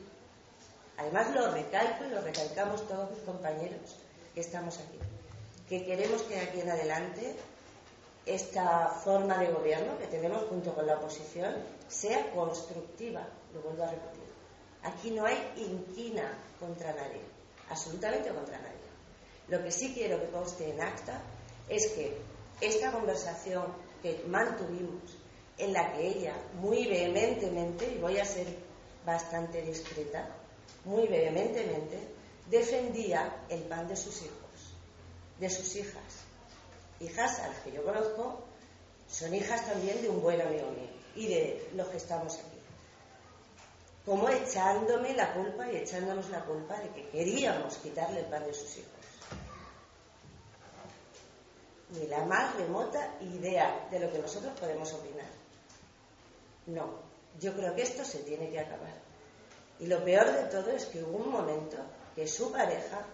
Además 0.98 1.34
lo 1.34 1.50
recalco 1.50 2.04
y 2.04 2.10
lo 2.10 2.20
recalcamos 2.20 2.86
todos 2.86 3.10
mis 3.10 3.20
compañeros 3.20 3.96
que 4.34 4.40
estamos 4.40 4.76
aquí, 4.78 4.98
que 5.70 5.84
queremos 5.84 6.22
que 6.22 6.34
de 6.34 6.40
aquí 6.40 6.60
en 6.60 6.68
adelante 6.68 7.36
esta 8.26 8.88
forma 8.88 9.38
de 9.38 9.52
gobierno 9.52 9.96
que 9.98 10.08
tenemos 10.08 10.42
junto 10.48 10.74
con 10.74 10.84
la 10.84 10.96
oposición 10.96 11.54
sea 11.86 12.32
constructiva, 12.32 13.28
lo 13.54 13.60
vuelvo 13.62 13.84
a 13.84 13.90
repetir. 13.90 14.24
Aquí 14.82 15.12
no 15.12 15.24
hay 15.24 15.38
inquina 15.56 16.36
contra 16.58 16.92
nadie, 16.92 17.20
absolutamente 17.68 18.30
contra 18.30 18.58
nadie. 18.58 18.90
Lo 19.46 19.62
que 19.62 19.70
sí 19.70 19.94
quiero 19.94 20.20
que 20.20 20.30
conste 20.30 20.70
en 20.70 20.80
acta 20.80 21.22
es 21.68 21.92
que 21.92 22.18
esta 22.60 22.90
conversación 22.90 23.66
que 24.02 24.24
mantuvimos, 24.26 25.18
en 25.56 25.72
la 25.72 25.92
que 25.92 26.04
ella 26.04 26.34
muy 26.54 26.88
vehementemente, 26.88 27.92
y 27.92 27.98
voy 27.98 28.18
a 28.18 28.24
ser 28.24 28.48
bastante 29.06 29.62
discreta, 29.62 30.34
muy 30.84 31.06
vehementemente, 31.06 31.96
defendía 32.48 33.44
el 33.48 33.62
pan 33.62 33.86
de 33.86 33.94
sus 33.94 34.22
hijos, 34.22 34.49
de 35.40 35.50
sus 35.50 35.74
hijas. 35.76 36.02
Hijas 37.00 37.40
a 37.40 37.48
las 37.48 37.58
que 37.60 37.72
yo 37.72 37.82
conozco 37.82 38.44
son 39.08 39.34
hijas 39.34 39.66
también 39.66 40.00
de 40.02 40.08
un 40.08 40.22
buen 40.22 40.40
amigo 40.40 40.70
mío 40.70 40.90
y 41.16 41.26
de 41.26 41.70
los 41.74 41.88
que 41.88 41.96
estamos 41.96 42.38
aquí 42.38 42.60
como 44.04 44.28
echándome 44.28 45.14
la 45.14 45.32
culpa 45.32 45.70
y 45.70 45.76
echándonos 45.76 46.30
la 46.30 46.44
culpa 46.44 46.78
de 46.80 46.88
que 46.90 47.08
queríamos 47.10 47.76
quitarle 47.76 48.20
el 48.20 48.26
pan 48.26 48.44
de 48.44 48.54
sus 48.54 48.78
hijos. 48.78 48.90
Ni 51.90 52.06
la 52.06 52.24
más 52.24 52.56
remota 52.56 53.16
idea 53.20 53.86
de 53.90 54.00
lo 54.00 54.10
que 54.10 54.18
nosotros 54.18 54.58
podemos 54.58 54.92
opinar. 54.92 55.28
No, 56.66 56.98
yo 57.38 57.54
creo 57.54 57.74
que 57.74 57.82
esto 57.82 58.04
se 58.04 58.20
tiene 58.20 58.50
que 58.50 58.60
acabar. 58.60 58.94
Y 59.78 59.86
lo 59.86 60.02
peor 60.04 60.32
de 60.32 60.44
todo 60.44 60.70
es 60.70 60.86
que 60.86 61.02
hubo 61.02 61.18
un 61.18 61.30
momento 61.30 61.76
que 62.14 62.26
su 62.26 62.50
pareja 62.52 63.04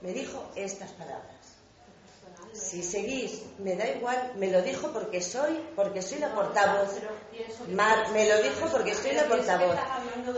me 0.00 0.12
dijo 0.12 0.50
estas 0.54 0.92
palabras 0.92 1.47
si 2.52 2.82
seguís, 2.82 3.42
me 3.58 3.76
da 3.76 3.88
igual, 3.88 4.32
me 4.36 4.50
lo 4.50 4.62
dijo 4.62 4.92
porque 4.92 5.20
soy, 5.20 5.60
porque 5.76 6.02
soy 6.02 6.18
la 6.18 6.34
portavoz. 6.34 6.90
me 8.12 8.28
lo 8.28 8.42
dijo 8.42 8.66
porque 8.70 8.94
soy 8.94 9.12
la 9.12 9.26
portavoz. 9.26 9.76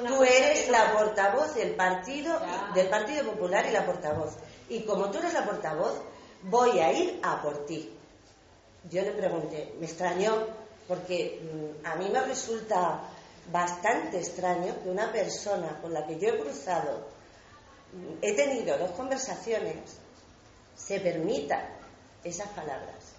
Tú 0.07 0.23
eres 0.23 0.69
la 0.69 0.93
portavoz 0.93 1.55
del 1.55 1.75
partido, 1.75 2.39
del 2.75 2.89
Partido 2.89 3.25
Popular 3.33 3.67
y 3.67 3.73
la 3.73 3.87
portavoz. 3.87 4.35
Y 4.69 4.83
como 4.85 5.11
tú 5.11 5.19
eres 5.19 5.35
la 5.35 5.45
portavoz, 5.45 6.01
voy 6.43 6.79
a 6.79 6.93
ir 6.93 7.21
a 7.23 7.41
por 7.43 7.67
ti. 7.67 7.97
Yo 8.89 9.03
le 9.03 9.13
pregunté, 9.13 9.75
me 9.79 9.87
extrañó, 9.87 10.47
porque 10.89 11.41
mm, 11.43 11.87
a 11.87 11.97
mí 11.97 12.09
me 12.11 12.21
resulta 12.23 13.03
bastante 13.53 14.19
extraño 14.19 14.75
que 14.83 14.89
una 14.89 15.13
persona 15.13 15.79
con 15.81 15.93
la 15.93 16.07
que 16.07 16.19
yo 16.19 16.29
he 16.29 16.39
cruzado, 16.39 17.09
mm, 17.93 18.19
he 18.23 18.35
tenido 18.35 18.79
dos 18.79 18.91
conversaciones, 18.93 19.77
se 20.75 20.99
permita 21.01 21.80
esas 22.25 22.49
palabras. 22.49 23.15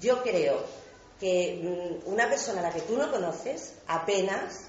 Yo 0.00 0.22
creo 0.22 0.64
que 1.20 1.60
mm, 1.62 2.10
una 2.10 2.28
persona 2.28 2.60
a 2.60 2.64
la 2.64 2.72
que 2.72 2.80
tú 2.80 2.96
no 2.96 3.10
conoces, 3.10 3.74
apenas, 3.86 4.66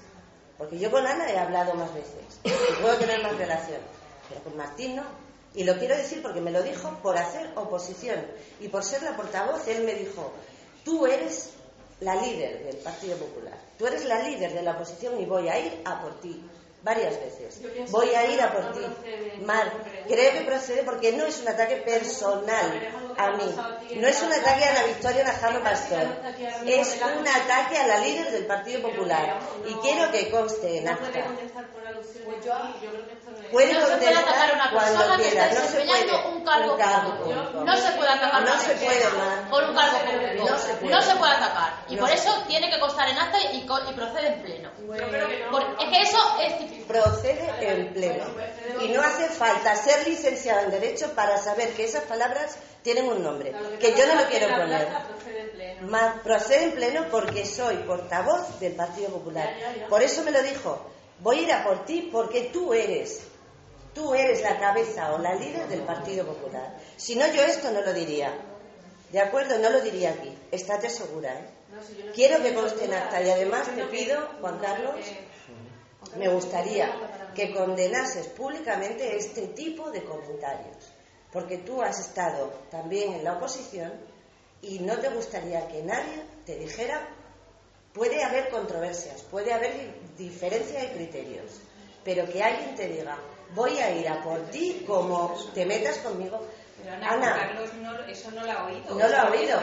porque 0.56 0.78
yo 0.78 0.90
con 0.90 1.06
Ana 1.06 1.30
he 1.30 1.38
hablado 1.38 1.74
más 1.74 1.92
veces 1.92 2.40
y 2.44 2.50
puedo 2.80 2.96
tener 2.96 3.22
más 3.22 3.36
relación, 3.36 3.80
pero 4.28 4.42
con 4.42 4.56
Martín 4.56 4.96
no. 4.96 5.04
Y 5.54 5.64
lo 5.64 5.78
quiero 5.78 5.96
decir 5.96 6.20
porque 6.22 6.40
me 6.40 6.50
lo 6.50 6.62
dijo 6.62 6.90
por 7.02 7.16
hacer 7.16 7.52
oposición 7.56 8.24
y 8.60 8.68
por 8.68 8.84
ser 8.84 9.02
la 9.02 9.16
portavoz, 9.16 9.66
él 9.68 9.84
me 9.84 9.94
dijo, 9.94 10.32
tú 10.84 11.06
eres 11.06 11.50
la 12.00 12.16
líder 12.16 12.64
del 12.64 12.76
Partido 12.78 13.16
Popular, 13.16 13.58
tú 13.78 13.86
eres 13.86 14.04
la 14.04 14.20
líder 14.22 14.52
de 14.52 14.62
la 14.62 14.72
oposición 14.72 15.20
y 15.20 15.26
voy 15.26 15.48
a 15.48 15.58
ir 15.58 15.80
a 15.84 16.02
por 16.02 16.20
ti 16.20 16.44
varias 16.84 17.18
veces. 17.18 17.60
Voy 17.90 18.10
a 18.10 18.30
ir 18.30 18.40
a 18.40 18.52
por 18.52 18.72
ti. 18.72 18.80
Mar, 19.44 19.72
creo 20.06 20.32
que 20.32 20.40
procede 20.42 20.84
porque 20.84 21.12
no 21.12 21.24
es 21.24 21.40
un 21.40 21.48
ataque 21.48 21.76
personal 21.76 23.14
a 23.16 23.30
mí. 23.32 23.54
No 23.96 24.06
es 24.06 24.22
un 24.22 24.32
ataque 24.32 24.64
a 24.64 24.74
la 24.74 24.84
Victoria 24.84 25.24
Najano 25.24 25.62
Pastor. 25.62 26.06
Es 26.66 26.96
un 27.00 27.26
ataque 27.26 27.78
a 27.78 27.86
la 27.86 27.98
líder 27.98 28.30
del 28.30 28.46
Partido 28.46 28.82
Popular. 28.82 29.40
Y 29.66 29.74
quiero 29.76 30.12
que 30.12 30.30
conste 30.30 30.78
en 30.78 30.88
acta. 30.88 31.24
Pues 32.24 32.44
yo, 32.44 32.52
yo 32.82 32.90
creo 32.90 33.06
que 33.06 33.12
esto 33.12 33.30
no 33.30 33.38
es... 33.38 33.44
Puede 33.50 33.72
no 33.74 33.86
se 33.86 33.96
puede 33.96 34.14
atacar 34.14 34.50
a 34.50 34.54
una 34.54 34.70
persona 34.70 35.16
que 35.16 35.28
está 35.28 35.48
desempeñando 35.48 36.28
un 36.30 36.44
cargo 36.44 36.72
Un 36.72 36.78
cargo 36.78 37.16
público. 37.18 37.64
No 37.64 37.76
se 37.76 37.90
puede 37.92 38.08
atacar 38.10 38.34
a 38.34 38.38
una 38.42 38.58
se 38.58 38.74
puede, 38.74 39.04
por 39.50 39.64
un 39.64 39.74
cargo 39.76 39.98
público. 39.98 40.50
No 40.50 40.58
se 40.58 40.74
puede. 40.74 40.90
No 40.94 41.02
se 41.02 41.14
puede 41.16 41.32
atacar. 41.32 41.72
Y 41.88 41.94
No 41.96 42.00
por 42.00 42.10
eso 42.10 42.34
puede. 42.34 42.46
tiene 42.46 42.70
que 42.70 42.80
constar 42.80 43.08
en 43.08 43.18
acta 43.18 43.38
y, 43.52 43.66
co- 43.66 43.90
y 43.90 43.92
procede 43.94 44.26
en 44.28 44.42
pleno. 44.42 44.70
Yo 44.78 45.08
creo 45.08 45.28
que 45.28 45.38
no. 45.44 45.50
Por- 45.50 45.76
es 45.80 45.88
que 45.90 46.02
eso 46.02 46.18
es 46.40 46.58
difícil. 46.60 46.84
procede 46.86 47.54
en 47.60 47.92
pleno. 47.92 48.24
Y 48.80 48.88
no 48.88 49.00
hace 49.02 49.28
falta 49.28 49.76
ser 49.76 50.06
licenciado 50.08 50.60
en 50.62 50.70
Derecho 50.70 51.12
para 51.14 51.36
saber 51.38 51.70
que 51.74 51.84
esas 51.84 52.04
palabras 52.04 52.56
tienen 52.82 53.06
un 53.08 53.22
nombre, 53.22 53.54
que 53.80 53.94
yo 53.94 54.06
no 54.06 54.14
lo 54.14 54.26
quiero 54.28 54.48
poner. 54.56 54.88
Ma- 55.82 56.20
procede 56.22 56.64
en 56.64 56.72
pleno 56.72 57.06
porque 57.10 57.44
soy 57.46 57.76
portavoz 57.78 58.58
del 58.60 58.74
Partido 58.74 59.10
Popular. 59.10 59.54
Por 59.88 60.02
eso 60.02 60.22
me 60.22 60.30
lo 60.30 60.42
dijo. 60.42 60.90
Voy 61.24 61.38
a 61.38 61.42
ir 61.42 61.52
a 61.52 61.64
por 61.64 61.86
ti 61.86 62.10
porque 62.12 62.50
tú 62.52 62.74
eres, 62.74 63.22
tú 63.94 64.14
eres 64.14 64.42
la 64.42 64.60
cabeza 64.60 65.14
o 65.14 65.18
la 65.18 65.34
líder 65.34 65.66
del 65.68 65.80
Partido 65.80 66.26
Popular. 66.26 66.76
Si 66.98 67.16
no, 67.16 67.26
yo 67.32 67.40
esto 67.42 67.70
no 67.70 67.80
lo 67.80 67.94
diría. 67.94 68.30
¿De 69.10 69.20
acuerdo? 69.20 69.58
No 69.58 69.70
lo 69.70 69.80
diría 69.80 70.10
aquí. 70.10 70.36
Estate 70.50 70.90
segura, 70.90 71.32
¿eh? 71.32 71.46
Quiero 72.14 72.42
que 72.42 72.52
conste 72.52 72.84
en 72.84 72.92
acta 72.92 73.22
y 73.22 73.30
además 73.30 73.74
te 73.74 73.84
pido, 73.86 74.28
Juan 74.42 74.58
Carlos, 74.58 74.96
me 76.18 76.28
gustaría 76.28 76.92
que 77.34 77.54
condenases 77.54 78.26
públicamente 78.28 79.16
este 79.16 79.48
tipo 79.48 79.90
de 79.90 80.04
comentarios, 80.04 80.92
porque 81.32 81.56
tú 81.56 81.80
has 81.80 82.00
estado 82.00 82.52
también 82.70 83.14
en 83.14 83.24
la 83.24 83.38
oposición 83.38 83.92
y 84.60 84.80
no 84.80 84.98
te 84.98 85.08
gustaría 85.08 85.66
que 85.68 85.82
nadie 85.82 86.22
te 86.44 86.56
dijera, 86.56 87.08
puede 87.94 88.22
haber 88.22 88.50
controversias, 88.50 89.22
puede 89.22 89.52
haber 89.54 89.94
diferencia 90.16 90.80
de 90.80 90.92
criterios, 90.92 91.60
pero 92.04 92.30
que 92.30 92.42
alguien 92.42 92.74
te 92.74 92.88
diga, 92.88 93.16
voy 93.54 93.78
a 93.78 93.90
ir 93.90 94.08
a 94.08 94.22
por 94.22 94.40
ti 94.50 94.84
como 94.86 95.34
te 95.54 95.64
metas 95.66 95.98
conmigo. 95.98 96.40
Pero 96.82 96.96
Ana, 96.96 97.12
Ana, 97.12 97.36
Carlos 97.36 97.70
no, 97.80 97.98
eso 98.04 98.30
no 98.32 98.44
lo 98.44 98.52
ha 98.52 98.64
oído. 98.66 98.94
no 98.94 99.08
lo 99.08 99.16
ha 99.16 99.30
oído. 99.30 99.60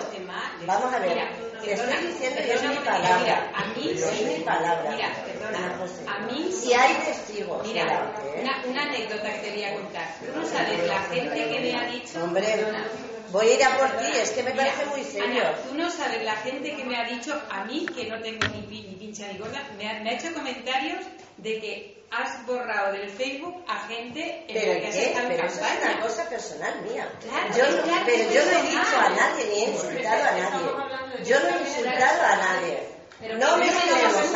Vamos 0.66 0.94
a 0.94 1.00
ver, 1.00 1.10
Mira, 1.10 1.30
te 1.62 1.74
estoy 1.74 2.08
diciendo 2.08 2.42
y 2.48 2.50
es 2.52 2.64
mi 2.64 2.76
palabra. 2.78 3.20
Mira, 3.20 3.52
a 3.54 3.66
mí 3.66 3.92
Es 3.92 4.22
mi 4.38 4.44
palabra. 4.44 4.92
Mira, 4.92 5.10
perdona. 5.26 5.58
Ana 5.58 5.78
José. 5.78 6.06
A 6.08 6.20
mí 6.26 6.50
Y 6.66 6.74
hay 6.74 6.94
testigos 7.06 7.68
Mira, 7.68 7.84
delante, 7.84 8.22
¿eh? 8.28 8.42
una, 8.42 8.64
una 8.66 8.82
anécdota 8.84 9.34
que 9.34 9.40
te 9.40 9.52
voy 9.52 9.64
a 9.64 9.74
contar. 9.76 10.16
Tú 10.20 10.40
no 10.40 10.48
sabes 10.48 10.88
la 10.88 11.00
gente 11.02 11.50
que 11.50 11.60
me 11.60 11.76
ha 11.76 11.86
dicho. 11.92 12.24
Hombre, 12.24 12.46
Perdona. 12.48 12.88
Voy 13.32 13.48
a 13.48 13.54
ir 13.54 13.64
a 13.64 13.78
por 13.78 13.98
ti, 13.98 14.06
es 14.16 14.32
que 14.32 14.44
me 14.44 14.52
Mira, 14.52 14.66
parece 14.66 14.86
muy 14.86 15.04
serio. 15.04 15.42
Ana, 15.42 15.56
tú 15.68 15.76
no 15.76 15.90
sabes 15.90 16.24
la 16.24 16.36
gente 16.38 16.76
que 16.76 16.84
me 16.84 16.98
ha 16.98 17.06
dicho, 17.06 17.40
a 17.50 17.64
mí, 17.64 17.90
que 17.96 18.08
no 18.08 18.22
tengo 18.22 18.46
ni, 18.48 18.62
ni 18.62 18.96
pincha 18.96 19.28
ni 19.28 19.38
gorda, 19.38 19.62
me 19.78 19.90
ha, 19.90 20.00
me 20.00 20.12
ha 20.12 20.14
hecho 20.14 20.34
comentarios 20.34 21.06
de 21.38 21.60
que 21.60 22.02
has 22.12 22.46
borrado 22.46 22.92
del 22.92 23.10
Facebook 23.10 23.64
a 23.68 23.88
gente 23.88 24.46
en 24.48 24.54
Pero 24.54 24.74
la 24.74 24.80
que 24.80 24.88
has 24.88 24.96
Pero 25.28 25.48
eso 25.48 25.62
es 25.66 25.86
una 25.86 26.02
cosa 26.02 26.30
personal 26.30 26.82
mía. 26.82 27.10
Claro, 27.22 27.56
Yo 27.56 27.64
pero 28.06 28.32
yo 28.32 28.46
no 28.46 28.52
he 28.52 28.62
dicho 28.64 28.98
a 29.00 29.10
nadie 29.10 29.46
ni 29.46 29.64
he 29.64 29.70
insultado 29.70 30.24
a 30.24 30.32
nadie. 30.32 31.26
Yo 31.26 31.40
no 31.40 31.48
he 31.48 31.62
insultado 31.62 32.26
a 32.26 32.36
nadie. 32.36 32.92
Pero 33.22 33.38
No 33.38 33.58
mezclemos, 33.58 34.34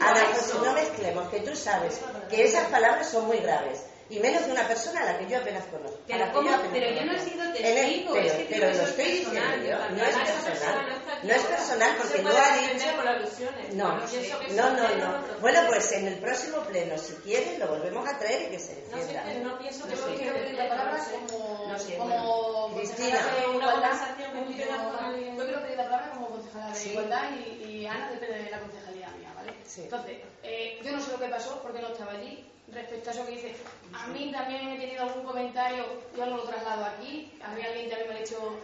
Ana 0.00 0.26
José, 0.32 0.54
no 0.62 0.72
mezclemos, 0.72 1.28
que 1.28 1.40
tú 1.40 1.56
sabes 1.56 2.00
que 2.30 2.44
esas 2.44 2.68
palabras 2.68 3.10
son 3.10 3.26
muy 3.26 3.38
graves. 3.38 3.80
Y 4.10 4.20
menos 4.20 4.44
de 4.46 4.52
una 4.52 4.68
persona 4.68 5.00
a 5.00 5.12
la 5.12 5.18
que 5.18 5.26
yo 5.28 5.38
apenas 5.38 5.64
conozco. 5.66 5.98
Pero 6.06 6.90
yo 6.90 7.04
no 7.04 7.12
he 7.12 7.20
sido 7.20 7.42
En 7.44 7.50
el- 7.50 7.54
testigo, 7.54 8.12
pero, 8.14 8.26
es 8.26 8.32
que 8.34 8.44
pero 8.50 8.66
lo 8.66 8.72
eso 8.72 8.82
estoy 8.84 9.04
es 9.04 9.10
diciendo 9.12 9.40
personal, 9.40 9.64
yo, 9.64 9.96
no 9.96 10.04
es 10.04 10.16
personal. 10.16 10.44
persona 10.44 10.82
no 10.82 11.24
No 11.24 11.32
es 11.34 11.42
personal 11.42 11.92
No 11.94 12.02
porque 12.02 12.22
no 12.22 12.28
ha 12.28 12.56
dicho... 12.58 14.38
No, 14.54 14.70
no, 14.70 14.88
no, 14.96 15.18
no. 15.18 15.38
Bueno, 15.40 15.60
pues 15.68 15.92
en 15.92 16.06
el 16.08 16.18
próximo 16.18 16.58
pleno, 16.64 16.98
si 16.98 17.14
quieres, 17.14 17.58
lo 17.58 17.66
volvemos 17.68 18.06
a 18.08 18.18
traer 18.18 18.42
y 18.42 18.50
que 18.50 18.58
se 18.58 18.74
No 18.90 18.96
sé, 18.98 19.04
defienda. 19.04 19.22
pero 19.26 19.40
no 19.48 19.58
pienso 19.58 19.88
que 19.88 19.96
No 19.96 20.06
quiero 20.14 20.34
pedir 20.34 20.54
la 20.54 20.68
palabra 20.68 21.04
como, 21.10 21.66
No 21.72 21.78
sé, 21.78 21.96
como 21.96 22.74
Cristina. 22.76 23.20
Una 23.54 23.72
conversación 23.72 24.34
Yo 24.34 24.44
tuviera 24.44 24.76
con 24.84 25.04
alguien. 25.04 25.36
quiero 25.36 25.62
pedir 25.62 25.76
la 25.76 25.84
palabra 25.84 26.10
como 26.12 26.28
concejala 26.30 26.68
de 26.68 26.74
Sí. 26.74 26.90
igualdad 26.90 27.30
y, 27.32 27.64
y 27.64 27.86
Ana 27.86 28.10
depende 28.10 28.38
de 28.44 28.50
la 28.50 28.60
concejalía 28.60 29.08
mía, 29.18 29.32
¿vale? 29.34 29.52
Sí. 29.64 29.82
Entonces, 29.84 30.18
eh, 30.42 30.78
yo 30.82 30.92
no 30.92 31.00
sé 31.00 31.12
lo 31.12 31.18
que 31.18 31.28
pasó 31.28 31.60
porque 31.62 31.80
no 31.80 31.88
estaba 31.88 32.12
allí. 32.12 32.50
Respecto 32.74 33.10
a 33.10 33.12
eso 33.12 33.26
que 33.26 33.32
dice, 33.32 33.54
a 33.94 34.06
mí 34.08 34.32
también 34.32 34.68
he 34.70 34.78
tenido 34.78 35.04
algún 35.04 35.24
comentario, 35.24 35.84
yo 36.16 36.26
no 36.26 36.36
lo 36.38 36.42
traslado 36.42 36.84
aquí. 36.86 37.32
A 37.42 37.48
mí 37.50 37.62
alguien 37.62 37.88
también 37.88 38.08
me 38.10 38.16
ha 38.16 38.18
dicho, 38.18 38.58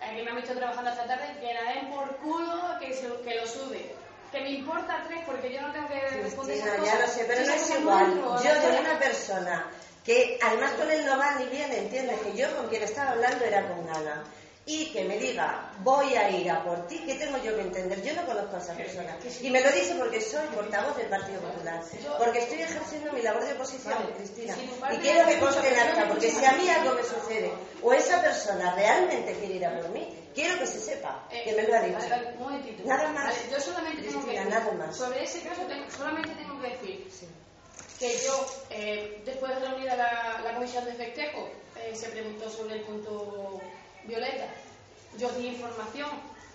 que 0.00 0.22
me 0.22 0.30
ha 0.30 0.34
visto 0.34 0.54
trabajando 0.54 0.90
esta 0.90 1.06
tarde, 1.06 1.36
que 1.40 1.52
la 1.54 1.72
den 1.74 1.90
por 1.90 2.16
culo, 2.16 2.62
que, 2.80 2.94
se- 2.94 3.20
que 3.22 3.34
lo 3.40 3.46
sude. 3.46 3.94
Que 4.32 4.40
me 4.40 4.50
importa 4.52 5.04
tres 5.06 5.20
porque 5.26 5.52
yo 5.52 5.60
no 5.60 5.70
tengo 5.72 5.86
que 5.88 6.00
responder 6.00 6.56
esas 6.56 6.68
Cristina, 6.70 6.86
ya 6.86 6.92
cosas. 7.04 7.08
lo 7.08 7.14
sé, 7.14 7.24
pero 7.28 7.46
no 7.46 7.52
es 7.52 7.70
igual. 7.78 8.14
Yo 8.42 8.60
sé. 8.60 8.80
una 8.80 8.98
persona 8.98 9.66
que 10.04 10.38
además 10.42 10.72
con 10.72 10.90
él 10.90 11.04
no 11.04 11.18
va 11.18 11.34
ni 11.34 11.44
bien, 11.46 11.70
entiendes 11.72 12.18
que 12.20 12.34
yo 12.36 12.56
con 12.56 12.68
quien 12.68 12.82
estaba 12.82 13.10
hablando 13.10 13.44
era 13.44 13.68
con 13.68 13.86
Ana. 13.90 14.24
Y 14.64 14.92
que 14.92 15.02
me 15.04 15.18
diga, 15.18 15.72
voy 15.80 16.14
a 16.14 16.30
ir 16.30 16.48
a 16.48 16.62
por 16.62 16.86
ti, 16.86 17.02
¿qué 17.04 17.16
tengo 17.16 17.36
yo 17.38 17.52
que 17.56 17.62
entender? 17.62 18.00
Yo 18.02 18.14
no 18.14 18.24
conozco 18.24 18.54
a 18.54 18.58
esa 18.60 18.74
persona. 18.76 19.18
Y 19.40 19.50
me 19.50 19.60
lo 19.60 19.72
dice 19.72 19.96
porque 19.98 20.20
soy 20.20 20.46
portavoz 20.54 20.96
del 20.96 21.08
Partido 21.08 21.40
Popular. 21.40 21.82
Porque 22.16 22.38
estoy 22.38 22.62
ejerciendo 22.62 23.12
mi 23.12 23.22
labor 23.22 23.44
de 23.44 23.54
oposición, 23.54 23.94
Vale. 23.98 24.12
Cristina. 24.14 24.56
Y 24.92 24.96
quiero 24.98 25.26
que 25.28 25.38
conste 25.40 25.66
en 25.72 25.78
acta, 25.80 26.06
porque 26.08 26.30
si 26.30 26.44
a 26.44 26.52
mí 26.52 26.68
algo 26.68 26.94
me 26.94 27.02
sucede 27.02 27.50
o 27.82 27.92
esa 27.92 28.22
persona 28.22 28.72
realmente 28.76 29.34
quiere 29.34 29.54
ir 29.54 29.66
a 29.66 29.74
por 29.80 29.88
mí, 29.90 30.06
quiero 30.32 30.56
que 30.60 30.66
se 30.68 30.78
sepa 30.78 31.26
Eh, 31.32 31.42
que 31.42 31.54
me 31.54 31.64
lo 31.64 31.74
ha 31.76 31.80
dicho. 31.80 31.98
vale, 31.98 32.10
vale, 32.10 32.28
un 32.34 32.38
momentito. 32.38 32.82
Nada 32.86 33.08
más. 33.08 33.24
Vale, 33.24 33.38
yo 33.50 33.60
solamente 33.60 34.02
tengo 34.02 34.24
que 34.24 34.30
decir, 34.32 34.48
nada 34.48 34.72
más. 34.74 34.96
sobre 34.96 35.24
ese 35.24 35.40
caso 35.40 35.62
tengo- 35.62 35.90
solamente 35.90 36.34
tengo 36.36 36.60
que 36.62 36.68
decir 36.68 37.08
Sí. 37.10 37.26
que 37.98 38.16
yo, 38.24 38.46
eh, 38.70 39.22
después 39.24 39.58
de 39.58 39.66
reunida 39.66 39.96
la, 39.96 40.40
la 40.44 40.54
comisión 40.54 40.84
de 40.84 40.92
festejo, 40.94 41.48
eh, 41.76 41.96
se 41.96 42.10
preguntó 42.10 42.48
sobre 42.48 42.76
el 42.76 42.82
punto 42.82 43.60
violeta. 44.04 44.46
Yo 45.18 45.30
di 45.32 45.48
información 45.48 46.08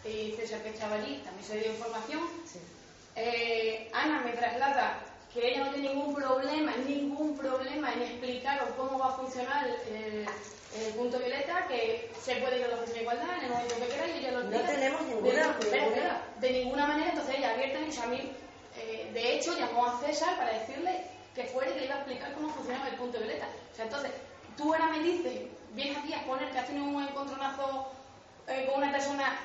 y 0.04 0.32
César 0.38 0.62
que 0.64 0.70
allí 0.70 1.22
también 1.24 1.44
se 1.46 1.58
dio 1.60 1.72
información. 1.72 2.22
Sí. 2.46 2.60
Eh, 3.16 3.90
Ana 3.94 4.22
me 4.22 4.32
traslada 4.32 5.00
que 5.34 5.48
ella 5.50 5.66
no 5.66 5.74
tiene 5.74 5.90
ningún 5.90 6.16
problema, 6.16 6.76
ningún 6.78 7.38
problema 7.38 7.94
en 7.94 8.02
explicaros 8.04 8.70
cómo 8.78 8.98
va 9.00 9.08
a 9.10 9.18
funcionar 9.18 9.68
el, 9.68 10.26
el 10.82 10.94
punto 10.96 11.20
violeta, 11.20 11.68
que 11.68 12.12
se 12.24 12.36
puede 12.38 12.60
ir 12.60 12.66
a 12.66 12.68
la 12.70 12.76
oficina 12.76 12.96
de 12.98 13.02
igualdad 13.02 13.38
en 13.40 13.44
el 13.46 13.52
momento 13.52 13.76
que 13.76 13.88
queráis 13.88 14.16
y 14.16 14.20
ella 14.20 14.32
lo 14.32 14.44
No 14.44 14.62
tenemos 14.62 15.02
De- 15.02 15.08
ninguna- 15.16 15.58
espera, 15.60 15.86
ninguna- 15.86 16.22
de 16.40 16.52
ninguna 16.52 16.88
manera, 16.88 17.10
entonces 17.12 17.36
ella 17.38 17.52
abiertamente, 17.54 18.00
a 18.02 18.06
mí, 18.08 18.32
eh, 18.78 19.10
de 19.14 19.36
hecho, 19.36 19.58
llamó 19.58 19.86
a 19.88 20.00
César 20.00 20.38
para 20.38 20.58
decirle 20.60 21.04
que 21.36 21.44
fuera 21.46 21.70
y 21.72 21.74
que 21.74 21.80
le 21.82 21.86
iba 21.88 21.96
a 21.96 22.00
explicar 22.00 22.34
cómo 22.34 22.50
funcionaba 22.50 22.88
el 22.90 22.96
punto 22.96 23.18
violeta. 23.20 23.48
O 23.72 23.76
sea, 23.76 23.86
entonces, 23.86 24.12
tú 24.56 24.74
ahora 24.74 24.88
me 24.88 25.00
dices, 25.00 25.42
vienes 25.74 25.98
aquí 25.98 26.14
a 26.14 26.18
exponer 26.18 26.52
que 26.52 26.60
has 26.60 26.68
tenido 26.68 26.86
un 26.86 27.04
encontronazo 27.04 27.88
eh, 28.48 28.66
con 28.68 28.82
una 28.84 28.92
persona 28.92 29.38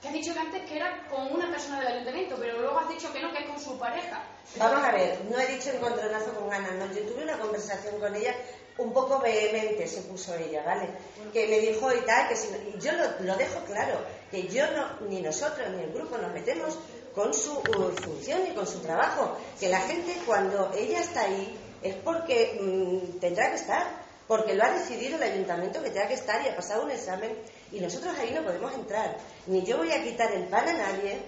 que 0.00 0.08
has 0.08 0.14
dicho 0.14 0.32
que 0.34 0.38
antes 0.40 0.62
que 0.68 0.76
era 0.76 1.06
con 1.08 1.32
una 1.32 1.50
persona 1.50 1.80
del 1.80 1.88
ayuntamiento, 1.94 2.36
pero 2.38 2.60
luego 2.60 2.78
has 2.78 2.88
dicho 2.88 3.12
que 3.12 3.20
no, 3.20 3.32
que 3.32 3.38
es 3.44 3.46
con 3.48 3.58
su 3.58 3.78
pareja. 3.78 4.22
Vamos 4.56 4.84
a 4.84 4.92
ver, 4.92 5.20
no 5.30 5.38
he 5.38 5.46
dicho 5.46 5.70
encontronazo 5.70 6.32
con 6.34 6.52
Ana, 6.52 6.70
no, 6.72 6.86
yo 6.92 7.00
tuve 7.06 7.24
una 7.24 7.38
conversación 7.38 7.98
con 7.98 8.14
ella 8.14 8.34
un 8.78 8.92
poco 8.92 9.18
vehemente, 9.20 9.86
se 9.86 10.02
puso 10.02 10.34
ella, 10.34 10.62
¿vale? 10.64 10.90
Que 11.32 11.46
me 11.48 11.58
dijo 11.60 11.90
y 11.94 12.00
tal, 12.02 12.28
que 12.28 12.36
si 12.36 12.48
no- 12.52 12.58
y 12.58 12.78
yo 12.78 12.92
lo, 12.92 13.20
lo 13.20 13.36
dejo 13.36 13.60
claro, 13.64 13.98
que 14.30 14.48
yo 14.48 14.70
no, 14.72 15.00
ni 15.08 15.22
nosotros 15.22 15.70
ni 15.70 15.82
el 15.82 15.92
grupo 15.92 16.18
nos 16.18 16.30
metemos 16.32 16.78
con 17.14 17.32
su 17.32 17.54
uh, 17.58 17.90
función 17.92 18.42
y 18.46 18.54
con 18.54 18.66
su 18.66 18.80
trabajo, 18.82 19.38
que 19.58 19.70
la 19.70 19.80
gente 19.80 20.14
cuando 20.26 20.70
ella 20.74 21.00
está 21.00 21.22
ahí 21.22 21.58
es 21.80 21.94
porque 21.96 22.58
mm, 22.60 23.18
tendrá 23.18 23.48
que 23.48 23.56
estar, 23.56 24.04
porque 24.28 24.54
lo 24.54 24.64
ha 24.64 24.70
decidido 24.70 25.16
el 25.16 25.22
ayuntamiento 25.22 25.82
que 25.82 25.90
tenga 25.90 26.08
que 26.08 26.14
estar 26.14 26.44
y 26.44 26.48
ha 26.48 26.56
pasado 26.56 26.84
un 26.84 26.90
examen 26.90 27.36
y 27.70 27.80
nosotros 27.80 28.16
ahí 28.18 28.32
no 28.34 28.42
podemos 28.42 28.72
entrar. 28.74 29.16
Ni 29.46 29.64
yo 29.64 29.78
voy 29.78 29.92
a 29.92 30.02
quitar 30.02 30.32
el 30.32 30.44
pan 30.48 30.68
a 30.68 30.72
nadie, 30.72 31.20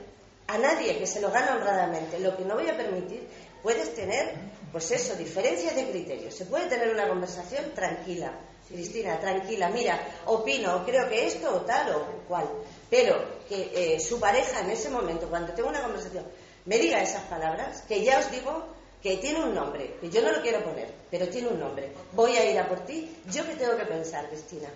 a 0.46 0.58
nadie 0.58 0.98
que 0.98 1.06
se 1.06 1.20
lo 1.20 1.30
gana 1.30 1.56
honradamente. 1.56 2.18
Lo 2.18 2.36
que 2.36 2.44
no 2.44 2.54
voy 2.54 2.68
a 2.68 2.76
permitir, 2.76 3.28
puedes 3.62 3.94
tener, 3.94 4.34
pues 4.72 4.90
eso, 4.90 5.14
diferencias 5.14 5.76
de 5.76 5.88
criterios. 5.90 6.34
Se 6.34 6.46
puede 6.46 6.66
tener 6.66 6.90
una 6.90 7.08
conversación 7.08 7.72
tranquila. 7.74 8.32
Cristina, 8.68 9.18
tranquila, 9.18 9.70
mira, 9.70 9.98
opino, 10.26 10.76
o 10.76 10.84
creo 10.84 11.08
que 11.08 11.26
esto 11.26 11.54
o 11.54 11.60
tal 11.62 11.94
o 11.94 12.04
cual. 12.28 12.46
Pero 12.90 13.38
que 13.48 13.94
eh, 13.94 14.00
su 14.00 14.20
pareja 14.20 14.60
en 14.60 14.70
ese 14.70 14.90
momento, 14.90 15.28
cuando 15.28 15.54
tengo 15.54 15.70
una 15.70 15.80
conversación, 15.80 16.26
me 16.66 16.78
diga 16.78 17.00
esas 17.00 17.22
palabras, 17.24 17.82
que 17.88 18.04
ya 18.04 18.18
os 18.18 18.30
digo 18.30 18.66
que 19.02 19.16
tiene 19.18 19.40
un 19.42 19.54
nombre, 19.54 19.96
que 20.00 20.10
yo 20.10 20.22
no 20.22 20.32
lo 20.32 20.42
quiero 20.42 20.62
poner, 20.64 20.92
pero 21.10 21.28
tiene 21.28 21.48
un 21.48 21.60
nombre. 21.60 21.92
Voy 22.12 22.36
a 22.36 22.50
ir 22.50 22.58
a 22.58 22.68
por 22.68 22.80
ti. 22.80 23.16
¿Yo 23.30 23.44
qué 23.46 23.54
tengo 23.54 23.76
que 23.76 23.84
pensar, 23.84 24.28
Cristina? 24.28 24.68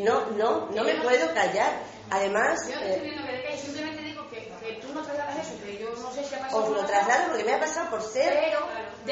No, 0.00 0.26
no, 0.32 0.66
no 0.70 0.84
me 0.84 0.94
puedo 0.96 1.32
callar. 1.34 1.72
Además, 2.10 2.58
Yo 2.68 2.76
no 2.76 2.82
estoy 2.82 3.08
viendo 3.10 3.26
que 3.26 3.32
de 3.32 3.42
qué, 3.42 3.56
simplemente 3.58 4.02
digo 4.02 4.28
que, 4.30 4.36
que 4.60 4.72
tú 4.82 4.92
no 4.94 5.02
trasladas 5.02 5.38
eso, 5.38 5.54
que 5.64 5.78
yo 5.78 5.90
no 5.90 6.10
sé 6.12 6.24
si 6.24 6.34
ha 6.34 6.40
pasado. 6.40 6.62
os 6.64 6.70
lo 6.70 6.84
traslado 6.86 7.28
porque 7.30 7.44
me 7.44 7.54
ha 7.54 7.60
pasado 7.60 7.90
por 7.90 8.02
ser 8.02 8.52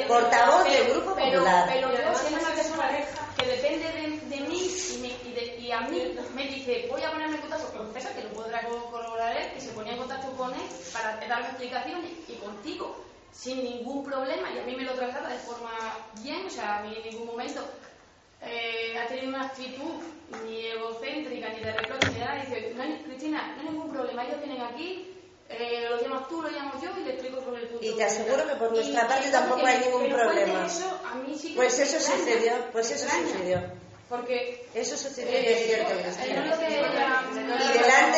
portavoz 0.09 0.62
pero- 0.64 0.70
del 0.84 0.92
Grupo 0.92 1.14
pero- 1.14 1.38
Popular. 1.40 1.68
Pero 1.72 1.90
yo 1.92 2.14
soy 2.18 2.34
una 2.34 2.51
persona 2.55 2.90
que 3.38 3.47
depende 3.47 3.86
de, 3.92 4.36
de 4.36 4.40
mí 4.49 4.70
y, 4.94 4.99
me- 4.99 5.28
y 5.30 5.32
de- 5.32 5.57
y 5.59 5.72
a 5.72 5.80
mí 5.80 6.14
me 6.34 6.42
dice, 6.47 6.86
voy 6.90 7.03
a 7.03 7.11
ponerme 7.11 7.36
en 7.36 7.40
contacto 7.42 7.72
con 7.76 7.92
César, 7.92 8.12
que 8.14 8.22
lo 8.22 8.30
podrá 8.30 8.62
co- 8.62 8.90
corroborar 8.90 9.36
él, 9.36 9.53
que 9.53 9.61
se 9.61 9.70
ponía 9.72 9.92
en 9.92 9.99
contacto 9.99 10.30
con 10.36 10.53
él 10.55 10.61
para 10.92 11.16
darme 11.26 11.49
explicaciones 11.49 12.11
y 12.28 12.34
contigo. 12.34 13.05
Sin 13.37 13.62
ningún 13.62 14.05
problema 14.05 14.51
y 14.55 14.59
a 14.59 14.62
mí 14.62 14.74
me 14.76 14.84
lo 14.84 14.95
trata 14.95 15.28
de 15.28 15.39
forma 15.39 15.70
bien, 16.22 16.47
o 16.47 16.51
sea, 16.51 16.78
a 16.78 16.82
mí 16.82 16.97
en 16.97 17.11
ningún 17.11 17.26
momento 17.26 17.61
eh, 18.41 18.97
ha 18.99 19.07
tenido 19.07 19.28
una 19.28 19.47
actitud 19.47 20.03
ni 20.45 20.66
egocéntrica, 20.66 21.49
ni 21.51 21.61
de 21.61 21.72
reproche, 21.72 22.11
ni 22.12 22.18
nada. 22.18 22.41
Dice, 22.43 22.72
no 22.74 22.82
hay, 22.82 23.03
Cristina, 23.05 23.55
no 23.57 23.61
hay 23.62 23.68
ningún 23.68 23.91
problema, 23.93 24.24
ellos 24.24 24.39
vienen 24.39 24.62
aquí, 24.62 25.12
eh, 25.49 25.87
lo 25.89 26.01
llamas 26.01 26.28
tú, 26.28 26.43
lo 26.43 26.49
llamo 26.51 26.72
yo 26.82 26.91
y 27.01 27.05
le 27.05 27.12
explico 27.12 27.41
sobre 27.43 27.62
el 27.62 27.68
punto. 27.68 27.84
Y 27.87 27.95
te 27.97 28.05
aseguro 28.05 28.47
que 28.47 28.55
por 28.57 28.72
nuestra 28.72 29.07
parte 29.07 29.30
tampoco 29.30 29.66
hay 29.66 29.78
ningún 29.78 30.09
problema. 30.09 30.66
Eso, 30.66 31.01
a 31.05 31.14
mí 31.16 31.34
sí 31.39 31.51
que 31.51 31.57
pues 31.57 31.78
eso 31.78 31.97
extraña, 31.97 32.18
sucedió, 32.24 32.53
pues 32.72 32.91
eso 32.91 33.09
sucedió. 33.09 33.87
Porque 34.09 34.64
Eso 34.72 34.97
sucedió, 34.97 35.32
eh, 35.37 35.53
es 35.53 35.66
cierto, 35.66 35.93
eh, 35.95 36.03
Cristina. 36.03 36.45
no 36.45 36.51
lo 36.55 36.59
que 36.61 36.78
ella- 36.78 37.22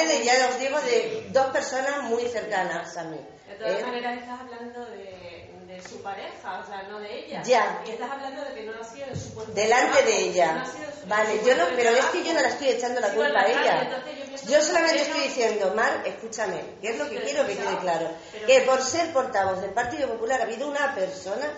De, 0.06 0.24
ya 0.24 0.48
os 0.48 0.58
digo, 0.58 0.80
de 0.80 1.26
dos 1.30 1.46
personas 1.48 2.02
muy 2.04 2.24
cercanas 2.28 2.96
a 2.96 3.04
mí. 3.04 3.18
De 3.48 3.54
todas 3.56 3.80
¿eh? 3.80 3.84
maneras 3.84 4.18
estás 4.22 4.40
hablando 4.40 4.84
de, 4.86 5.50
de 5.66 5.82
su 5.82 6.02
pareja, 6.02 6.60
o 6.60 6.66
sea, 6.66 6.82
no 6.84 6.98
de 7.00 7.24
ella. 7.26 7.42
Ya. 7.42 7.82
Y 7.86 7.90
estás 7.90 8.10
hablando 8.10 8.44
de 8.44 8.54
que 8.54 8.62
no 8.64 8.72
ha 8.80 8.84
sido 8.84 9.06
de 9.06 9.16
su 9.16 9.52
delante 9.54 10.02
de 10.02 10.12
no 10.12 10.18
ella. 10.18 10.62
ha 10.62 10.66
sido 10.66 10.90
su- 11.00 11.06
Vale, 11.08 11.40
yo 11.44 11.56
no, 11.56 11.64
pero 11.74 11.90
es 11.90 12.04
que 12.06 12.24
yo 12.24 12.32
no 12.34 12.40
la 12.40 12.48
estoy 12.48 12.68
echando 12.68 13.00
la 13.00 13.08
Sí, 13.10 13.16
culpa 13.16 13.40
a 13.40 13.46
ella. 13.48 14.00
yo 14.46 14.60
solamente 14.62 15.02
estoy 15.02 15.20
diciendo, 15.22 15.72
Mar, 15.74 16.02
escúchame, 16.04 16.60
que 16.80 16.90
es 16.90 16.98
lo 16.98 17.04
que 17.08 17.16
Pero 17.16 17.24
quiero 17.26 17.46
que 17.46 17.56
quede 17.56 17.78
claro. 17.78 18.10
pero- 18.32 18.46
Que 18.46 18.60
por 18.62 18.82
ser 18.82 19.12
portavoz 19.12 19.60
del 19.60 19.70
Partido 19.70 20.08
Popular 20.08 20.40
ha 20.40 20.44
habido 20.44 20.68
una 20.68 20.94
persona 20.94 21.48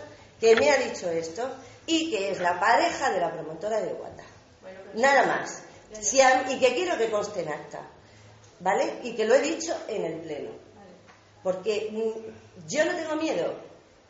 que 0.41 0.57
me 0.57 0.70
ha 0.70 0.76
dicho 0.78 1.11
esto 1.11 1.51
y 1.86 2.11
que 2.11 2.30
es 2.30 2.41
la 2.41 2.59
pareja 2.61 3.11
de 3.11 3.20
la 3.20 3.32
promotora 3.32 3.80
de 3.80 3.93
Guata. 3.93 4.22
Bueno, 4.62 4.78
Nada 4.95 5.24
más. 5.26 5.62
Si 6.01 6.20
a- 6.20 6.47
y 6.49 6.59
que 6.61 6.72
quiero 6.74 6.97
que 6.97 7.11
conste 7.11 7.41
en 7.43 7.49
acta. 7.49 7.80
¿Vale? 8.61 9.01
Y 9.03 9.15
que 9.15 9.25
lo 9.27 9.35
he 9.35 9.41
dicho 9.41 9.75
en 9.89 10.05
el 10.05 10.21
Pleno. 10.21 10.51
Porque 11.43 11.91
yo 12.69 12.85
no 12.85 12.95
tengo 12.95 13.17
miedo, 13.17 13.55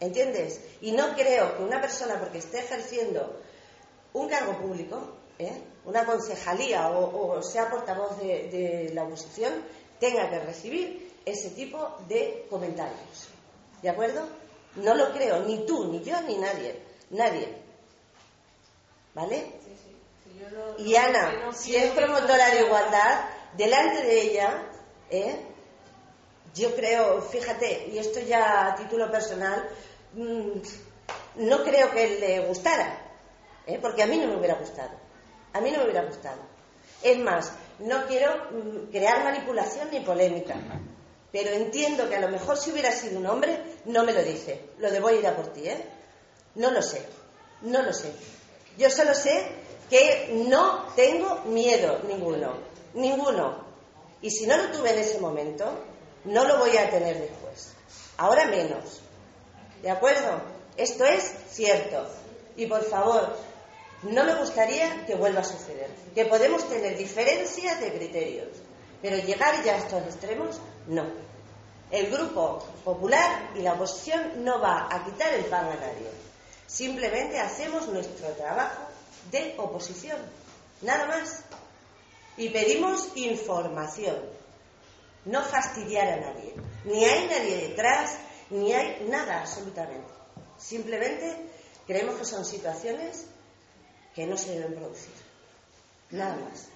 ¿entiendes? 0.00 0.60
Y 0.80 0.90
no 0.92 1.14
creo 1.14 1.56
que 1.56 1.62
una 1.62 1.80
persona, 1.80 2.18
porque 2.18 2.38
esté 2.38 2.58
ejerciendo 2.58 3.40
un 4.12 4.28
cargo 4.28 4.58
público, 4.58 5.00
¿eh? 5.38 5.62
una 5.84 6.04
concejalía 6.04 6.90
o, 6.90 7.38
o 7.38 7.42
sea 7.42 7.70
portavoz 7.70 8.18
de, 8.18 8.48
de 8.50 8.90
la 8.94 9.04
oposición, 9.04 9.52
tenga 10.00 10.28
que 10.28 10.40
recibir 10.40 11.12
ese 11.24 11.50
tipo 11.50 11.96
de 12.08 12.46
comentarios. 12.50 13.28
¿De 13.82 13.88
acuerdo? 13.88 14.26
No 14.76 14.94
lo 14.94 15.12
creo, 15.12 15.40
ni 15.44 15.64
tú, 15.64 15.86
ni 15.92 16.02
yo, 16.02 16.20
ni 16.22 16.36
nadie. 16.38 16.76
Nadie. 17.10 17.48
¿Vale? 19.14 19.52
Sí, 19.64 20.38
yo 20.40 20.48
lo- 20.50 20.78
Y 20.78 20.92
lo 20.92 20.98
Ana, 20.98 21.32
no 21.46 21.52
si 21.52 21.76
es 21.76 21.90
promotora 21.92 22.50
de 22.50 22.62
igualdad, 22.62 23.24
delante 23.56 24.02
de 24.02 24.22
ella, 24.22 24.62
¿eh? 25.10 25.36
yo 26.54 26.74
creo, 26.74 27.22
fíjate, 27.22 27.88
y 27.92 27.98
esto 27.98 28.20
ya 28.20 28.68
a 28.68 28.74
título 28.74 29.10
personal, 29.10 29.68
mm, 30.14 30.50
no 31.36 31.64
creo 31.64 31.90
que 31.92 32.18
le 32.18 32.40
gustara, 32.46 32.98
¿eh? 33.66 33.78
porque 33.80 34.02
a 34.02 34.06
mí 34.06 34.18
no 34.18 34.26
me 34.28 34.36
hubiera 34.36 34.54
gustado. 34.54 34.90
A 35.52 35.60
mí 35.60 35.70
no 35.70 35.78
me 35.78 35.84
hubiera 35.84 36.04
gustado. 36.04 36.38
Es 37.02 37.18
más, 37.18 37.52
no 37.78 38.06
quiero 38.06 38.34
mm, 38.50 38.90
crear 38.90 39.24
manipulación 39.24 39.88
ni 39.90 40.00
polémica, 40.00 40.54
pero 41.32 41.50
entiendo 41.50 42.08
que 42.08 42.16
a 42.16 42.20
lo 42.20 42.28
mejor 42.28 42.56
si 42.56 42.72
hubiera 42.72 42.92
sido 42.92 43.18
un 43.18 43.26
hombre, 43.26 43.58
no 43.86 44.04
me 44.04 44.12
lo 44.12 44.22
dice. 44.22 44.70
Lo 44.78 44.90
de 44.90 45.00
voy 45.00 45.14
a 45.14 45.18
ir 45.18 45.26
a 45.26 45.36
por 45.36 45.52
ti, 45.52 45.68
¿eh? 45.68 45.84
No 46.56 46.70
lo 46.70 46.82
sé, 46.82 47.02
no 47.62 47.82
lo 47.82 47.92
sé. 47.92 48.12
Yo 48.76 48.90
solo 48.90 49.14
sé 49.14 49.46
que 49.88 50.44
no 50.48 50.86
tengo 50.96 51.42
miedo 51.46 52.00
ninguno, 52.06 52.54
ninguno. 52.94 53.64
Y 54.22 54.30
si 54.30 54.46
no 54.46 54.56
lo 54.56 54.70
tuve 54.70 54.92
en 54.92 54.98
ese 54.98 55.18
momento, 55.18 55.66
no 56.24 56.44
lo 56.44 56.58
voy 56.58 56.76
a 56.76 56.90
tener 56.90 57.18
después. 57.18 57.72
Ahora 58.16 58.46
menos. 58.46 59.00
¿De 59.82 59.90
acuerdo? 59.90 60.42
Esto 60.76 61.04
es 61.04 61.32
cierto. 61.50 62.06
Y 62.56 62.66
por 62.66 62.84
favor, 62.84 63.36
no 64.02 64.24
me 64.24 64.34
gustaría 64.34 65.06
que 65.06 65.14
vuelva 65.14 65.40
a 65.40 65.44
suceder. 65.44 65.90
Que 66.14 66.26
podemos 66.26 66.68
tener 66.68 66.96
diferencias 66.96 67.80
de 67.80 67.92
criterios, 67.92 68.48
pero 69.02 69.16
llegar 69.18 69.62
ya 69.64 69.74
a 69.74 69.78
estos 69.78 70.02
extremos, 70.02 70.60
no. 70.86 71.04
El 71.90 72.10
grupo 72.10 72.64
popular 72.84 73.50
y 73.56 73.60
la 73.60 73.72
oposición 73.74 74.44
no 74.44 74.60
va 74.60 74.88
a 74.90 75.04
quitar 75.04 75.32
el 75.34 75.44
pan 75.46 75.66
a 75.66 75.74
nadie. 75.74 76.10
Simplemente 76.66 77.40
hacemos 77.40 77.88
nuestro 77.88 78.28
trabajo 78.28 78.82
de 79.30 79.54
oposición. 79.58 80.18
Nada 80.82 81.06
más. 81.06 81.42
Y 82.40 82.48
pedimos 82.48 83.10
información. 83.16 84.18
No 85.26 85.44
fastidiar 85.44 86.08
a 86.08 86.16
nadie. 86.16 86.54
Ni 86.86 87.04
hay 87.04 87.28
nadie 87.28 87.68
detrás, 87.68 88.16
ni 88.48 88.72
hay 88.72 89.06
nada 89.10 89.42
absolutamente. 89.42 90.10
Simplemente 90.56 91.36
creemos 91.86 92.16
que 92.16 92.24
son 92.24 92.46
situaciones 92.46 93.26
que 94.14 94.26
no 94.26 94.38
se 94.38 94.52
deben 94.52 94.74
producir. 94.74 95.12
Nada 96.12 96.34
más. 96.36 96.68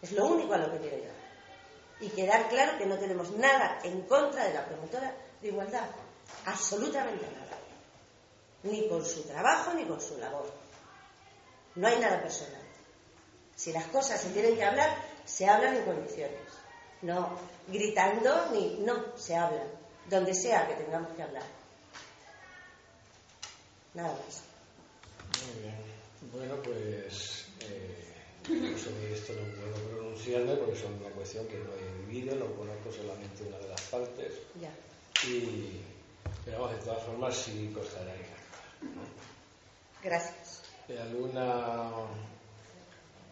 Es 0.00 0.12
lo 0.12 0.26
único 0.26 0.54
a 0.54 0.58
lo 0.58 0.70
que 0.70 0.78
quiero 0.78 0.96
llegar. 0.98 1.16
Y 2.00 2.10
quedar 2.10 2.48
claro 2.48 2.78
que 2.78 2.86
no 2.86 2.98
tenemos 2.98 3.32
nada 3.32 3.80
en 3.82 4.02
contra 4.02 4.44
de 4.44 4.54
la 4.54 4.64
promotora 4.64 5.12
de 5.42 5.48
igualdad. 5.48 5.90
Absolutamente 6.46 7.26
nada. 7.26 7.58
Ni 8.62 8.88
con 8.88 9.04
su 9.04 9.24
trabajo 9.24 9.74
ni 9.74 9.86
con 9.86 10.00
su 10.00 10.16
labor. 10.18 10.48
No 11.74 11.88
hay 11.88 11.98
nada 11.98 12.22
personal. 12.22 12.67
Si 13.58 13.72
las 13.72 13.86
cosas 13.88 14.20
se 14.20 14.30
tienen 14.30 14.54
que 14.54 14.62
hablar, 14.62 14.96
se 15.24 15.48
hablan 15.48 15.76
en 15.76 15.84
condiciones. 15.84 16.38
No 17.02 17.36
gritando 17.66 18.50
ni. 18.52 18.78
No, 18.78 19.16
se 19.16 19.34
hablan. 19.34 19.66
Donde 20.08 20.32
sea 20.32 20.66
que 20.68 20.74
tengamos 20.74 21.10
que 21.16 21.22
hablar. 21.24 21.42
Nada 23.94 24.10
más. 24.10 24.42
Muy 25.44 25.62
bien. 25.62 25.76
Bueno, 26.32 26.62
pues 26.62 27.46
eh, 27.60 28.14
yo 28.48 28.78
sobre 28.78 29.12
esto 29.12 29.32
no 29.32 29.54
puedo 29.56 29.88
pronunciarme 29.88 30.54
porque 30.54 30.78
es 30.78 30.84
una 30.84 31.10
cuestión 31.10 31.46
que 31.48 31.58
no 31.58 31.72
he 31.74 32.06
vivido, 32.06 32.36
no 32.36 32.54
conozco 32.54 32.92
solamente 32.92 33.42
una 33.44 33.58
de 33.58 33.68
las 33.68 33.82
partes. 33.82 34.34
Ya. 34.60 34.70
Y, 35.28 35.82
pero 36.44 36.60
vamos, 36.60 36.76
de 36.78 36.84
todas 36.84 37.02
formas 37.02 37.36
sí 37.36 37.72
costará 37.74 38.14
¿no? 38.82 39.02
Gracias. 40.02 40.62
¿Alguna, 40.88 41.90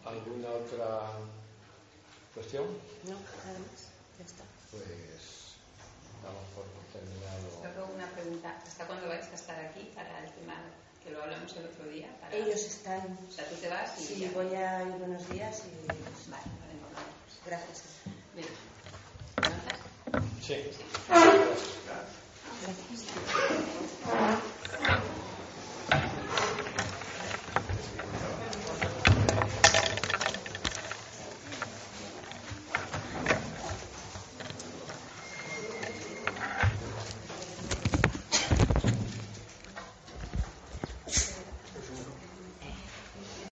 ¿Alguna 0.07 0.47
otra 0.49 1.11
cuestión? 2.33 2.65
No, 3.03 3.11
nada 3.11 3.59
más. 3.59 3.91
Ya 4.17 4.23
está. 4.25 4.43
Pues 4.71 4.81
damos 6.23 6.47
por 6.55 6.63
terminado. 6.93 7.51
Solo 7.61 7.87
una 7.93 8.07
pregunta. 8.11 8.57
¿Hasta 8.65 8.87
cuándo 8.87 9.07
vais 9.09 9.27
a 9.27 9.35
estar 9.35 9.59
aquí 9.65 9.91
para 9.93 10.23
el 10.23 10.31
tema 10.31 10.55
que 11.03 11.11
lo 11.11 11.21
hablamos 11.23 11.53
el 11.57 11.65
otro 11.65 11.85
día? 11.89 12.07
Para- 12.21 12.33
Ellos 12.35 12.61
están. 12.63 13.17
O 13.27 13.31
sea, 13.31 13.47
tú 13.49 13.55
te 13.55 13.67
vas 13.69 13.99
y 13.99 14.03
Sí, 14.03 14.19
ya. 14.19 14.31
voy 14.31 14.55
a 14.55 14.83
ir 14.83 14.93
unos 15.01 15.27
días 15.29 15.63
y. 15.65 15.69
Vale. 16.31 16.43
Gracias. 17.45 17.83
Bien. 18.33 18.47
Sí. 20.41 20.55
Gracias. 22.63 23.03